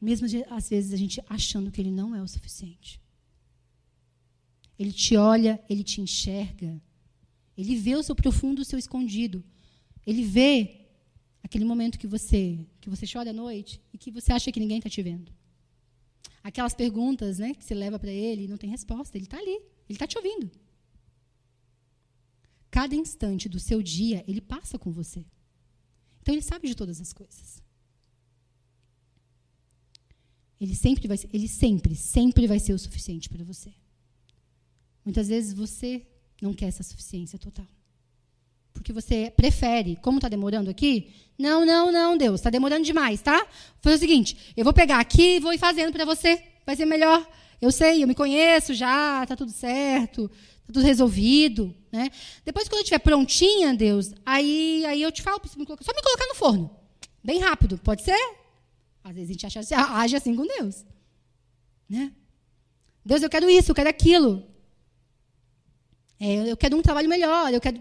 Mesmo 0.00 0.24
às 0.50 0.68
vezes 0.68 0.92
a 0.92 0.96
gente 0.96 1.20
achando 1.28 1.70
que 1.72 1.80
ele 1.82 1.90
não 1.90 2.14
é 2.14 2.22
o 2.22 2.28
suficiente. 2.28 3.00
Ele 4.78 4.92
te 4.92 5.16
olha, 5.16 5.60
ele 5.68 5.82
te 5.82 6.00
enxerga. 6.00 6.80
Ele 7.58 7.74
vê 7.74 7.96
o 7.96 8.04
seu 8.04 8.14
profundo, 8.14 8.62
o 8.62 8.64
seu 8.64 8.78
escondido. 8.78 9.42
Ele 10.06 10.24
vê 10.24 10.52
aquele 11.42 11.64
momento 11.64 11.98
que 11.98 12.06
você 12.06 12.64
que 12.80 12.88
você 12.88 13.04
chora 13.12 13.30
à 13.30 13.32
noite 13.32 13.82
e 13.92 13.98
que 13.98 14.12
você 14.12 14.30
acha 14.32 14.52
que 14.52 14.60
ninguém 14.60 14.78
está 14.78 14.88
te 14.88 15.02
vendo. 15.02 15.32
Aquelas 16.40 16.74
perguntas, 16.74 17.40
né, 17.40 17.52
que 17.52 17.64
você 17.64 17.74
leva 17.74 17.98
para 17.98 18.12
ele 18.12 18.44
e 18.44 18.48
não 18.48 18.56
tem 18.56 18.70
resposta. 18.70 19.18
Ele 19.18 19.24
está 19.24 19.38
ali. 19.38 19.56
Ele 19.88 19.96
está 19.98 20.06
te 20.06 20.16
ouvindo. 20.16 20.48
Cada 22.70 22.94
instante 22.94 23.48
do 23.48 23.58
seu 23.58 23.82
dia 23.82 24.24
ele 24.28 24.40
passa 24.40 24.78
com 24.78 24.92
você. 24.92 25.24
Então 26.24 26.34
ele 26.34 26.42
sabe 26.42 26.66
de 26.66 26.74
todas 26.74 27.02
as 27.02 27.12
coisas. 27.12 27.62
Ele 30.58 30.74
sempre 30.74 31.06
vai 31.06 31.18
ele 31.34 31.46
sempre, 31.46 31.94
sempre 31.94 32.46
vai 32.46 32.58
ser 32.58 32.72
o 32.72 32.78
suficiente 32.78 33.28
para 33.28 33.44
você. 33.44 33.70
Muitas 35.04 35.28
vezes 35.28 35.52
você 35.52 36.06
não 36.40 36.54
quer 36.54 36.68
essa 36.68 36.82
suficiência 36.82 37.38
total. 37.38 37.66
Porque 38.72 38.90
você 38.90 39.30
prefere, 39.36 39.96
como 39.96 40.16
está 40.16 40.30
demorando 40.30 40.70
aqui? 40.70 41.12
Não, 41.38 41.66
não, 41.66 41.92
não, 41.92 42.16
Deus, 42.16 42.40
está 42.40 42.48
demorando 42.48 42.86
demais, 42.86 43.20
tá? 43.20 43.46
Fazer 43.82 43.96
o 43.96 43.98
seguinte, 43.98 44.54
eu 44.56 44.64
vou 44.64 44.72
pegar 44.72 45.00
aqui 45.00 45.36
e 45.36 45.40
vou 45.40 45.52
ir 45.52 45.58
fazendo 45.58 45.92
para 45.92 46.06
você. 46.06 46.42
Vai 46.64 46.74
ser 46.74 46.86
melhor. 46.86 47.28
Eu 47.60 47.70
sei, 47.70 48.02
eu 48.02 48.08
me 48.08 48.14
conheço 48.14 48.72
já, 48.72 49.22
está 49.22 49.36
tudo 49.36 49.52
certo. 49.52 50.30
Está 50.62 50.72
tudo 50.72 50.80
resolvido. 50.80 51.76
Né? 51.94 52.10
Depois, 52.44 52.66
quando 52.66 52.78
eu 52.78 52.82
estiver 52.82 52.98
prontinha, 52.98 53.72
Deus, 53.72 54.12
aí, 54.26 54.84
aí 54.84 55.00
eu 55.00 55.12
te 55.12 55.22
falo, 55.22 55.40
me 55.56 55.64
colocar, 55.64 55.84
só 55.84 55.92
me 55.94 56.02
colocar 56.02 56.26
no 56.26 56.34
forno. 56.34 56.76
Bem 57.22 57.38
rápido, 57.38 57.78
pode 57.78 58.02
ser? 58.02 58.18
Às 59.04 59.14
vezes 59.14 59.30
a 59.30 59.32
gente 59.32 59.46
acha, 59.46 59.76
age 60.00 60.16
assim 60.16 60.34
com 60.34 60.44
Deus. 60.44 60.84
Né? 61.88 62.12
Deus, 63.04 63.22
eu 63.22 63.30
quero 63.30 63.48
isso, 63.48 63.70
eu 63.70 63.76
quero 63.76 63.88
aquilo. 63.88 64.44
É, 66.18 66.50
eu 66.50 66.56
quero 66.56 66.76
um 66.76 66.82
trabalho 66.82 67.08
melhor, 67.08 67.54
eu 67.54 67.60
quero. 67.60 67.80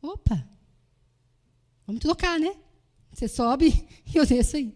Opa! 0.00 0.48
Vamos 1.86 2.00
trocar, 2.00 2.40
né? 2.40 2.56
Você 3.12 3.28
sobe 3.28 3.86
e 4.10 4.16
eu 4.16 4.24
desço 4.24 4.56
aí. 4.56 4.74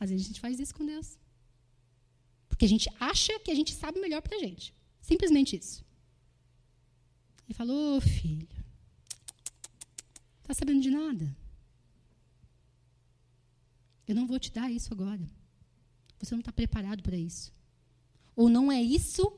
Às 0.00 0.08
vezes 0.08 0.24
a 0.24 0.28
gente 0.28 0.40
faz 0.40 0.58
isso 0.58 0.74
com 0.74 0.86
Deus. 0.86 1.18
Porque 2.48 2.64
a 2.64 2.68
gente 2.68 2.88
acha 2.98 3.38
que 3.40 3.50
a 3.50 3.54
gente 3.54 3.74
sabe 3.74 4.00
melhor 4.00 4.22
para 4.22 4.38
a 4.38 4.40
gente. 4.40 4.74
Simplesmente 5.02 5.54
isso. 5.54 5.84
Ele 7.52 7.56
falou, 7.58 7.98
oh, 7.98 8.00
filho, 8.00 8.48
está 10.40 10.54
sabendo 10.54 10.80
de 10.80 10.88
nada. 10.88 11.36
Eu 14.08 14.14
não 14.14 14.26
vou 14.26 14.38
te 14.38 14.50
dar 14.50 14.70
isso 14.70 14.90
agora. 14.94 15.20
Você 16.18 16.34
não 16.34 16.40
está 16.40 16.50
preparado 16.50 17.02
para 17.02 17.14
isso. 17.14 17.52
Ou 18.34 18.48
não 18.48 18.72
é 18.72 18.80
isso. 18.80 19.30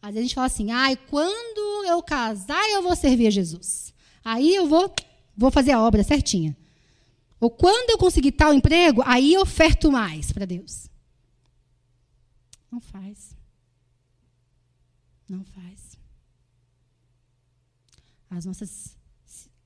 Às 0.00 0.14
vezes 0.14 0.18
a 0.18 0.22
gente 0.22 0.34
fala 0.34 0.46
assim, 0.46 0.70
ai, 0.70 0.96
quando 0.96 1.84
eu 1.86 2.02
casar, 2.02 2.66
eu 2.70 2.82
vou 2.82 2.96
servir 2.96 3.26
a 3.26 3.30
Jesus. 3.30 3.92
Aí 4.24 4.54
eu 4.54 4.66
vou, 4.66 4.94
vou 5.36 5.50
fazer 5.50 5.72
a 5.72 5.82
obra 5.82 6.02
certinha. 6.02 6.56
Ou 7.38 7.50
quando 7.50 7.90
eu 7.90 7.98
conseguir 7.98 8.32
tal 8.32 8.54
emprego, 8.54 9.02
aí 9.04 9.34
eu 9.34 9.42
oferto 9.42 9.92
mais 9.92 10.32
para 10.32 10.46
Deus. 10.46 10.88
Não 12.72 12.80
faz. 12.80 13.36
Não 15.28 15.44
faz. 15.44 15.89
As 18.30 18.44
nossas. 18.44 18.96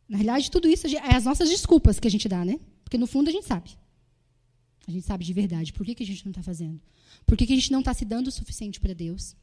Na 0.08 0.16
realidade, 0.16 0.50
tudo 0.50 0.68
isso 0.68 0.86
é 0.86 1.14
as 1.14 1.24
nossas 1.24 1.48
desculpas 1.48 2.00
que 2.00 2.08
a 2.08 2.10
gente 2.10 2.28
dá, 2.28 2.44
né? 2.44 2.58
Porque 2.82 2.98
no 2.98 3.06
fundo 3.06 3.28
a 3.28 3.32
gente 3.32 3.46
sabe. 3.46 3.78
A 4.86 4.90
gente 4.90 5.06
sabe 5.06 5.24
de 5.24 5.32
verdade. 5.32 5.72
Por 5.72 5.84
que, 5.84 5.94
que 5.94 6.02
a 6.02 6.06
gente 6.06 6.24
não 6.24 6.30
está 6.30 6.42
fazendo? 6.42 6.80
Por 7.26 7.36
que, 7.36 7.46
que 7.46 7.52
a 7.52 7.56
gente 7.56 7.72
não 7.72 7.80
está 7.80 7.94
se 7.94 8.04
dando 8.04 8.28
o 8.28 8.32
suficiente 8.32 8.80
para 8.80 8.92
Deus? 8.92 9.34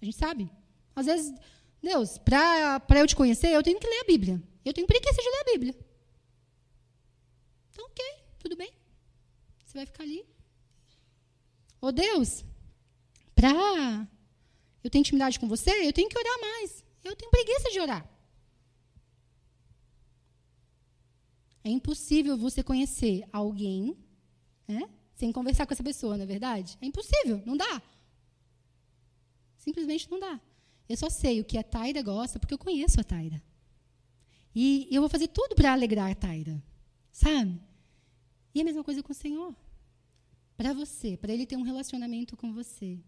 A 0.00 0.04
gente 0.04 0.16
sabe. 0.16 0.50
Às 0.94 1.06
vezes, 1.06 1.34
Deus, 1.82 2.18
para 2.18 2.82
eu 2.98 3.06
te 3.06 3.16
conhecer, 3.16 3.48
eu 3.48 3.62
tenho 3.62 3.78
que 3.78 3.86
ler 3.86 4.00
a 4.00 4.04
Bíblia. 4.04 4.42
Eu 4.64 4.72
tenho 4.72 4.86
preguiça 4.86 5.20
de 5.20 5.28
ler 5.28 5.40
a 5.40 5.52
Bíblia. 5.52 5.74
Então, 7.70 7.84
ok, 7.86 8.04
tudo 8.38 8.56
bem. 8.56 8.72
Você 9.64 9.78
vai 9.78 9.86
ficar 9.86 10.04
ali. 10.04 10.24
Ô 11.80 11.92
Deus, 11.92 12.44
para 13.34 14.08
eu 14.82 14.90
ter 14.90 14.98
intimidade 14.98 15.38
com 15.38 15.48
você, 15.48 15.70
eu 15.86 15.92
tenho 15.92 16.08
que 16.08 16.18
orar 16.18 16.40
mais. 16.40 16.84
Eu 17.04 17.14
tenho 17.14 17.30
preguiça 17.30 17.70
de 17.70 17.80
orar. 17.80 18.15
É 21.66 21.68
impossível 21.68 22.36
você 22.36 22.62
conhecer 22.62 23.28
alguém 23.32 23.96
né, 24.68 24.88
sem 25.16 25.32
conversar 25.32 25.66
com 25.66 25.74
essa 25.74 25.82
pessoa, 25.82 26.16
não 26.16 26.22
é 26.22 26.26
verdade? 26.26 26.78
É 26.80 26.86
impossível, 26.86 27.42
não 27.44 27.56
dá. 27.56 27.82
Simplesmente 29.56 30.08
não 30.08 30.20
dá. 30.20 30.40
Eu 30.88 30.96
só 30.96 31.10
sei 31.10 31.40
o 31.40 31.44
que 31.44 31.58
a 31.58 31.64
Taira 31.64 32.00
gosta 32.02 32.38
porque 32.38 32.54
eu 32.54 32.58
conheço 32.58 33.00
a 33.00 33.02
Taira. 33.02 33.42
E 34.54 34.86
eu 34.92 35.02
vou 35.02 35.08
fazer 35.08 35.26
tudo 35.26 35.56
para 35.56 35.72
alegrar 35.72 36.08
a 36.08 36.14
Taira. 36.14 36.62
Sabe? 37.10 37.60
E 38.54 38.60
a 38.60 38.64
mesma 38.64 38.84
coisa 38.84 39.02
com 39.02 39.10
o 39.10 39.16
Senhor. 39.16 39.52
Para 40.56 40.72
você, 40.72 41.16
para 41.16 41.32
ele 41.32 41.46
ter 41.46 41.56
um 41.56 41.62
relacionamento 41.62 42.36
com 42.36 42.52
você. 42.52 43.00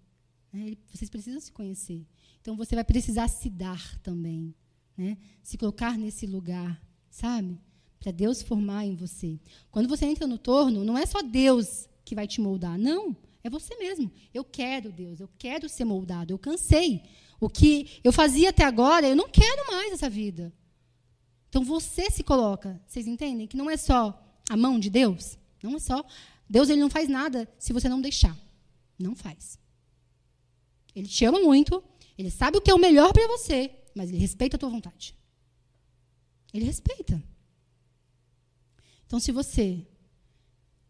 Né? 0.52 0.76
Vocês 0.92 1.08
precisam 1.08 1.40
se 1.40 1.52
conhecer. 1.52 2.04
Então 2.40 2.56
você 2.56 2.74
vai 2.74 2.82
precisar 2.82 3.28
se 3.28 3.48
dar 3.48 4.00
também. 4.00 4.52
Né? 4.96 5.16
Se 5.44 5.56
colocar 5.56 5.96
nesse 5.96 6.26
lugar, 6.26 6.82
sabe? 7.08 7.56
Para 8.00 8.12
Deus 8.12 8.42
formar 8.42 8.84
em 8.84 8.94
você. 8.94 9.38
Quando 9.70 9.88
você 9.88 10.06
entra 10.06 10.26
no 10.26 10.38
torno, 10.38 10.84
não 10.84 10.96
é 10.96 11.04
só 11.04 11.20
Deus 11.20 11.88
que 12.04 12.14
vai 12.14 12.26
te 12.26 12.40
moldar. 12.40 12.78
Não. 12.78 13.16
É 13.42 13.50
você 13.50 13.74
mesmo. 13.76 14.10
Eu 14.32 14.44
quero 14.44 14.92
Deus, 14.92 15.20
eu 15.20 15.28
quero 15.38 15.68
ser 15.68 15.84
moldado. 15.84 16.32
Eu 16.32 16.38
cansei. 16.38 17.02
O 17.40 17.48
que 17.48 18.00
eu 18.02 18.12
fazia 18.12 18.50
até 18.50 18.64
agora, 18.64 19.08
eu 19.08 19.16
não 19.16 19.28
quero 19.28 19.66
mais 19.70 19.92
essa 19.92 20.10
vida. 20.10 20.52
Então 21.48 21.64
você 21.64 22.10
se 22.10 22.22
coloca. 22.22 22.80
Vocês 22.86 23.06
entendem? 23.06 23.46
Que 23.46 23.56
não 23.56 23.70
é 23.70 23.76
só 23.76 24.20
a 24.50 24.56
mão 24.56 24.78
de 24.78 24.90
Deus. 24.90 25.38
Não 25.62 25.76
é 25.76 25.78
só. 25.78 26.04
Deus 26.48 26.68
ele 26.68 26.80
não 26.80 26.90
faz 26.90 27.08
nada 27.08 27.48
se 27.58 27.72
você 27.72 27.88
não 27.88 28.00
deixar. 28.00 28.36
Não 28.98 29.14
faz. 29.14 29.58
Ele 30.94 31.06
te 31.06 31.24
ama 31.24 31.38
muito, 31.38 31.82
ele 32.16 32.30
sabe 32.30 32.58
o 32.58 32.60
que 32.60 32.70
é 32.70 32.74
o 32.74 32.78
melhor 32.78 33.12
para 33.12 33.28
você, 33.28 33.70
mas 33.94 34.08
ele 34.08 34.18
respeita 34.18 34.56
a 34.56 34.58
tua 34.58 34.68
vontade. 34.68 35.14
Ele 36.52 36.64
respeita. 36.64 37.22
Então, 39.08 39.18
se 39.18 39.32
você. 39.32 39.84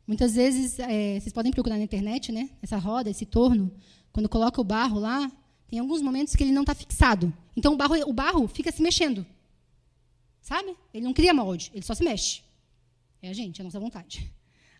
Muitas 0.04 0.34
vezes, 0.34 0.78
é, 0.80 1.20
vocês 1.20 1.32
podem 1.32 1.52
procurar 1.52 1.76
na 1.76 1.84
internet, 1.84 2.32
né? 2.32 2.50
Essa 2.60 2.76
roda, 2.76 3.08
esse 3.08 3.24
torno. 3.24 3.72
Quando 4.12 4.28
coloca 4.28 4.60
o 4.60 4.64
barro 4.64 4.98
lá, 4.98 5.30
tem 5.68 5.78
alguns 5.78 6.02
momentos 6.02 6.34
que 6.34 6.42
ele 6.42 6.50
não 6.50 6.62
está 6.62 6.74
fixado. 6.74 7.32
Então, 7.56 7.74
o 7.74 7.76
barro, 7.76 7.94
o 8.08 8.12
barro 8.12 8.48
fica 8.48 8.72
se 8.72 8.82
mexendo. 8.82 9.24
Sabe? 10.40 10.76
Ele 10.92 11.04
não 11.04 11.12
cria 11.12 11.32
molde, 11.32 11.70
ele 11.72 11.84
só 11.84 11.94
se 11.94 12.02
mexe. 12.02 12.42
É 13.22 13.28
a 13.28 13.32
gente, 13.32 13.60
é 13.60 13.62
a 13.62 13.64
nossa 13.64 13.78
vontade. 13.78 14.32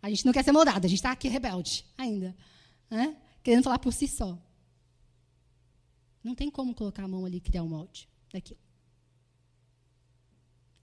A 0.03 0.09
gente 0.11 0.27
não 0.27 0.33
quer 0.33 0.43
ser 0.43 0.51
moldado, 0.51 0.85
a 0.85 0.89
gente 0.89 0.99
está 0.99 1.13
aqui 1.13 1.29
rebelde 1.29 1.85
ainda. 1.97 2.37
Né? 2.91 3.17
Querendo 3.45 3.63
falar 3.63 3.79
por 3.79 3.93
si 3.93 4.09
só. 4.09 4.37
Não 6.25 6.35
tem 6.35 6.51
como 6.51 6.75
colocar 6.75 7.05
a 7.05 7.09
mão 7.09 7.25
ali 7.25 7.37
e 7.37 7.41
criar 7.41 7.63
um 7.63 7.69
molde 7.69 8.09
daquilo. 8.33 8.59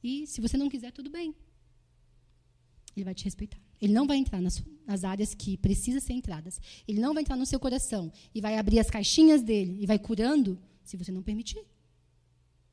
E 0.01 0.26
se 0.28 0.39
você 0.39 0.56
não 0.56 0.70
quiser, 0.70 0.91
tudo 0.91 1.10
bem. 1.10 1.36
Ele 2.96 3.04
vai 3.04 3.14
te 3.14 3.26
respeitar. 3.26 3.58
Ele 3.82 3.93
não 3.93 4.08
vai 4.08 4.18
entrar 4.18 4.41
nas, 4.41 4.64
nas, 4.86 5.04
áreas 5.04 5.34
que 5.34 5.58
precisa 5.58 6.00
ser 6.00 6.14
entradas. 6.14 6.60
Ele 6.88 7.00
não 7.00 7.14
vai 7.14 7.22
entrar 7.24 7.36
no 7.36 7.46
seu 7.46 7.60
coração 7.60 8.12
e 8.34 8.39
vai 8.39 8.58
abrir 8.58 8.80
as 8.80 8.89
caixinhas 8.89 9.41
dele 9.41 9.78
e 9.82 9.86
vai 9.86 10.00
curando 10.00 10.58
se 10.84 10.96
você 10.96 11.12
não 11.12 11.22
permitir. 11.22 11.62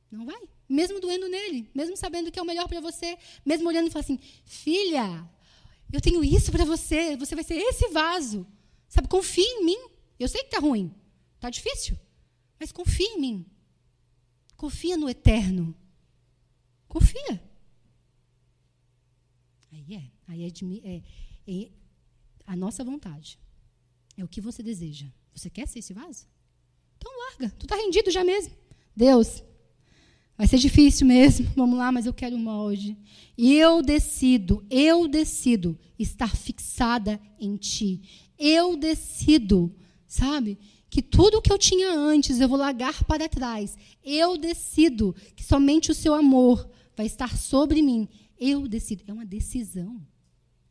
Não 0.09 0.25
vai. 0.25 0.41
Mesmo 0.69 0.99
doendo 0.99 1.27
nele, 1.27 1.69
mesmo 1.75 1.97
sabendo 1.97 2.31
que 2.31 2.39
é 2.39 2.41
o 2.41 2.45
melhor 2.45 2.67
para 2.67 2.79
você, 2.79 3.17
mesmo 3.45 3.67
olhando 3.67 3.87
e 3.87 3.91
falando 3.91 4.05
assim: 4.05 4.19
filha, 4.45 5.29
eu 5.91 5.99
tenho 5.99 6.23
isso 6.23 6.51
para 6.51 6.63
você, 6.63 7.17
você 7.17 7.35
vai 7.35 7.43
ser 7.43 7.55
esse 7.55 7.89
vaso. 7.89 8.47
Sabe, 8.87 9.07
confia 9.07 9.43
em 9.43 9.65
mim. 9.65 9.89
Eu 10.19 10.27
sei 10.29 10.41
que 10.41 10.47
está 10.47 10.59
ruim, 10.59 10.93
está 11.35 11.49
difícil. 11.49 11.97
Mas 12.59 12.71
confia 12.71 13.07
em 13.07 13.19
mim. 13.19 13.45
Confia 14.55 14.95
no 14.95 15.09
eterno. 15.09 15.75
Confia. 16.87 17.43
Aí 19.71 19.95
é. 19.95 20.12
Aí 20.27 20.43
é, 20.43 20.47
é, 20.83 21.01
é 21.47 21.69
a 22.45 22.55
nossa 22.55 22.83
vontade. 22.83 23.39
É 24.17 24.23
o 24.23 24.27
que 24.27 24.41
você 24.41 24.61
deseja. 24.61 25.07
Você 25.33 25.49
quer 25.49 25.67
ser 25.67 25.79
esse 25.79 25.93
vaso? 25.93 26.27
Então 26.97 27.11
larga. 27.29 27.49
Tu 27.57 27.65
está 27.65 27.75
rendido 27.75 28.11
já 28.11 28.23
mesmo. 28.23 28.53
Deus, 28.95 29.43
vai 30.37 30.47
ser 30.47 30.57
difícil 30.57 31.07
mesmo. 31.07 31.51
Vamos 31.55 31.77
lá, 31.77 31.91
mas 31.91 32.05
eu 32.05 32.13
quero 32.13 32.35
o 32.35 32.39
molde. 32.39 32.97
E 33.37 33.53
eu 33.53 33.81
decido, 33.81 34.65
eu 34.69 35.07
decido 35.07 35.77
estar 35.97 36.35
fixada 36.35 37.19
em 37.39 37.57
ti. 37.57 38.01
Eu 38.37 38.77
decido, 38.77 39.75
sabe? 40.07 40.59
que 40.93 41.01
tudo 41.01 41.41
que 41.41 41.51
eu 41.51 41.57
tinha 41.57 41.91
antes 41.91 42.39
eu 42.39 42.47
vou 42.47 42.55
largar 42.55 43.03
para 43.05 43.27
trás. 43.27 43.75
Eu 44.03 44.37
decido 44.37 45.15
que 45.35 45.43
somente 45.43 45.89
o 45.89 45.95
seu 45.95 46.13
amor 46.13 46.69
vai 46.95 47.07
estar 47.07 47.35
sobre 47.35 47.81
mim. 47.81 48.07
Eu 48.39 48.67
decido. 48.67 49.03
É 49.07 49.11
uma 49.11 49.25
decisão. 49.25 49.99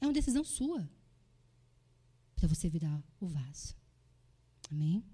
É 0.03 0.07
uma 0.07 0.13
decisão 0.13 0.43
sua. 0.43 0.91
Para 2.35 2.49
você 2.49 2.69
virar 2.69 3.01
o 3.21 3.27
vaso. 3.29 3.77
Amém? 4.69 5.05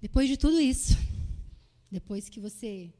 Depois 0.00 0.28
de 0.28 0.36
tudo 0.36 0.60
isso, 0.60 0.94
depois 1.90 2.28
que 2.28 2.40
você. 2.40 2.92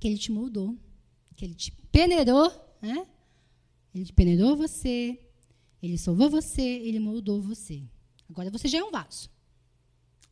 que 0.00 0.08
ele 0.08 0.16
te 0.16 0.32
moldou, 0.32 0.78
que 1.36 1.44
ele 1.44 1.54
te 1.54 1.70
peneirou, 1.92 2.50
né? 2.80 3.06
Ele 3.94 4.10
peneirou 4.12 4.56
você, 4.56 5.20
ele 5.82 5.98
salvou 5.98 6.30
você, 6.30 6.62
ele 6.62 6.98
moldou 6.98 7.42
você. 7.42 7.86
Agora 8.30 8.50
você 8.50 8.66
já 8.66 8.78
é 8.78 8.84
um 8.84 8.90
vaso. 8.90 9.28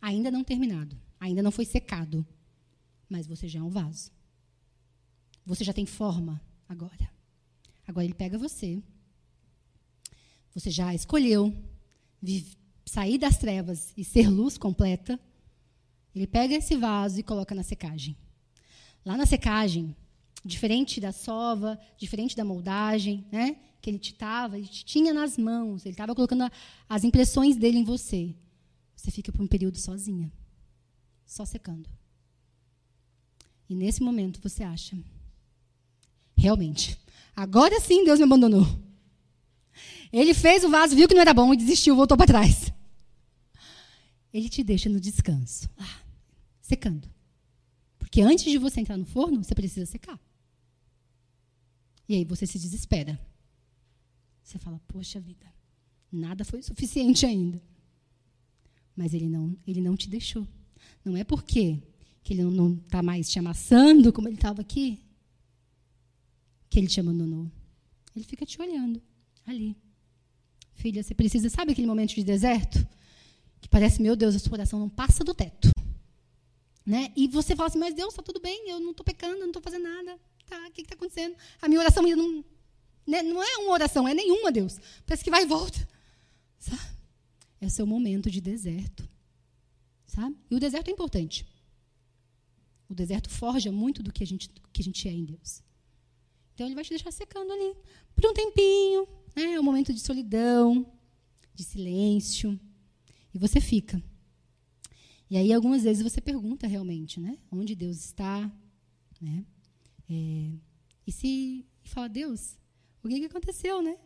Ainda 0.00 0.30
não 0.30 0.42
terminado, 0.42 0.98
ainda 1.18 1.42
não 1.42 1.50
foi 1.50 1.64
secado, 1.64 2.26
mas 3.08 3.26
você 3.26 3.48
já 3.48 3.60
é 3.60 3.62
um 3.62 3.70
vaso. 3.70 4.10
Você 5.44 5.62
já 5.64 5.72
tem 5.72 5.86
forma 5.86 6.40
agora. 6.68 7.10
Agora 7.86 8.04
ele 8.04 8.14
pega 8.14 8.36
você. 8.36 8.82
Você 10.54 10.70
já 10.70 10.94
escolheu 10.94 11.54
sair 12.84 13.18
das 13.18 13.36
trevas 13.36 13.92
e 13.96 14.04
ser 14.04 14.28
luz 14.28 14.56
completa. 14.56 15.18
Ele 16.14 16.26
pega 16.26 16.54
esse 16.54 16.76
vaso 16.76 17.20
e 17.20 17.22
coloca 17.22 17.54
na 17.54 17.62
secagem. 17.62 18.16
Lá 19.04 19.16
na 19.16 19.26
secagem, 19.26 19.94
diferente 20.44 21.00
da 21.00 21.12
sova, 21.12 21.78
diferente 21.98 22.34
da 22.34 22.44
moldagem, 22.44 23.26
né? 23.30 23.56
Que 23.80 23.90
ele 23.90 23.98
te 23.98 24.14
tava, 24.14 24.56
ele 24.56 24.66
te 24.66 24.84
tinha 24.84 25.12
nas 25.12 25.36
mãos, 25.36 25.84
ele 25.84 25.92
estava 25.92 26.14
colocando 26.14 26.50
as 26.88 27.04
impressões 27.04 27.56
dele 27.56 27.78
em 27.78 27.84
você. 27.84 28.34
Você 28.96 29.10
fica 29.10 29.30
por 29.30 29.42
um 29.42 29.46
período 29.46 29.78
sozinha, 29.78 30.32
só 31.26 31.44
secando. 31.44 31.90
E 33.68 33.74
nesse 33.74 34.02
momento 34.02 34.40
você 34.40 34.62
acha, 34.62 34.96
realmente, 36.36 36.96
agora 37.34 37.80
sim 37.80 38.04
Deus 38.04 38.18
me 38.18 38.24
abandonou. 38.24 38.64
Ele 40.12 40.32
fez 40.32 40.64
o 40.64 40.70
vaso, 40.70 40.94
viu 40.94 41.08
que 41.08 41.14
não 41.14 41.20
era 41.20 41.34
bom 41.34 41.52
e 41.52 41.56
desistiu, 41.56 41.96
voltou 41.96 42.16
para 42.16 42.26
trás. 42.26 42.72
Ele 44.32 44.48
te 44.48 44.62
deixa 44.62 44.88
no 44.88 45.00
descanso, 45.00 45.68
lá, 45.76 46.02
secando. 46.60 47.10
Porque 47.98 48.20
antes 48.20 48.44
de 48.44 48.58
você 48.58 48.80
entrar 48.80 48.96
no 48.96 49.04
forno, 49.04 49.42
você 49.42 49.54
precisa 49.54 49.84
secar. 49.84 50.20
E 52.08 52.14
aí 52.14 52.24
você 52.24 52.46
se 52.46 52.58
desespera. 52.58 53.18
Você 54.42 54.58
fala, 54.58 54.80
poxa 54.86 55.18
vida, 55.18 55.46
nada 56.10 56.44
foi 56.44 56.62
suficiente 56.62 57.26
ainda. 57.26 57.60
Mas 58.94 59.12
ele 59.12 59.28
não, 59.28 59.56
ele 59.66 59.80
não 59.80 59.96
te 59.96 60.08
deixou. 60.08 60.46
Não 61.04 61.16
é 61.16 61.24
porque 61.24 61.80
que 62.22 62.34
ele 62.34 62.42
não 62.42 62.74
está 62.74 63.02
mais 63.02 63.28
te 63.28 63.38
amassando 63.38 64.12
como 64.12 64.28
ele 64.28 64.34
estava 64.34 64.60
aqui, 64.60 65.00
que 66.68 66.78
ele 66.78 66.88
te 66.88 66.98
abandonou. 66.98 67.50
Ele 68.14 68.24
fica 68.24 68.44
te 68.44 68.60
olhando 68.60 69.00
ali. 69.46 69.76
Filha, 70.74 71.02
você 71.02 71.14
precisa, 71.14 71.48
sabe 71.48 71.72
aquele 71.72 71.86
momento 71.86 72.14
de 72.14 72.24
deserto? 72.24 72.86
Que 73.60 73.68
parece, 73.68 74.02
meu 74.02 74.16
Deus, 74.16 74.34
a 74.34 74.38
sua 74.38 74.54
oração 74.54 74.78
não 74.78 74.88
passa 74.88 75.22
do 75.22 75.34
teto. 75.34 75.70
Né? 76.84 77.12
E 77.16 77.28
você 77.28 77.54
fala 77.54 77.68
assim, 77.68 77.78
mas 77.78 77.94
Deus, 77.94 78.12
está 78.12 78.22
tudo 78.22 78.40
bem, 78.40 78.70
eu 78.70 78.80
não 78.80 78.90
estou 78.90 79.04
pecando, 79.04 79.38
não 79.38 79.48
estou 79.48 79.62
fazendo 79.62 79.84
nada. 79.84 80.18
Tá, 80.46 80.66
o 80.68 80.72
que 80.72 80.82
está 80.82 80.94
acontecendo? 80.94 81.34
A 81.60 81.68
minha 81.68 81.80
oração 81.80 82.04
ainda 82.04 82.16
não, 82.16 82.44
né, 83.06 83.22
não 83.22 83.42
é 83.42 83.56
uma 83.58 83.72
oração, 83.72 84.06
é 84.06 84.14
nenhuma, 84.14 84.52
Deus. 84.52 84.78
Parece 85.04 85.24
que 85.24 85.30
vai 85.30 85.42
e 85.42 85.46
volta. 85.46 85.86
É 87.60 87.66
o 87.66 87.70
seu 87.70 87.86
momento 87.86 88.30
de 88.30 88.40
deserto. 88.40 89.08
Sabe? 90.06 90.36
E 90.50 90.54
o 90.54 90.60
deserto 90.60 90.88
é 90.88 90.92
importante. 90.92 91.46
O 92.88 92.94
deserto 92.94 93.28
forja 93.28 93.72
muito 93.72 94.02
do 94.02 94.12
que 94.12 94.22
a 94.22 94.26
gente, 94.26 94.48
que 94.72 94.80
a 94.80 94.84
gente 94.84 95.08
é 95.08 95.12
em 95.12 95.24
Deus. 95.24 95.62
Então 96.54 96.66
ele 96.66 96.74
vai 96.74 96.84
te 96.84 96.90
deixar 96.90 97.10
secando 97.10 97.52
ali 97.52 97.74
por 98.14 98.30
um 98.30 98.32
tempinho, 98.32 99.06
né? 99.34 99.54
É 99.54 99.60
um 99.60 99.62
momento 99.62 99.92
de 99.92 100.00
solidão, 100.00 100.86
de 101.54 101.64
silêncio, 101.64 102.58
e 103.34 103.38
você 103.38 103.60
fica. 103.60 104.02
E 105.28 105.36
aí, 105.36 105.52
algumas 105.52 105.82
vezes, 105.82 106.02
você 106.02 106.20
pergunta 106.20 106.66
realmente, 106.66 107.18
né? 107.18 107.36
Onde 107.50 107.74
Deus 107.74 107.98
está, 107.98 108.50
né? 109.20 109.44
É, 110.08 110.52
e 111.06 111.12
se 111.12 111.66
e 111.84 111.88
fala, 111.88 112.08
Deus, 112.08 112.56
o 113.02 113.08
que, 113.08 113.20
que 113.20 113.26
aconteceu, 113.26 113.82
né? 113.82 113.96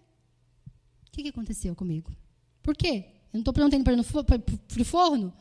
O 1.06 1.10
que, 1.10 1.22
que 1.22 1.28
aconteceu 1.28 1.74
comigo? 1.74 2.14
Por 2.62 2.76
quê? 2.76 3.06
Eu 3.32 3.34
não 3.34 3.40
estou 3.40 3.54
perguntando 3.54 3.84
para 4.24 4.82
o 4.82 4.84
forno? 4.84 5.32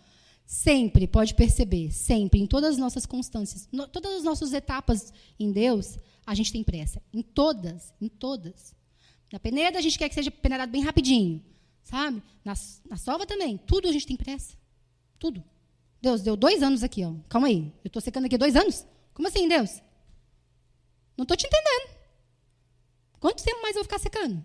Sempre, 0.51 1.07
pode 1.07 1.35
perceber, 1.35 1.91
sempre, 1.91 2.39
em 2.39 2.47
todas 2.47 2.71
as 2.71 2.77
nossas 2.79 3.05
constâncias, 3.05 3.69
no, 3.71 3.87
todas 3.87 4.13
as 4.13 4.23
nossas 4.23 4.51
etapas 4.51 5.13
em 5.39 5.51
Deus, 5.51 5.99
a 6.25 6.33
gente 6.33 6.51
tem 6.51 6.63
pressa. 6.63 6.99
Em 7.13 7.21
todas, 7.21 7.93
em 8.01 8.07
todas. 8.07 8.73
Na 9.31 9.39
peneira 9.39 9.77
a 9.77 9.81
gente 9.81 9.95
quer 9.95 10.09
que 10.09 10.15
seja 10.15 10.31
peneirado 10.31 10.71
bem 10.71 10.81
rapidinho, 10.81 11.45
sabe? 11.83 12.23
Na, 12.43 12.55
na 12.89 12.97
sova 12.97 13.27
também, 13.27 13.59
tudo 13.59 13.87
a 13.87 13.91
gente 13.91 14.07
tem 14.07 14.15
pressa. 14.15 14.57
Tudo. 15.19 15.43
Deus, 16.01 16.23
deu 16.23 16.35
dois 16.35 16.63
anos 16.63 16.81
aqui, 16.81 17.05
ó. 17.05 17.13
Calma 17.29 17.45
aí. 17.45 17.71
Eu 17.83 17.89
estou 17.89 18.01
secando 18.01 18.25
aqui 18.25 18.35
dois 18.35 18.55
anos? 18.55 18.87
Como 19.13 19.27
assim, 19.27 19.47
Deus? 19.47 19.83
Não 21.15 21.25
estou 21.25 21.37
te 21.37 21.45
entendendo. 21.45 21.95
Quanto 23.19 23.43
tempo 23.43 23.61
mais 23.61 23.75
eu 23.75 23.83
vou 23.83 23.87
ficar 23.87 23.99
secando? 23.99 24.43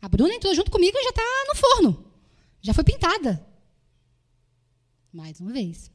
A 0.00 0.08
Bruna 0.08 0.32
entrou 0.32 0.54
junto 0.54 0.70
comigo 0.70 0.96
e 0.96 1.04
já 1.04 1.10
está 1.10 1.22
no 1.48 1.54
forno. 1.54 2.12
Já 2.62 2.72
foi 2.72 2.82
pintada. 2.82 3.51
Mais 5.12 5.40
uma 5.40 5.52
vez. 5.52 5.90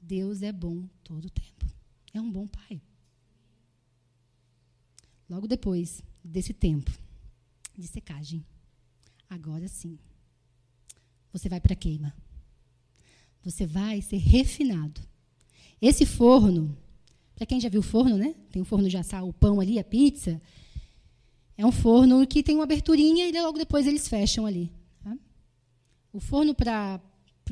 Deus 0.00 0.42
é 0.42 0.52
bom 0.52 0.86
todo 1.02 1.24
o 1.24 1.30
tempo. 1.30 1.66
É 2.12 2.20
um 2.20 2.30
bom 2.30 2.46
pai. 2.46 2.80
Logo 5.28 5.46
depois 5.46 6.02
desse 6.22 6.52
tempo 6.52 6.90
de 7.76 7.86
secagem, 7.86 8.44
agora 9.28 9.68
sim, 9.68 9.98
você 11.32 11.48
vai 11.48 11.60
para 11.60 11.74
a 11.74 11.76
queima. 11.76 12.14
Você 13.42 13.66
vai 13.66 14.02
ser 14.02 14.16
refinado. 14.16 15.00
Esse 15.80 16.04
forno, 16.04 16.76
para 17.34 17.46
quem 17.46 17.60
já 17.60 17.68
viu 17.68 17.80
o 17.80 17.84
forno, 17.84 18.16
né? 18.16 18.34
Tem 18.50 18.60
um 18.60 18.64
forno 18.64 18.88
de 18.88 18.96
assar 18.96 19.24
o 19.24 19.32
pão 19.32 19.60
ali, 19.60 19.78
a 19.78 19.84
pizza. 19.84 20.40
É 21.56 21.64
um 21.64 21.72
forno 21.72 22.26
que 22.26 22.42
tem 22.42 22.56
uma 22.56 22.64
aberturinha 22.64 23.26
e 23.28 23.42
logo 23.42 23.58
depois 23.58 23.86
eles 23.86 24.08
fecham 24.08 24.44
ali. 24.44 24.72
Tá? 25.00 25.16
O 26.12 26.20
forno 26.20 26.54
para 26.54 27.00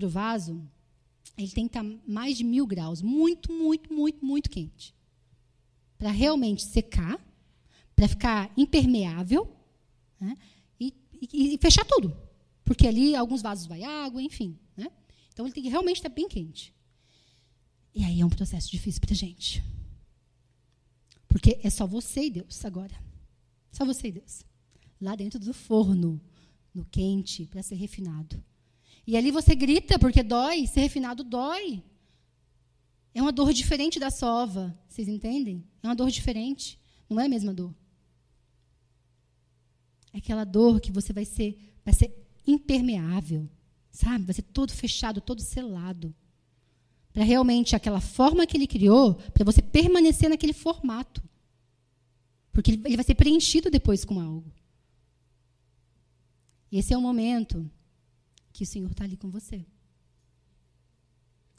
o 0.05 0.09
vaso, 0.09 0.63
ele 1.37 1.51
tem 1.51 1.69
que 1.69 1.79
estar 1.79 1.85
tá 1.85 1.99
mais 2.07 2.37
de 2.37 2.45
mil 2.45 2.67
graus, 2.67 3.01
muito, 3.03 3.53
muito, 3.53 3.93
muito, 3.93 4.25
muito 4.25 4.51
quente, 4.51 4.95
para 5.97 6.11
realmente 6.11 6.63
secar 6.63 7.21
para 7.97 8.07
ficar 8.07 8.53
impermeável 8.59 9.51
né? 10.21 10.37
e, 10.79 10.95
e, 11.33 11.55
e, 11.55 11.59
fechar 11.59 11.85
tudo. 11.87 12.15
Porque 12.63 12.87
ali 12.87 13.17
alguns 13.17 13.41
vasos 13.41 13.67
vai 13.67 13.83
água, 13.83 14.23
enfim. 14.23 14.59
Né? 14.77 14.93
Então 15.33 15.47
ele 15.47 15.55
tem 15.55 15.63
que 15.63 15.71
realmente 15.71 15.97
estar 15.97 16.11
bem 16.11 16.29
quente. 16.29 16.75
E 17.95 18.05
aí 18.05 18.21
é 18.21 18.27
um 18.27 18.31
processo 18.31 18.71
difícil 18.71 19.01
para 19.01 19.13
a 19.13 19.17
gente. 19.17 19.65
Porque 21.27 21.59
é 21.63 21.71
só 21.71 21.87
você 21.87 22.27
e 22.27 22.31
Deus 22.31 22.63
agora. 22.65 22.95
Só 23.73 23.87
você 23.87 24.09
e 24.09 24.13
Deus. 24.13 24.45
Lá 25.01 25.17
dentro 25.17 25.39
do 25.39 25.55
forno, 25.55 26.21
no 26.75 26.85
quente, 26.85 27.47
para 27.47 27.63
ser 27.63 27.77
refinado. 27.77 28.43
E 29.07 29.17
ali 29.17 29.31
você 29.31 29.55
grita 29.55 29.99
porque 29.99 30.23
dói, 30.23 30.67
ser 30.67 30.81
refinado 30.81 31.23
dói. 31.23 31.83
É 33.15 33.23
uma 33.23 33.33
dor 33.33 33.53
diferente 33.53 34.01
da 34.01 34.11
sova, 34.11 34.77
vocês 34.89 35.07
entendem? 35.09 35.65
É 35.83 35.87
uma 35.87 35.95
dor 35.95 36.11
diferente, 36.11 36.79
não 37.09 37.21
é 37.21 37.27
a 37.27 37.29
mesma 37.29 37.55
dor. 37.55 37.75
É 40.13 40.19
aquela 40.19 40.45
dor 40.45 40.81
que 40.81 40.91
você 40.91 41.13
vai 41.13 41.25
ser, 41.25 41.73
vai 41.85 41.95
ser 41.95 42.15
impermeável, 42.47 43.49
sabe? 43.91 44.25
Vai 44.25 44.35
ser 44.35 44.43
todo 44.43 44.73
fechado, 44.73 45.21
todo 45.21 45.41
selado. 45.41 46.15
Para 47.13 47.25
realmente 47.25 47.77
aquela 47.77 48.01
forma 48.01 48.47
que 48.47 48.57
ele 48.57 48.67
criou, 48.67 49.15
para 49.15 49.45
você 49.45 49.63
permanecer 49.63 50.29
naquele 50.29 50.53
formato. 50.53 51.23
Porque 52.53 52.73
ele 52.73 52.97
vai 52.97 53.05
ser 53.05 53.15
preenchido 53.15 53.71
depois 53.71 54.05
com 54.05 54.21
algo. 54.21 54.53
E 56.71 56.79
esse 56.79 56.93
é 56.93 56.99
o 56.99 57.01
momento 57.01 57.71
que 58.57 58.65
o 58.65 58.67
Senhor 58.67 58.91
está 58.91 59.05
ali 59.05 59.19
com 59.19 59.29
você. 59.29 59.67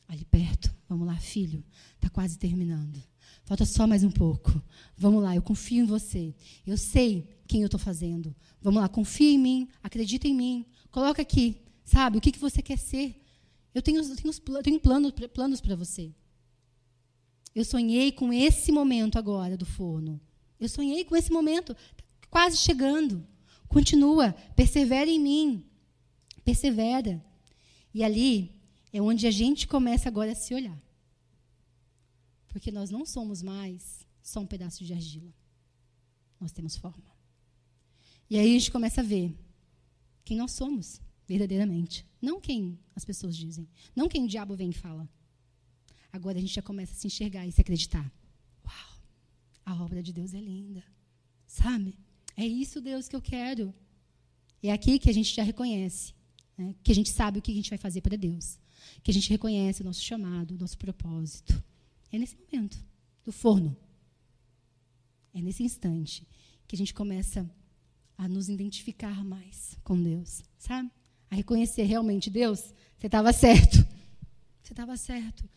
Ali 0.08 0.26
perto. 0.26 0.74
Vamos 0.90 1.06
lá, 1.06 1.16
filho. 1.18 1.64
Está 1.96 2.10
quase 2.10 2.40
terminando. 2.40 3.02
Falta 3.44 3.66
só 3.66 3.86
mais 3.86 4.04
um 4.04 4.10
pouco. 4.10 4.62
Vamos 4.98 5.22
lá, 5.22 5.36
eu 5.36 5.42
confio 5.44 5.84
em 5.84 5.86
você. 5.86 6.34
Eu 6.66 6.76
sei 6.76 7.30
quem 7.48 7.62
eu 7.62 7.68
estou 7.68 7.80
fazendo. 7.80 8.36
Vamos 8.60 8.82
lá, 8.82 8.90
confia 8.90 9.30
em 9.30 9.38
mim, 9.38 9.68
acredita 9.84 10.28
em 10.28 10.34
mim. 10.34 10.66
Coloca 10.90 11.22
aqui, 11.22 11.62
sabe, 11.86 12.18
o 12.18 12.22
que, 12.22 12.32
que 12.32 12.40
você 12.40 12.64
quer 12.64 12.80
ser. 12.80 13.22
Eu 13.76 13.82
tenho, 13.84 14.02
eu 14.02 14.16
tenho, 14.16 14.34
eu 14.48 14.64
tenho 14.64 14.80
planos, 14.80 15.12
planos 15.34 15.62
para 15.62 15.76
você. 15.76 16.12
Eu 17.54 17.64
sonhei 17.64 18.12
com 18.12 18.34
esse 18.34 18.72
momento 18.72 19.20
agora 19.20 19.56
do 19.56 19.66
forno. 19.66 20.20
Eu 20.60 20.68
sonhei 20.68 21.06
com 21.06 21.16
esse 21.16 21.32
momento, 21.32 21.76
tá 21.76 22.04
quase 22.30 22.58
chegando. 22.58 23.26
Continua, 23.68 24.32
persevera 24.56 25.10
em 25.10 25.20
mim. 25.20 25.68
Persevera. 26.48 27.22
E 27.94 28.02
ali 28.06 28.50
é 28.94 29.02
onde 29.02 29.28
a 29.28 29.32
gente 29.32 29.68
começa 29.68 30.08
agora 30.08 30.32
a 30.32 30.36
se 30.36 30.54
olhar. 30.54 30.82
Porque 32.48 32.72
nós 32.72 32.90
não 32.90 33.06
somos 33.06 33.42
mais 33.42 34.08
só 34.24 34.40
um 34.40 34.48
pedaço 34.48 34.86
de 34.86 34.94
argila. 34.94 35.34
Nós 36.40 36.54
temos 36.54 36.78
forma. 36.78 37.04
E 38.30 38.38
aí 38.38 38.50
a 38.50 38.60
gente 38.60 38.72
começa 38.72 39.02
a 39.02 39.04
ver 39.04 39.38
quem 40.24 40.38
nós 40.38 40.54
somos, 40.54 41.02
verdadeiramente. 41.28 42.06
Não 42.22 42.40
quem 42.40 42.80
as 42.96 43.04
pessoas 43.04 43.36
dizem. 43.36 43.68
Não 43.94 44.08
quem 44.08 44.24
o 44.24 44.28
diabo 44.28 44.56
vem 44.56 44.70
e 44.70 44.74
fala. 44.74 45.06
Agora 46.14 46.38
a 46.38 46.42
gente 46.42 46.54
já 46.54 46.62
começa 46.62 46.94
a 46.94 46.96
se 46.96 47.08
enxergar 47.08 47.46
e 47.46 47.52
se 47.52 47.60
acreditar. 47.60 48.10
Uau, 48.66 49.02
a 49.66 49.84
obra 49.84 50.02
de 50.02 50.14
Deus 50.14 50.34
é 50.34 50.40
linda. 50.40 50.82
Sabe? 51.46 52.00
É 52.38 52.48
isso, 52.48 52.80
Deus, 52.80 53.10
que 53.10 53.18
eu 53.18 53.22
quero. 53.22 53.76
É 54.64 54.72
aqui 54.72 54.98
que 54.98 55.10
a 55.10 55.14
gente 55.14 55.36
já 55.36 55.44
reconhece. 55.44 56.16
Né? 56.58 56.76
Que 56.84 56.92
a 56.92 56.96
gente 56.96 57.10
sabe 57.10 57.40
o 57.40 57.42
que 57.42 57.52
a 57.52 57.56
gente 57.56 57.70
vai 57.70 57.78
fazer 57.78 58.02
para 58.02 58.18
Deus. 58.18 58.58
Que 59.04 59.12
a 59.12 59.14
gente 59.14 59.30
reconhece 59.30 59.82
o 59.82 59.86
nosso 59.86 60.02
chamado, 60.02 60.56
o 60.56 60.58
nosso 60.58 60.78
propósito. 60.78 61.62
É 62.12 62.18
nesse 62.18 62.36
momento 62.36 62.78
do 63.24 63.32
forno. 63.32 63.76
É 65.34 65.42
nesse 65.42 65.64
instante 65.64 66.28
que 66.68 66.76
a 66.76 66.78
gente 66.78 66.94
começa 66.94 67.50
a 68.18 68.28
nos 68.28 68.50
identificar 68.50 69.24
mais 69.24 69.78
com 69.84 70.02
Deus, 70.02 70.42
sabe? 70.58 70.90
A 71.30 71.36
reconhecer 71.36 71.84
realmente, 71.84 72.30
Deus, 72.30 72.74
você 72.98 73.08
estava 73.08 73.32
certo. 73.32 73.78
Você 74.64 74.74
estava 74.74 74.98
certo. 74.98 75.48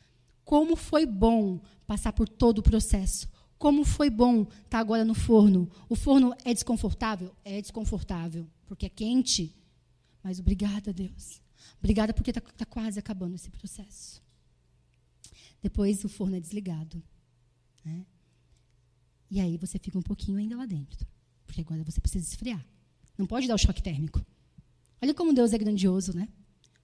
Como 0.44 0.76
foi 0.76 1.06
bom 1.06 1.60
passar 1.86 2.12
por 2.12 2.28
todo 2.28 2.58
o 2.58 2.62
processo. 2.62 3.28
Como 3.58 3.84
foi 3.84 4.10
bom 4.10 4.42
estar 4.42 4.68
tá 4.68 4.78
agora 4.78 5.04
no 5.04 5.14
forno. 5.14 5.70
O 5.88 5.96
forno 5.96 6.34
é 6.44 6.52
desconfortável? 6.52 7.34
É 7.44 7.60
desconfortável, 7.60 8.46
porque 8.66 8.86
é 8.86 8.88
quente. 8.88 9.54
Mas 10.22 10.38
obrigada, 10.38 10.92
Deus. 10.92 11.40
Obrigada 11.78 12.12
porque 12.12 12.30
está 12.30 12.40
tá 12.40 12.66
quase 12.66 12.98
acabando 12.98 13.34
esse 13.34 13.50
processo. 13.50 14.22
Depois 15.62 16.04
o 16.04 16.08
forno 16.08 16.36
é 16.36 16.40
desligado. 16.40 17.02
Né? 17.84 18.06
E 19.30 19.40
aí 19.40 19.56
você 19.56 19.78
fica 19.78 19.98
um 19.98 20.02
pouquinho 20.02 20.38
ainda 20.38 20.56
lá 20.56 20.66
dentro. 20.66 21.06
Porque 21.46 21.60
agora 21.60 21.82
você 21.84 22.00
precisa 22.00 22.26
esfriar. 22.26 22.64
Não 23.16 23.26
pode 23.26 23.46
dar 23.46 23.54
o 23.54 23.58
choque 23.58 23.82
térmico. 23.82 24.24
Olha 25.00 25.14
como 25.14 25.32
Deus 25.32 25.52
é 25.52 25.58
grandioso, 25.58 26.14
né? 26.14 26.28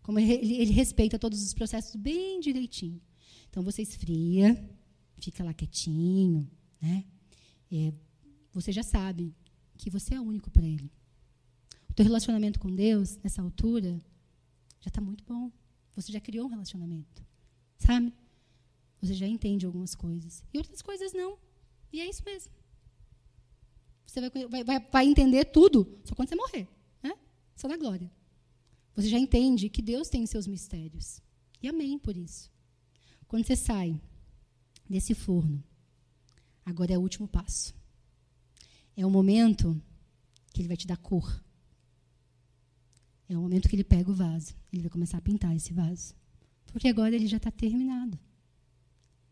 Como 0.03 0.18
ele, 0.18 0.32
ele, 0.32 0.72
respeita 0.72 1.18
todos 1.18 1.43
os 1.43 1.53
processos 1.53 1.97
bem 1.97 2.41
direitinho. 2.41 3.01
Então 3.51 3.62
você 3.62 3.82
esfria, 3.82 4.70
fica 5.18 5.43
lá 5.43 5.53
quietinho, 5.53 6.49
né? 6.80 7.05
É, 7.70 7.93
você 8.53 8.72
já 8.72 8.82
sabe 8.82 9.34
que 9.76 9.91
você 9.91 10.14
é 10.14 10.20
único 10.20 10.51
para 10.51 10.64
Ele. 10.64 10.91
Teu 11.97 12.05
relacionamento 12.05 12.61
com 12.61 12.72
Deus, 12.72 13.16
nessa 13.24 13.40
altura, 13.40 14.01
já 14.80 14.88
está 14.88 15.01
muito 15.01 15.24
bom. 15.24 15.51
Você 15.94 16.12
já 16.12 16.20
criou 16.20 16.47
um 16.47 16.51
relacionamento. 16.51 17.24
Sabe? 17.78 18.12
Você 19.01 19.14
já 19.14 19.26
entende 19.26 19.64
algumas 19.64 19.94
coisas. 19.94 20.44
E 20.53 20.59
outras 20.59 20.82
coisas 20.82 21.14
não. 21.14 21.38
E 21.90 22.03
é 22.03 22.09
isso 22.09 22.22
mesmo. 22.22 22.53
Você 24.05 24.20
vai, 24.20 24.62
vai, 24.62 24.80
vai 24.80 25.07
entender 25.07 25.47
tudo 25.47 25.99
só 26.05 26.14
quando 26.14 26.28
você 26.28 26.36
morrer. 26.36 26.68
Né? 27.03 27.14
Só 27.57 27.66
na 27.66 27.78
glória. 27.78 28.12
Você 28.94 29.09
já 29.09 29.18
entende 29.18 29.70
que 29.70 29.80
Deus 29.80 30.11
tem 30.11 30.26
seus 30.26 30.47
mistérios. 30.47 31.22
E 31.62 31.68
amém 31.68 31.99
por 31.99 32.14
isso. 32.14 32.53
Quando 33.26 33.47
você 33.47 33.57
sai 33.57 33.99
desse 34.88 35.14
forno, 35.14 35.64
agora 36.62 36.92
é 36.92 36.99
o 36.99 37.01
último 37.01 37.26
passo. 37.26 37.74
É 38.94 39.05
o 39.07 39.11
momento 39.11 39.80
que 40.53 40.61
ele 40.61 40.68
vai 40.68 40.76
te 40.76 40.86
dar 40.86 40.99
cor. 40.99 41.42
É 43.29 43.37
o 43.37 43.41
momento 43.41 43.68
que 43.68 43.77
ele 43.77 43.85
pega 43.85 44.11
o 44.11 44.14
vaso. 44.14 44.55
Ele 44.72 44.83
vai 44.83 44.91
começar 44.91 45.18
a 45.18 45.20
pintar 45.20 45.55
esse 45.55 45.72
vaso. 45.72 46.14
Porque 46.66 46.89
agora 46.89 47.14
ele 47.14 47.27
já 47.27 47.39
está 47.39 47.51
terminado. 47.51 48.18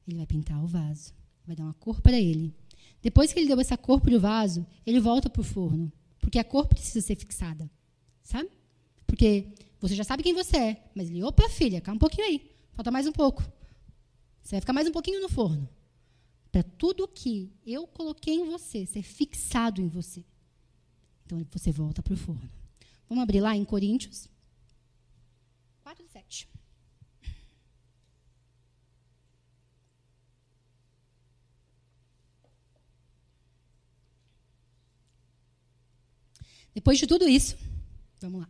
Ele 0.06 0.16
vai 0.16 0.26
pintar 0.26 0.62
o 0.62 0.66
vaso. 0.66 1.12
Vai 1.46 1.54
dar 1.54 1.64
uma 1.64 1.74
cor 1.74 2.00
para 2.00 2.18
ele. 2.18 2.54
Depois 3.02 3.32
que 3.32 3.38
ele 3.38 3.48
deu 3.48 3.60
essa 3.60 3.76
cor 3.76 4.00
para 4.00 4.14
o 4.14 4.20
vaso, 4.20 4.66
ele 4.86 4.98
volta 4.98 5.30
para 5.30 5.40
o 5.40 5.44
forno. 5.44 5.92
Porque 6.20 6.38
a 6.38 6.44
cor 6.44 6.66
precisa 6.66 7.00
ser 7.00 7.16
fixada. 7.16 7.70
Sabe? 8.22 8.50
Porque 9.06 9.48
você 9.80 9.94
já 9.94 10.02
sabe 10.02 10.22
quem 10.22 10.34
você 10.34 10.56
é. 10.56 10.90
Mas 10.94 11.10
ele, 11.10 11.22
opa, 11.22 11.48
filha, 11.48 11.80
calma 11.80 11.96
um 11.96 12.00
pouquinho 12.00 12.26
aí. 12.26 12.50
Falta 12.72 12.90
mais 12.90 13.06
um 13.06 13.12
pouco. 13.12 13.42
Você 14.42 14.56
vai 14.56 14.60
ficar 14.60 14.72
mais 14.72 14.88
um 14.88 14.92
pouquinho 14.92 15.20
no 15.20 15.28
forno. 15.28 15.68
Para 16.50 16.62
tudo 16.62 17.06
que 17.06 17.52
eu 17.66 17.86
coloquei 17.86 18.34
em 18.34 18.44
você 18.44 18.86
ser 18.86 19.02
fixado 19.02 19.80
em 19.80 19.88
você. 19.88 20.24
Então 21.24 21.44
você 21.52 21.70
volta 21.70 22.02
para 22.02 22.14
o 22.14 22.16
forno. 22.16 22.63
Vamos 23.08 23.22
abrir 23.22 23.40
lá 23.40 23.56
em 23.56 23.64
Coríntios 23.64 24.28
4, 25.82 26.04
7. 26.08 26.48
Depois 36.74 36.98
de 36.98 37.06
tudo 37.06 37.28
isso, 37.28 37.56
vamos 38.20 38.40
lá. 38.40 38.48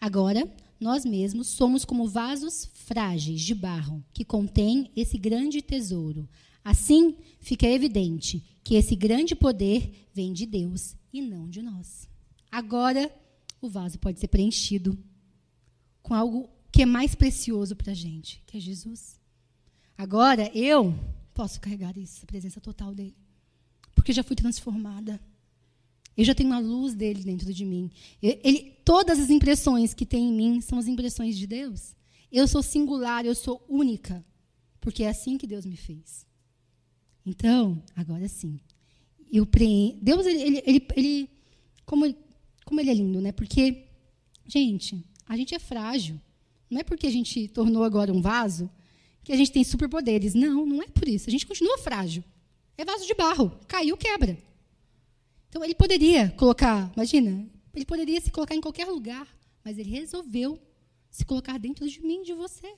Agora, 0.00 0.50
nós 0.80 1.04
mesmos 1.04 1.48
somos 1.48 1.84
como 1.84 2.08
vasos 2.08 2.64
frágeis 2.74 3.40
de 3.40 3.54
barro 3.54 4.02
que 4.12 4.24
contêm 4.24 4.90
esse 4.96 5.16
grande 5.16 5.62
tesouro. 5.62 6.28
Assim, 6.64 7.16
fica 7.38 7.66
evidente 7.66 8.42
que 8.62 8.74
esse 8.74 8.94
grande 8.94 9.34
poder 9.34 10.06
vem 10.12 10.32
de 10.32 10.46
Deus 10.46 10.96
e 11.12 11.20
não 11.20 11.48
de 11.48 11.62
nós. 11.62 12.08
Agora, 12.50 13.12
o 13.60 13.68
vaso 13.68 13.98
pode 13.98 14.20
ser 14.20 14.28
preenchido 14.28 14.98
com 16.02 16.14
algo 16.14 16.48
que 16.70 16.82
é 16.82 16.86
mais 16.86 17.14
precioso 17.14 17.76
para 17.76 17.92
a 17.92 17.94
gente, 17.94 18.42
que 18.46 18.56
é 18.56 18.60
Jesus. 18.60 19.20
Agora, 19.96 20.50
eu 20.56 20.94
posso 21.34 21.60
carregar 21.60 21.96
isso, 21.96 22.24
a 22.24 22.26
presença 22.26 22.60
total 22.60 22.94
dele, 22.94 23.16
porque 23.94 24.12
já 24.12 24.22
fui 24.22 24.36
transformada. 24.36 25.20
Eu 26.16 26.24
já 26.24 26.34
tenho 26.34 26.52
a 26.52 26.58
luz 26.58 26.94
dele 26.94 27.22
dentro 27.22 27.52
de 27.52 27.64
mim. 27.64 27.90
Ele, 28.22 28.76
todas 28.84 29.18
as 29.18 29.30
impressões 29.30 29.94
que 29.94 30.04
tem 30.04 30.28
em 30.28 30.32
mim 30.32 30.60
são 30.60 30.78
as 30.78 30.86
impressões 30.86 31.38
de 31.38 31.46
Deus. 31.46 31.96
Eu 32.30 32.46
sou 32.46 32.62
singular, 32.62 33.24
eu 33.24 33.34
sou 33.34 33.64
única, 33.68 34.24
porque 34.80 35.04
é 35.04 35.08
assim 35.08 35.38
que 35.38 35.46
Deus 35.46 35.64
me 35.64 35.76
fez. 35.76 36.26
Então, 37.24 37.82
agora 37.94 38.26
sim, 38.28 38.60
eu. 39.32 39.48
Deus, 40.00 40.26
ele, 40.26 40.62
ele, 40.66 40.86
ele 40.96 41.30
como, 41.86 42.14
como 42.64 42.80
ele 42.80 42.90
é 42.90 42.94
lindo, 42.94 43.20
né? 43.20 43.32
Porque, 43.32 43.84
gente, 44.46 45.04
a 45.28 45.36
gente 45.36 45.54
é 45.54 45.58
frágil. 45.58 46.20
Não 46.68 46.80
é 46.80 46.84
porque 46.84 47.06
a 47.06 47.10
gente 47.10 47.48
tornou 47.48 47.84
agora 47.84 48.12
um 48.12 48.20
vaso 48.20 48.70
que 49.22 49.32
a 49.32 49.36
gente 49.36 49.52
tem 49.52 49.62
superpoderes. 49.62 50.34
Não, 50.34 50.66
não 50.66 50.82
é 50.82 50.88
por 50.88 51.08
isso. 51.08 51.28
A 51.28 51.32
gente 51.32 51.46
continua 51.46 51.78
frágil. 51.78 52.24
É 52.76 52.84
vaso 52.84 53.06
de 53.06 53.14
barro. 53.14 53.58
Caiu, 53.68 53.96
quebra. 53.96 54.36
Então 55.48 55.62
ele 55.62 55.74
poderia 55.74 56.30
colocar, 56.30 56.90
imagina, 56.96 57.46
ele 57.74 57.84
poderia 57.84 58.20
se 58.20 58.30
colocar 58.30 58.54
em 58.54 58.60
qualquer 58.60 58.86
lugar, 58.86 59.28
mas 59.62 59.78
ele 59.78 59.90
resolveu 59.90 60.58
se 61.10 61.24
colocar 61.26 61.58
dentro 61.58 61.86
de 61.86 62.00
mim, 62.00 62.22
de 62.22 62.32
você. 62.32 62.74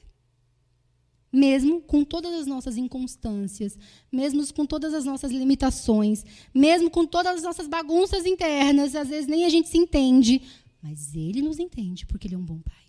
Mesmo 1.35 1.81
com 1.81 2.05
todas 2.05 2.33
as 2.33 2.47
nossas 2.47 2.77
inconstâncias, 2.77 3.77
mesmo 4.13 4.41
com 4.55 4.65
todas 4.65 4.95
as 4.95 5.05
nossas 5.05 5.33
limitações, 5.33 6.25
mesmo 6.55 6.89
com 6.89 7.05
todas 7.05 7.39
as 7.39 7.43
nossas 7.43 7.67
bagunças 7.67 8.25
internas, 8.25 8.95
às 8.95 9.09
vezes 9.09 9.27
nem 9.27 9.45
a 9.45 9.49
gente 9.49 9.69
se 9.69 9.77
entende, 9.77 10.41
mas 10.81 11.13
ele 11.13 11.43
nos 11.43 11.59
entende, 11.59 12.07
porque 12.07 12.29
ele 12.29 12.37
é 12.37 12.39
um 12.39 12.45
bom 12.45 12.61
pai. 12.61 12.85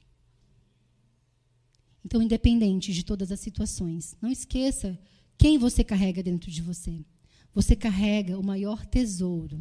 Então, 2.05 2.21
independente 2.21 2.93
de 2.93 3.03
todas 3.03 3.31
as 3.31 3.39
situações, 3.39 4.15
não 4.21 4.29
esqueça 4.29 4.95
quem 5.39 5.57
você 5.57 5.83
carrega 5.83 6.21
dentro 6.21 6.51
de 6.51 6.61
você. 6.61 7.03
Você 7.51 7.75
carrega 7.75 8.37
o 8.37 8.43
maior 8.43 8.85
tesouro 8.85 9.59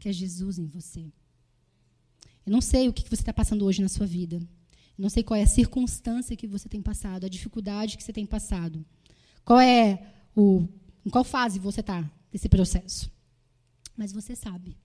que 0.00 0.08
é 0.08 0.12
Jesus 0.12 0.58
em 0.58 0.66
você. 0.66 1.12
Eu 2.44 2.52
não 2.52 2.60
sei 2.60 2.88
o 2.88 2.92
que 2.92 3.08
você 3.08 3.22
está 3.22 3.32
passando 3.32 3.64
hoje 3.64 3.80
na 3.80 3.88
sua 3.88 4.06
vida. 4.06 4.42
Não 4.96 5.08
sei 5.08 5.22
qual 5.22 5.38
é 5.38 5.42
a 5.42 5.46
circunstância 5.46 6.36
que 6.36 6.46
você 6.46 6.68
tem 6.68 6.80
passado, 6.80 7.24
a 7.26 7.28
dificuldade 7.28 7.96
que 7.96 8.02
você 8.02 8.12
tem 8.12 8.24
passado. 8.24 8.84
Qual 9.44 9.60
é 9.60 10.14
o. 10.36 10.66
Em 11.04 11.10
qual 11.10 11.24
fase 11.24 11.58
você 11.58 11.80
está 11.80 12.08
desse 12.30 12.48
processo. 12.48 13.10
Mas 13.96 14.12
você 14.12 14.34
sabe. 14.34 14.76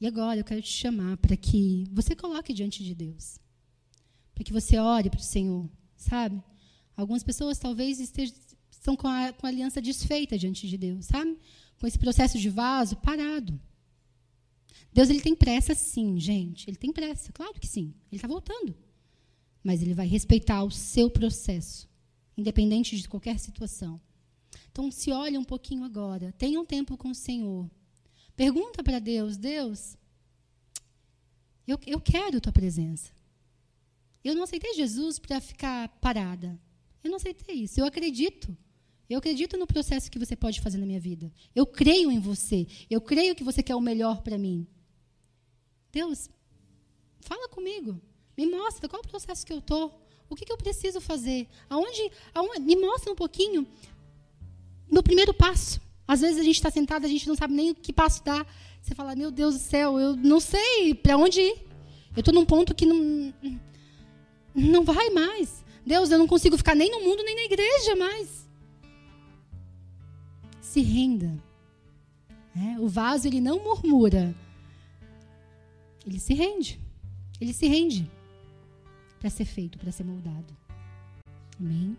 E 0.00 0.06
agora 0.06 0.40
eu 0.40 0.44
quero 0.44 0.62
te 0.62 0.72
chamar 0.72 1.16
para 1.18 1.36
que 1.36 1.84
você 1.92 2.16
coloque 2.16 2.54
diante 2.54 2.82
de 2.82 2.94
Deus. 2.94 3.38
Para 4.34 4.44
que 4.44 4.52
você 4.52 4.78
ore 4.78 5.10
para 5.10 5.20
o 5.20 5.22
Senhor, 5.22 5.68
sabe? 5.96 6.42
Algumas 6.96 7.22
pessoas 7.22 7.58
talvez 7.58 8.00
estejam, 8.00 8.34
estão 8.70 8.96
com 8.96 9.06
a, 9.06 9.32
com 9.32 9.46
a 9.46 9.50
aliança 9.50 9.82
desfeita 9.82 10.38
diante 10.38 10.66
de 10.66 10.78
Deus, 10.78 11.04
sabe? 11.06 11.36
Com 11.78 11.86
esse 11.86 11.98
processo 11.98 12.38
de 12.38 12.48
vaso 12.48 12.96
parado. 12.96 13.60
Deus 14.92 15.10
ele 15.10 15.20
tem 15.20 15.34
pressa, 15.34 15.74
sim, 15.74 16.18
gente. 16.18 16.68
Ele 16.68 16.76
tem 16.76 16.92
pressa, 16.92 17.30
claro 17.32 17.54
que 17.60 17.66
sim. 17.66 17.94
Ele 18.10 18.16
está 18.16 18.26
voltando. 18.26 18.74
Mas 19.62 19.82
ele 19.82 19.94
vai 19.94 20.06
respeitar 20.06 20.62
o 20.62 20.70
seu 20.70 21.10
processo, 21.10 21.88
independente 22.36 22.96
de 22.96 23.08
qualquer 23.08 23.38
situação. 23.38 24.00
Então, 24.70 24.90
se 24.90 25.10
olha 25.10 25.38
um 25.38 25.44
pouquinho 25.44 25.84
agora. 25.84 26.32
Tenha 26.38 26.60
um 26.60 26.64
tempo 26.64 26.96
com 26.96 27.10
o 27.10 27.14
Senhor. 27.14 27.70
Pergunta 28.36 28.82
para 28.82 28.98
Deus: 28.98 29.36
Deus, 29.36 29.96
eu, 31.66 31.78
eu 31.86 32.00
quero 32.00 32.38
a 32.38 32.40
tua 32.40 32.52
presença. 32.52 33.12
Eu 34.22 34.34
não 34.34 34.44
aceitei 34.44 34.74
Jesus 34.74 35.18
para 35.18 35.40
ficar 35.40 35.88
parada. 36.00 36.60
Eu 37.02 37.10
não 37.10 37.16
aceitei 37.16 37.56
isso. 37.56 37.80
Eu 37.80 37.86
acredito. 37.86 38.56
Eu 39.08 39.18
acredito 39.18 39.56
no 39.56 39.66
processo 39.66 40.10
que 40.10 40.18
você 40.18 40.36
pode 40.36 40.60
fazer 40.60 40.78
na 40.78 40.86
minha 40.86 41.00
vida. 41.00 41.32
Eu 41.54 41.66
creio 41.66 42.12
em 42.12 42.20
você. 42.20 42.66
Eu 42.88 43.00
creio 43.00 43.34
que 43.34 43.42
você 43.42 43.62
quer 43.62 43.74
o 43.74 43.80
melhor 43.80 44.22
para 44.22 44.38
mim. 44.38 44.66
Deus, 45.90 46.30
fala 47.20 47.48
comigo. 47.48 48.00
Me 48.40 48.46
mostra 48.46 48.88
qual 48.88 49.02
o 49.02 49.06
processo 49.06 49.44
que 49.44 49.52
eu 49.52 49.58
estou. 49.58 49.92
O 50.26 50.34
que, 50.34 50.46
que 50.46 50.52
eu 50.52 50.56
preciso 50.56 50.98
fazer? 50.98 51.46
Aonde, 51.68 52.10
aonde, 52.34 52.60
me 52.60 52.74
mostra 52.74 53.12
um 53.12 53.14
pouquinho 53.14 53.66
no 54.90 55.02
primeiro 55.02 55.34
passo. 55.34 55.78
Às 56.08 56.22
vezes 56.22 56.38
a 56.38 56.42
gente 56.42 56.54
está 56.54 56.70
sentado, 56.70 57.04
a 57.04 57.08
gente 57.08 57.28
não 57.28 57.34
sabe 57.34 57.52
nem 57.52 57.74
que 57.74 57.92
passo 57.92 58.24
dar. 58.24 58.46
Você 58.80 58.94
fala, 58.94 59.14
meu 59.14 59.30
Deus 59.30 59.56
do 59.56 59.60
céu, 59.60 60.00
eu 60.00 60.16
não 60.16 60.40
sei 60.40 60.94
para 60.94 61.18
onde 61.18 61.38
ir. 61.38 61.66
Eu 62.16 62.20
estou 62.20 62.32
num 62.32 62.46
ponto 62.46 62.74
que 62.74 62.86
não, 62.86 63.34
não 64.54 64.84
vai 64.84 65.10
mais. 65.10 65.62
Deus, 65.84 66.10
eu 66.10 66.18
não 66.18 66.26
consigo 66.26 66.56
ficar 66.56 66.74
nem 66.74 66.90
no 66.90 67.00
mundo, 67.00 67.22
nem 67.22 67.34
na 67.34 67.42
igreja 67.42 67.94
mais. 67.94 68.48
Se 70.62 70.80
renda. 70.80 71.38
É, 72.56 72.80
o 72.80 72.88
vaso, 72.88 73.28
ele 73.28 73.38
não 73.38 73.62
murmura. 73.62 74.34
Ele 76.06 76.18
se 76.18 76.32
rende. 76.32 76.80
Ele 77.38 77.52
se 77.52 77.66
rende 77.66 78.10
para 79.20 79.30
ser 79.30 79.44
feito, 79.44 79.78
para 79.78 79.92
ser 79.92 80.04
moldado. 80.04 80.56
Amém? 81.60 81.96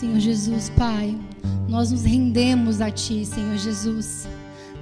Senhor 0.00 0.18
Jesus, 0.18 0.70
Pai, 0.78 1.14
nós 1.68 1.90
nos 1.90 2.04
rendemos 2.04 2.80
a 2.80 2.90
Ti, 2.90 3.22
Senhor 3.26 3.58
Jesus. 3.58 4.26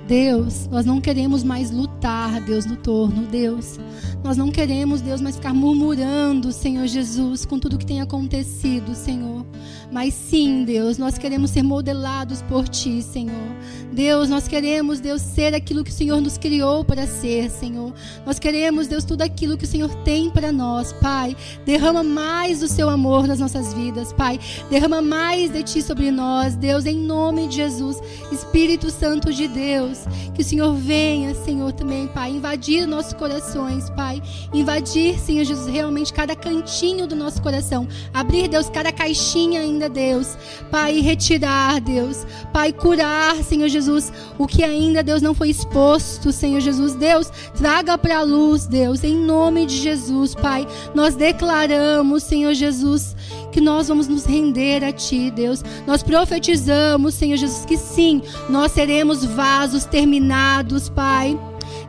Deus, 0.06 0.68
nós 0.68 0.86
não 0.86 1.00
queremos 1.00 1.42
mais 1.42 1.72
lutar, 1.72 2.40
Deus, 2.42 2.64
no 2.64 2.76
torno, 2.76 3.26
Deus. 3.26 3.80
Nós 4.22 4.36
não 4.36 4.52
queremos, 4.52 5.00
Deus, 5.00 5.20
mais 5.20 5.34
ficar 5.34 5.52
murmurando, 5.52 6.52
Senhor 6.52 6.86
Jesus, 6.86 7.44
com 7.44 7.58
tudo 7.58 7.76
que 7.76 7.84
tem 7.84 8.00
acontecido, 8.00 8.94
Senhor. 8.94 9.44
Mas 9.90 10.14
sim, 10.14 10.62
Deus, 10.64 10.98
nós 10.98 11.18
queremos 11.18 11.50
ser 11.50 11.64
modelados 11.64 12.40
por 12.42 12.68
Ti, 12.68 13.02
Senhor. 13.02 13.56
Deus, 13.92 14.28
nós 14.28 14.46
queremos, 14.46 15.00
Deus, 15.00 15.20
ser 15.20 15.54
aquilo 15.54 15.82
que 15.82 15.90
o 15.90 15.94
Senhor 15.94 16.20
nos 16.20 16.38
criou 16.38 16.84
para 16.84 17.06
ser, 17.06 17.50
Senhor. 17.50 17.92
Nós 18.24 18.38
queremos, 18.38 18.86
Deus, 18.86 19.04
tudo 19.04 19.22
aquilo 19.22 19.56
que 19.56 19.64
o 19.64 19.68
Senhor 19.68 19.92
tem 20.04 20.30
para 20.30 20.52
nós, 20.52 20.92
Pai. 20.92 21.36
Derrama 21.64 22.02
mais 22.02 22.60
do 22.60 22.68
Seu 22.68 22.88
amor 22.88 23.26
nas 23.26 23.40
nossas 23.40 23.72
vidas, 23.74 24.12
Pai. 24.12 24.38
Derrama 24.70 25.00
mais 25.00 25.50
de 25.50 25.62
Ti 25.62 25.82
sobre 25.82 26.10
nós, 26.10 26.54
Deus, 26.54 26.86
em 26.86 26.96
nome 26.96 27.48
de 27.48 27.56
Jesus. 27.56 27.98
Espírito 28.30 28.90
Santo 28.90 29.32
de 29.32 29.48
Deus, 29.48 30.04
que 30.34 30.42
o 30.42 30.44
Senhor 30.44 30.74
venha, 30.74 31.34
Senhor, 31.34 31.72
também, 31.72 32.06
Pai, 32.06 32.30
invadir 32.30 32.86
nossos 32.86 33.14
corações, 33.14 33.90
Pai. 33.90 34.22
Invadir, 34.52 35.18
Senhor 35.18 35.44
Jesus, 35.44 35.66
realmente 35.66 36.12
cada 36.12 36.36
cantinho 36.36 37.06
do 37.06 37.16
nosso 37.16 37.42
coração. 37.42 37.88
Abrir, 38.12 38.48
Deus, 38.48 38.68
cada 38.68 38.92
caixinha 38.92 39.60
ainda 39.60 39.88
Deus. 39.88 40.36
Pai, 40.70 41.00
retirar, 41.00 41.80
Deus. 41.80 42.26
Pai, 42.52 42.72
curar, 42.72 43.36
Senhor 43.42 43.57
Jesus, 43.66 44.12
o 44.38 44.46
que 44.46 44.62
ainda, 44.62 45.02
Deus, 45.02 45.20
não 45.20 45.34
foi 45.34 45.50
exposto, 45.50 46.30
Senhor 46.30 46.60
Jesus. 46.60 46.94
Deus, 46.94 47.28
traga 47.56 47.98
para 47.98 48.18
a 48.18 48.22
luz, 48.22 48.66
Deus, 48.66 49.02
em 49.02 49.16
nome 49.16 49.66
de 49.66 49.76
Jesus, 49.76 50.34
Pai. 50.34 50.64
Nós 50.94 51.16
declaramos, 51.16 52.22
Senhor 52.22 52.54
Jesus, 52.54 53.16
que 53.50 53.60
nós 53.60 53.88
vamos 53.88 54.06
nos 54.06 54.24
render 54.24 54.84
a 54.84 54.92
Ti, 54.92 55.30
Deus. 55.30 55.64
Nós 55.86 56.02
profetizamos, 56.02 57.14
Senhor 57.14 57.36
Jesus, 57.36 57.64
que 57.64 57.76
sim, 57.76 58.22
nós 58.48 58.70
seremos 58.70 59.24
vasos 59.24 59.84
terminados, 59.84 60.88
Pai. 60.88 61.36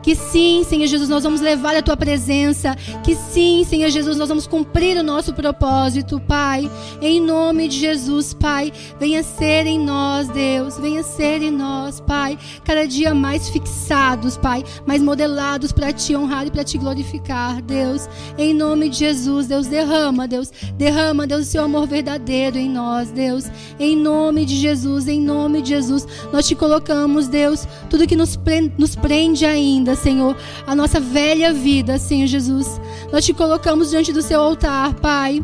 Que 0.02 0.14
sim, 0.14 0.64
Senhor 0.64 0.86
Jesus, 0.86 1.08
nós 1.08 1.22
vamos 1.22 1.40
levar 1.40 1.76
a 1.76 1.82
tua 1.82 1.96
presença. 1.96 2.74
Que 3.02 3.14
sim, 3.14 3.64
Senhor 3.68 3.90
Jesus, 3.90 4.16
nós 4.16 4.28
vamos 4.28 4.46
cumprir 4.46 4.96
o 4.96 5.02
nosso 5.02 5.34
propósito, 5.34 6.20
Pai. 6.20 6.70
Em 7.02 7.20
nome 7.20 7.68
de 7.68 7.78
Jesus, 7.78 8.32
Pai, 8.32 8.72
venha 8.98 9.22
ser 9.22 9.66
em 9.66 9.78
nós, 9.78 10.28
Deus. 10.28 10.78
Venha 10.78 11.02
ser 11.02 11.42
em 11.42 11.50
nós, 11.50 12.00
Pai. 12.00 12.38
Cada 12.64 12.86
dia 12.86 13.14
mais 13.14 13.50
fixados, 13.50 14.36
Pai, 14.36 14.64
mais 14.86 15.02
modelados 15.02 15.72
para 15.72 15.92
te 15.92 16.16
honrar 16.16 16.46
e 16.46 16.50
para 16.50 16.64
te 16.64 16.78
glorificar, 16.78 17.60
Deus. 17.60 18.08
Em 18.38 18.54
nome 18.54 18.88
de 18.88 18.98
Jesus, 18.98 19.46
Deus, 19.46 19.66
derrama, 19.66 20.26
Deus. 20.26 20.50
Derrama, 20.78 21.26
Deus, 21.26 21.42
o 21.42 21.50
seu 21.50 21.64
amor 21.64 21.86
verdadeiro 21.86 22.56
em 22.56 22.70
nós, 22.70 23.10
Deus. 23.10 23.50
Em 23.78 23.96
nome 23.96 24.46
de 24.46 24.56
Jesus, 24.56 25.08
em 25.08 25.20
nome 25.20 25.60
de 25.60 25.70
Jesus, 25.70 26.06
nós 26.32 26.46
te 26.46 26.54
colocamos, 26.54 27.28
Deus, 27.28 27.66
tudo 27.88 28.06
que 28.06 28.16
nos 28.16 28.36
prende, 28.36 28.72
nos 28.78 28.96
prende 28.96 29.44
ainda 29.44 29.89
vida, 29.90 29.96
Senhor, 29.96 30.36
a 30.66 30.74
nossa 30.74 31.00
velha 31.00 31.52
vida, 31.52 31.98
Senhor 31.98 32.26
Jesus. 32.26 32.80
Nós 33.12 33.24
te 33.24 33.32
colocamos 33.32 33.90
diante 33.90 34.12
do 34.12 34.22
seu 34.22 34.40
altar, 34.40 34.94
Pai, 34.94 35.42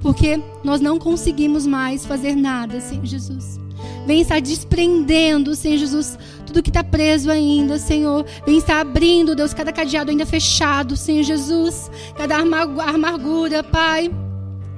porque 0.00 0.40
nós 0.64 0.80
não 0.80 0.98
conseguimos 0.98 1.66
mais 1.66 2.04
fazer 2.04 2.34
nada, 2.34 2.80
Senhor 2.80 3.04
Jesus. 3.04 3.58
Vem 4.06 4.22
estar 4.22 4.40
desprendendo, 4.40 5.54
Senhor 5.54 5.76
Jesus, 5.76 6.18
tudo 6.46 6.62
que 6.62 6.70
está 6.70 6.82
preso 6.82 7.30
ainda, 7.30 7.78
Senhor. 7.78 8.24
Vem 8.46 8.58
estar 8.58 8.80
abrindo, 8.80 9.36
Deus, 9.36 9.52
cada 9.52 9.72
cadeado 9.72 10.10
ainda 10.10 10.26
fechado, 10.26 10.96
Senhor 10.96 11.22
Jesus. 11.22 11.90
Cada 12.16 12.36
amargura, 12.36 13.62
Pai 13.62 14.10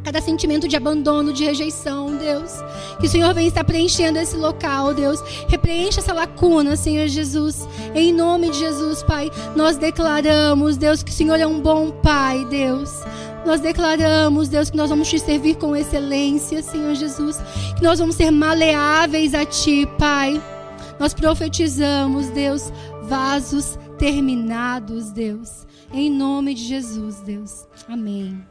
cada 0.02 0.20
sentimento 0.20 0.66
de 0.66 0.76
abandono, 0.76 1.32
de 1.32 1.44
rejeição, 1.44 2.16
Deus. 2.16 2.52
Que 2.98 3.06
o 3.06 3.08
Senhor 3.08 3.32
venha 3.34 3.48
estar 3.48 3.64
preenchendo 3.64 4.18
esse 4.18 4.36
local, 4.36 4.94
Deus. 4.94 5.20
Repreencha 5.48 6.00
essa 6.00 6.12
lacuna, 6.12 6.76
Senhor 6.76 7.08
Jesus. 7.08 7.68
Em 7.94 8.12
nome 8.12 8.50
de 8.50 8.58
Jesus, 8.58 9.02
Pai, 9.02 9.30
nós 9.54 9.76
declaramos, 9.76 10.76
Deus, 10.76 11.02
que 11.02 11.10
o 11.10 11.14
Senhor 11.14 11.38
é 11.38 11.46
um 11.46 11.60
bom 11.60 11.90
Pai, 11.90 12.44
Deus. 12.46 12.90
Nós 13.44 13.60
declaramos, 13.60 14.48
Deus, 14.48 14.70
que 14.70 14.76
nós 14.76 14.90
vamos 14.90 15.08
te 15.08 15.18
servir 15.18 15.56
com 15.56 15.74
excelência, 15.74 16.62
Senhor 16.62 16.94
Jesus. 16.94 17.38
Que 17.76 17.82
nós 17.82 17.98
vamos 17.98 18.16
ser 18.16 18.30
maleáveis 18.30 19.34
a 19.34 19.44
Ti, 19.44 19.88
Pai. 19.98 20.40
Nós 20.98 21.14
profetizamos, 21.14 22.28
Deus, 22.28 22.70
vasos 23.02 23.78
terminados, 23.98 25.10
Deus. 25.10 25.66
Em 25.92 26.10
nome 26.10 26.54
de 26.54 26.64
Jesus, 26.64 27.20
Deus. 27.20 27.66
Amém. 27.88 28.49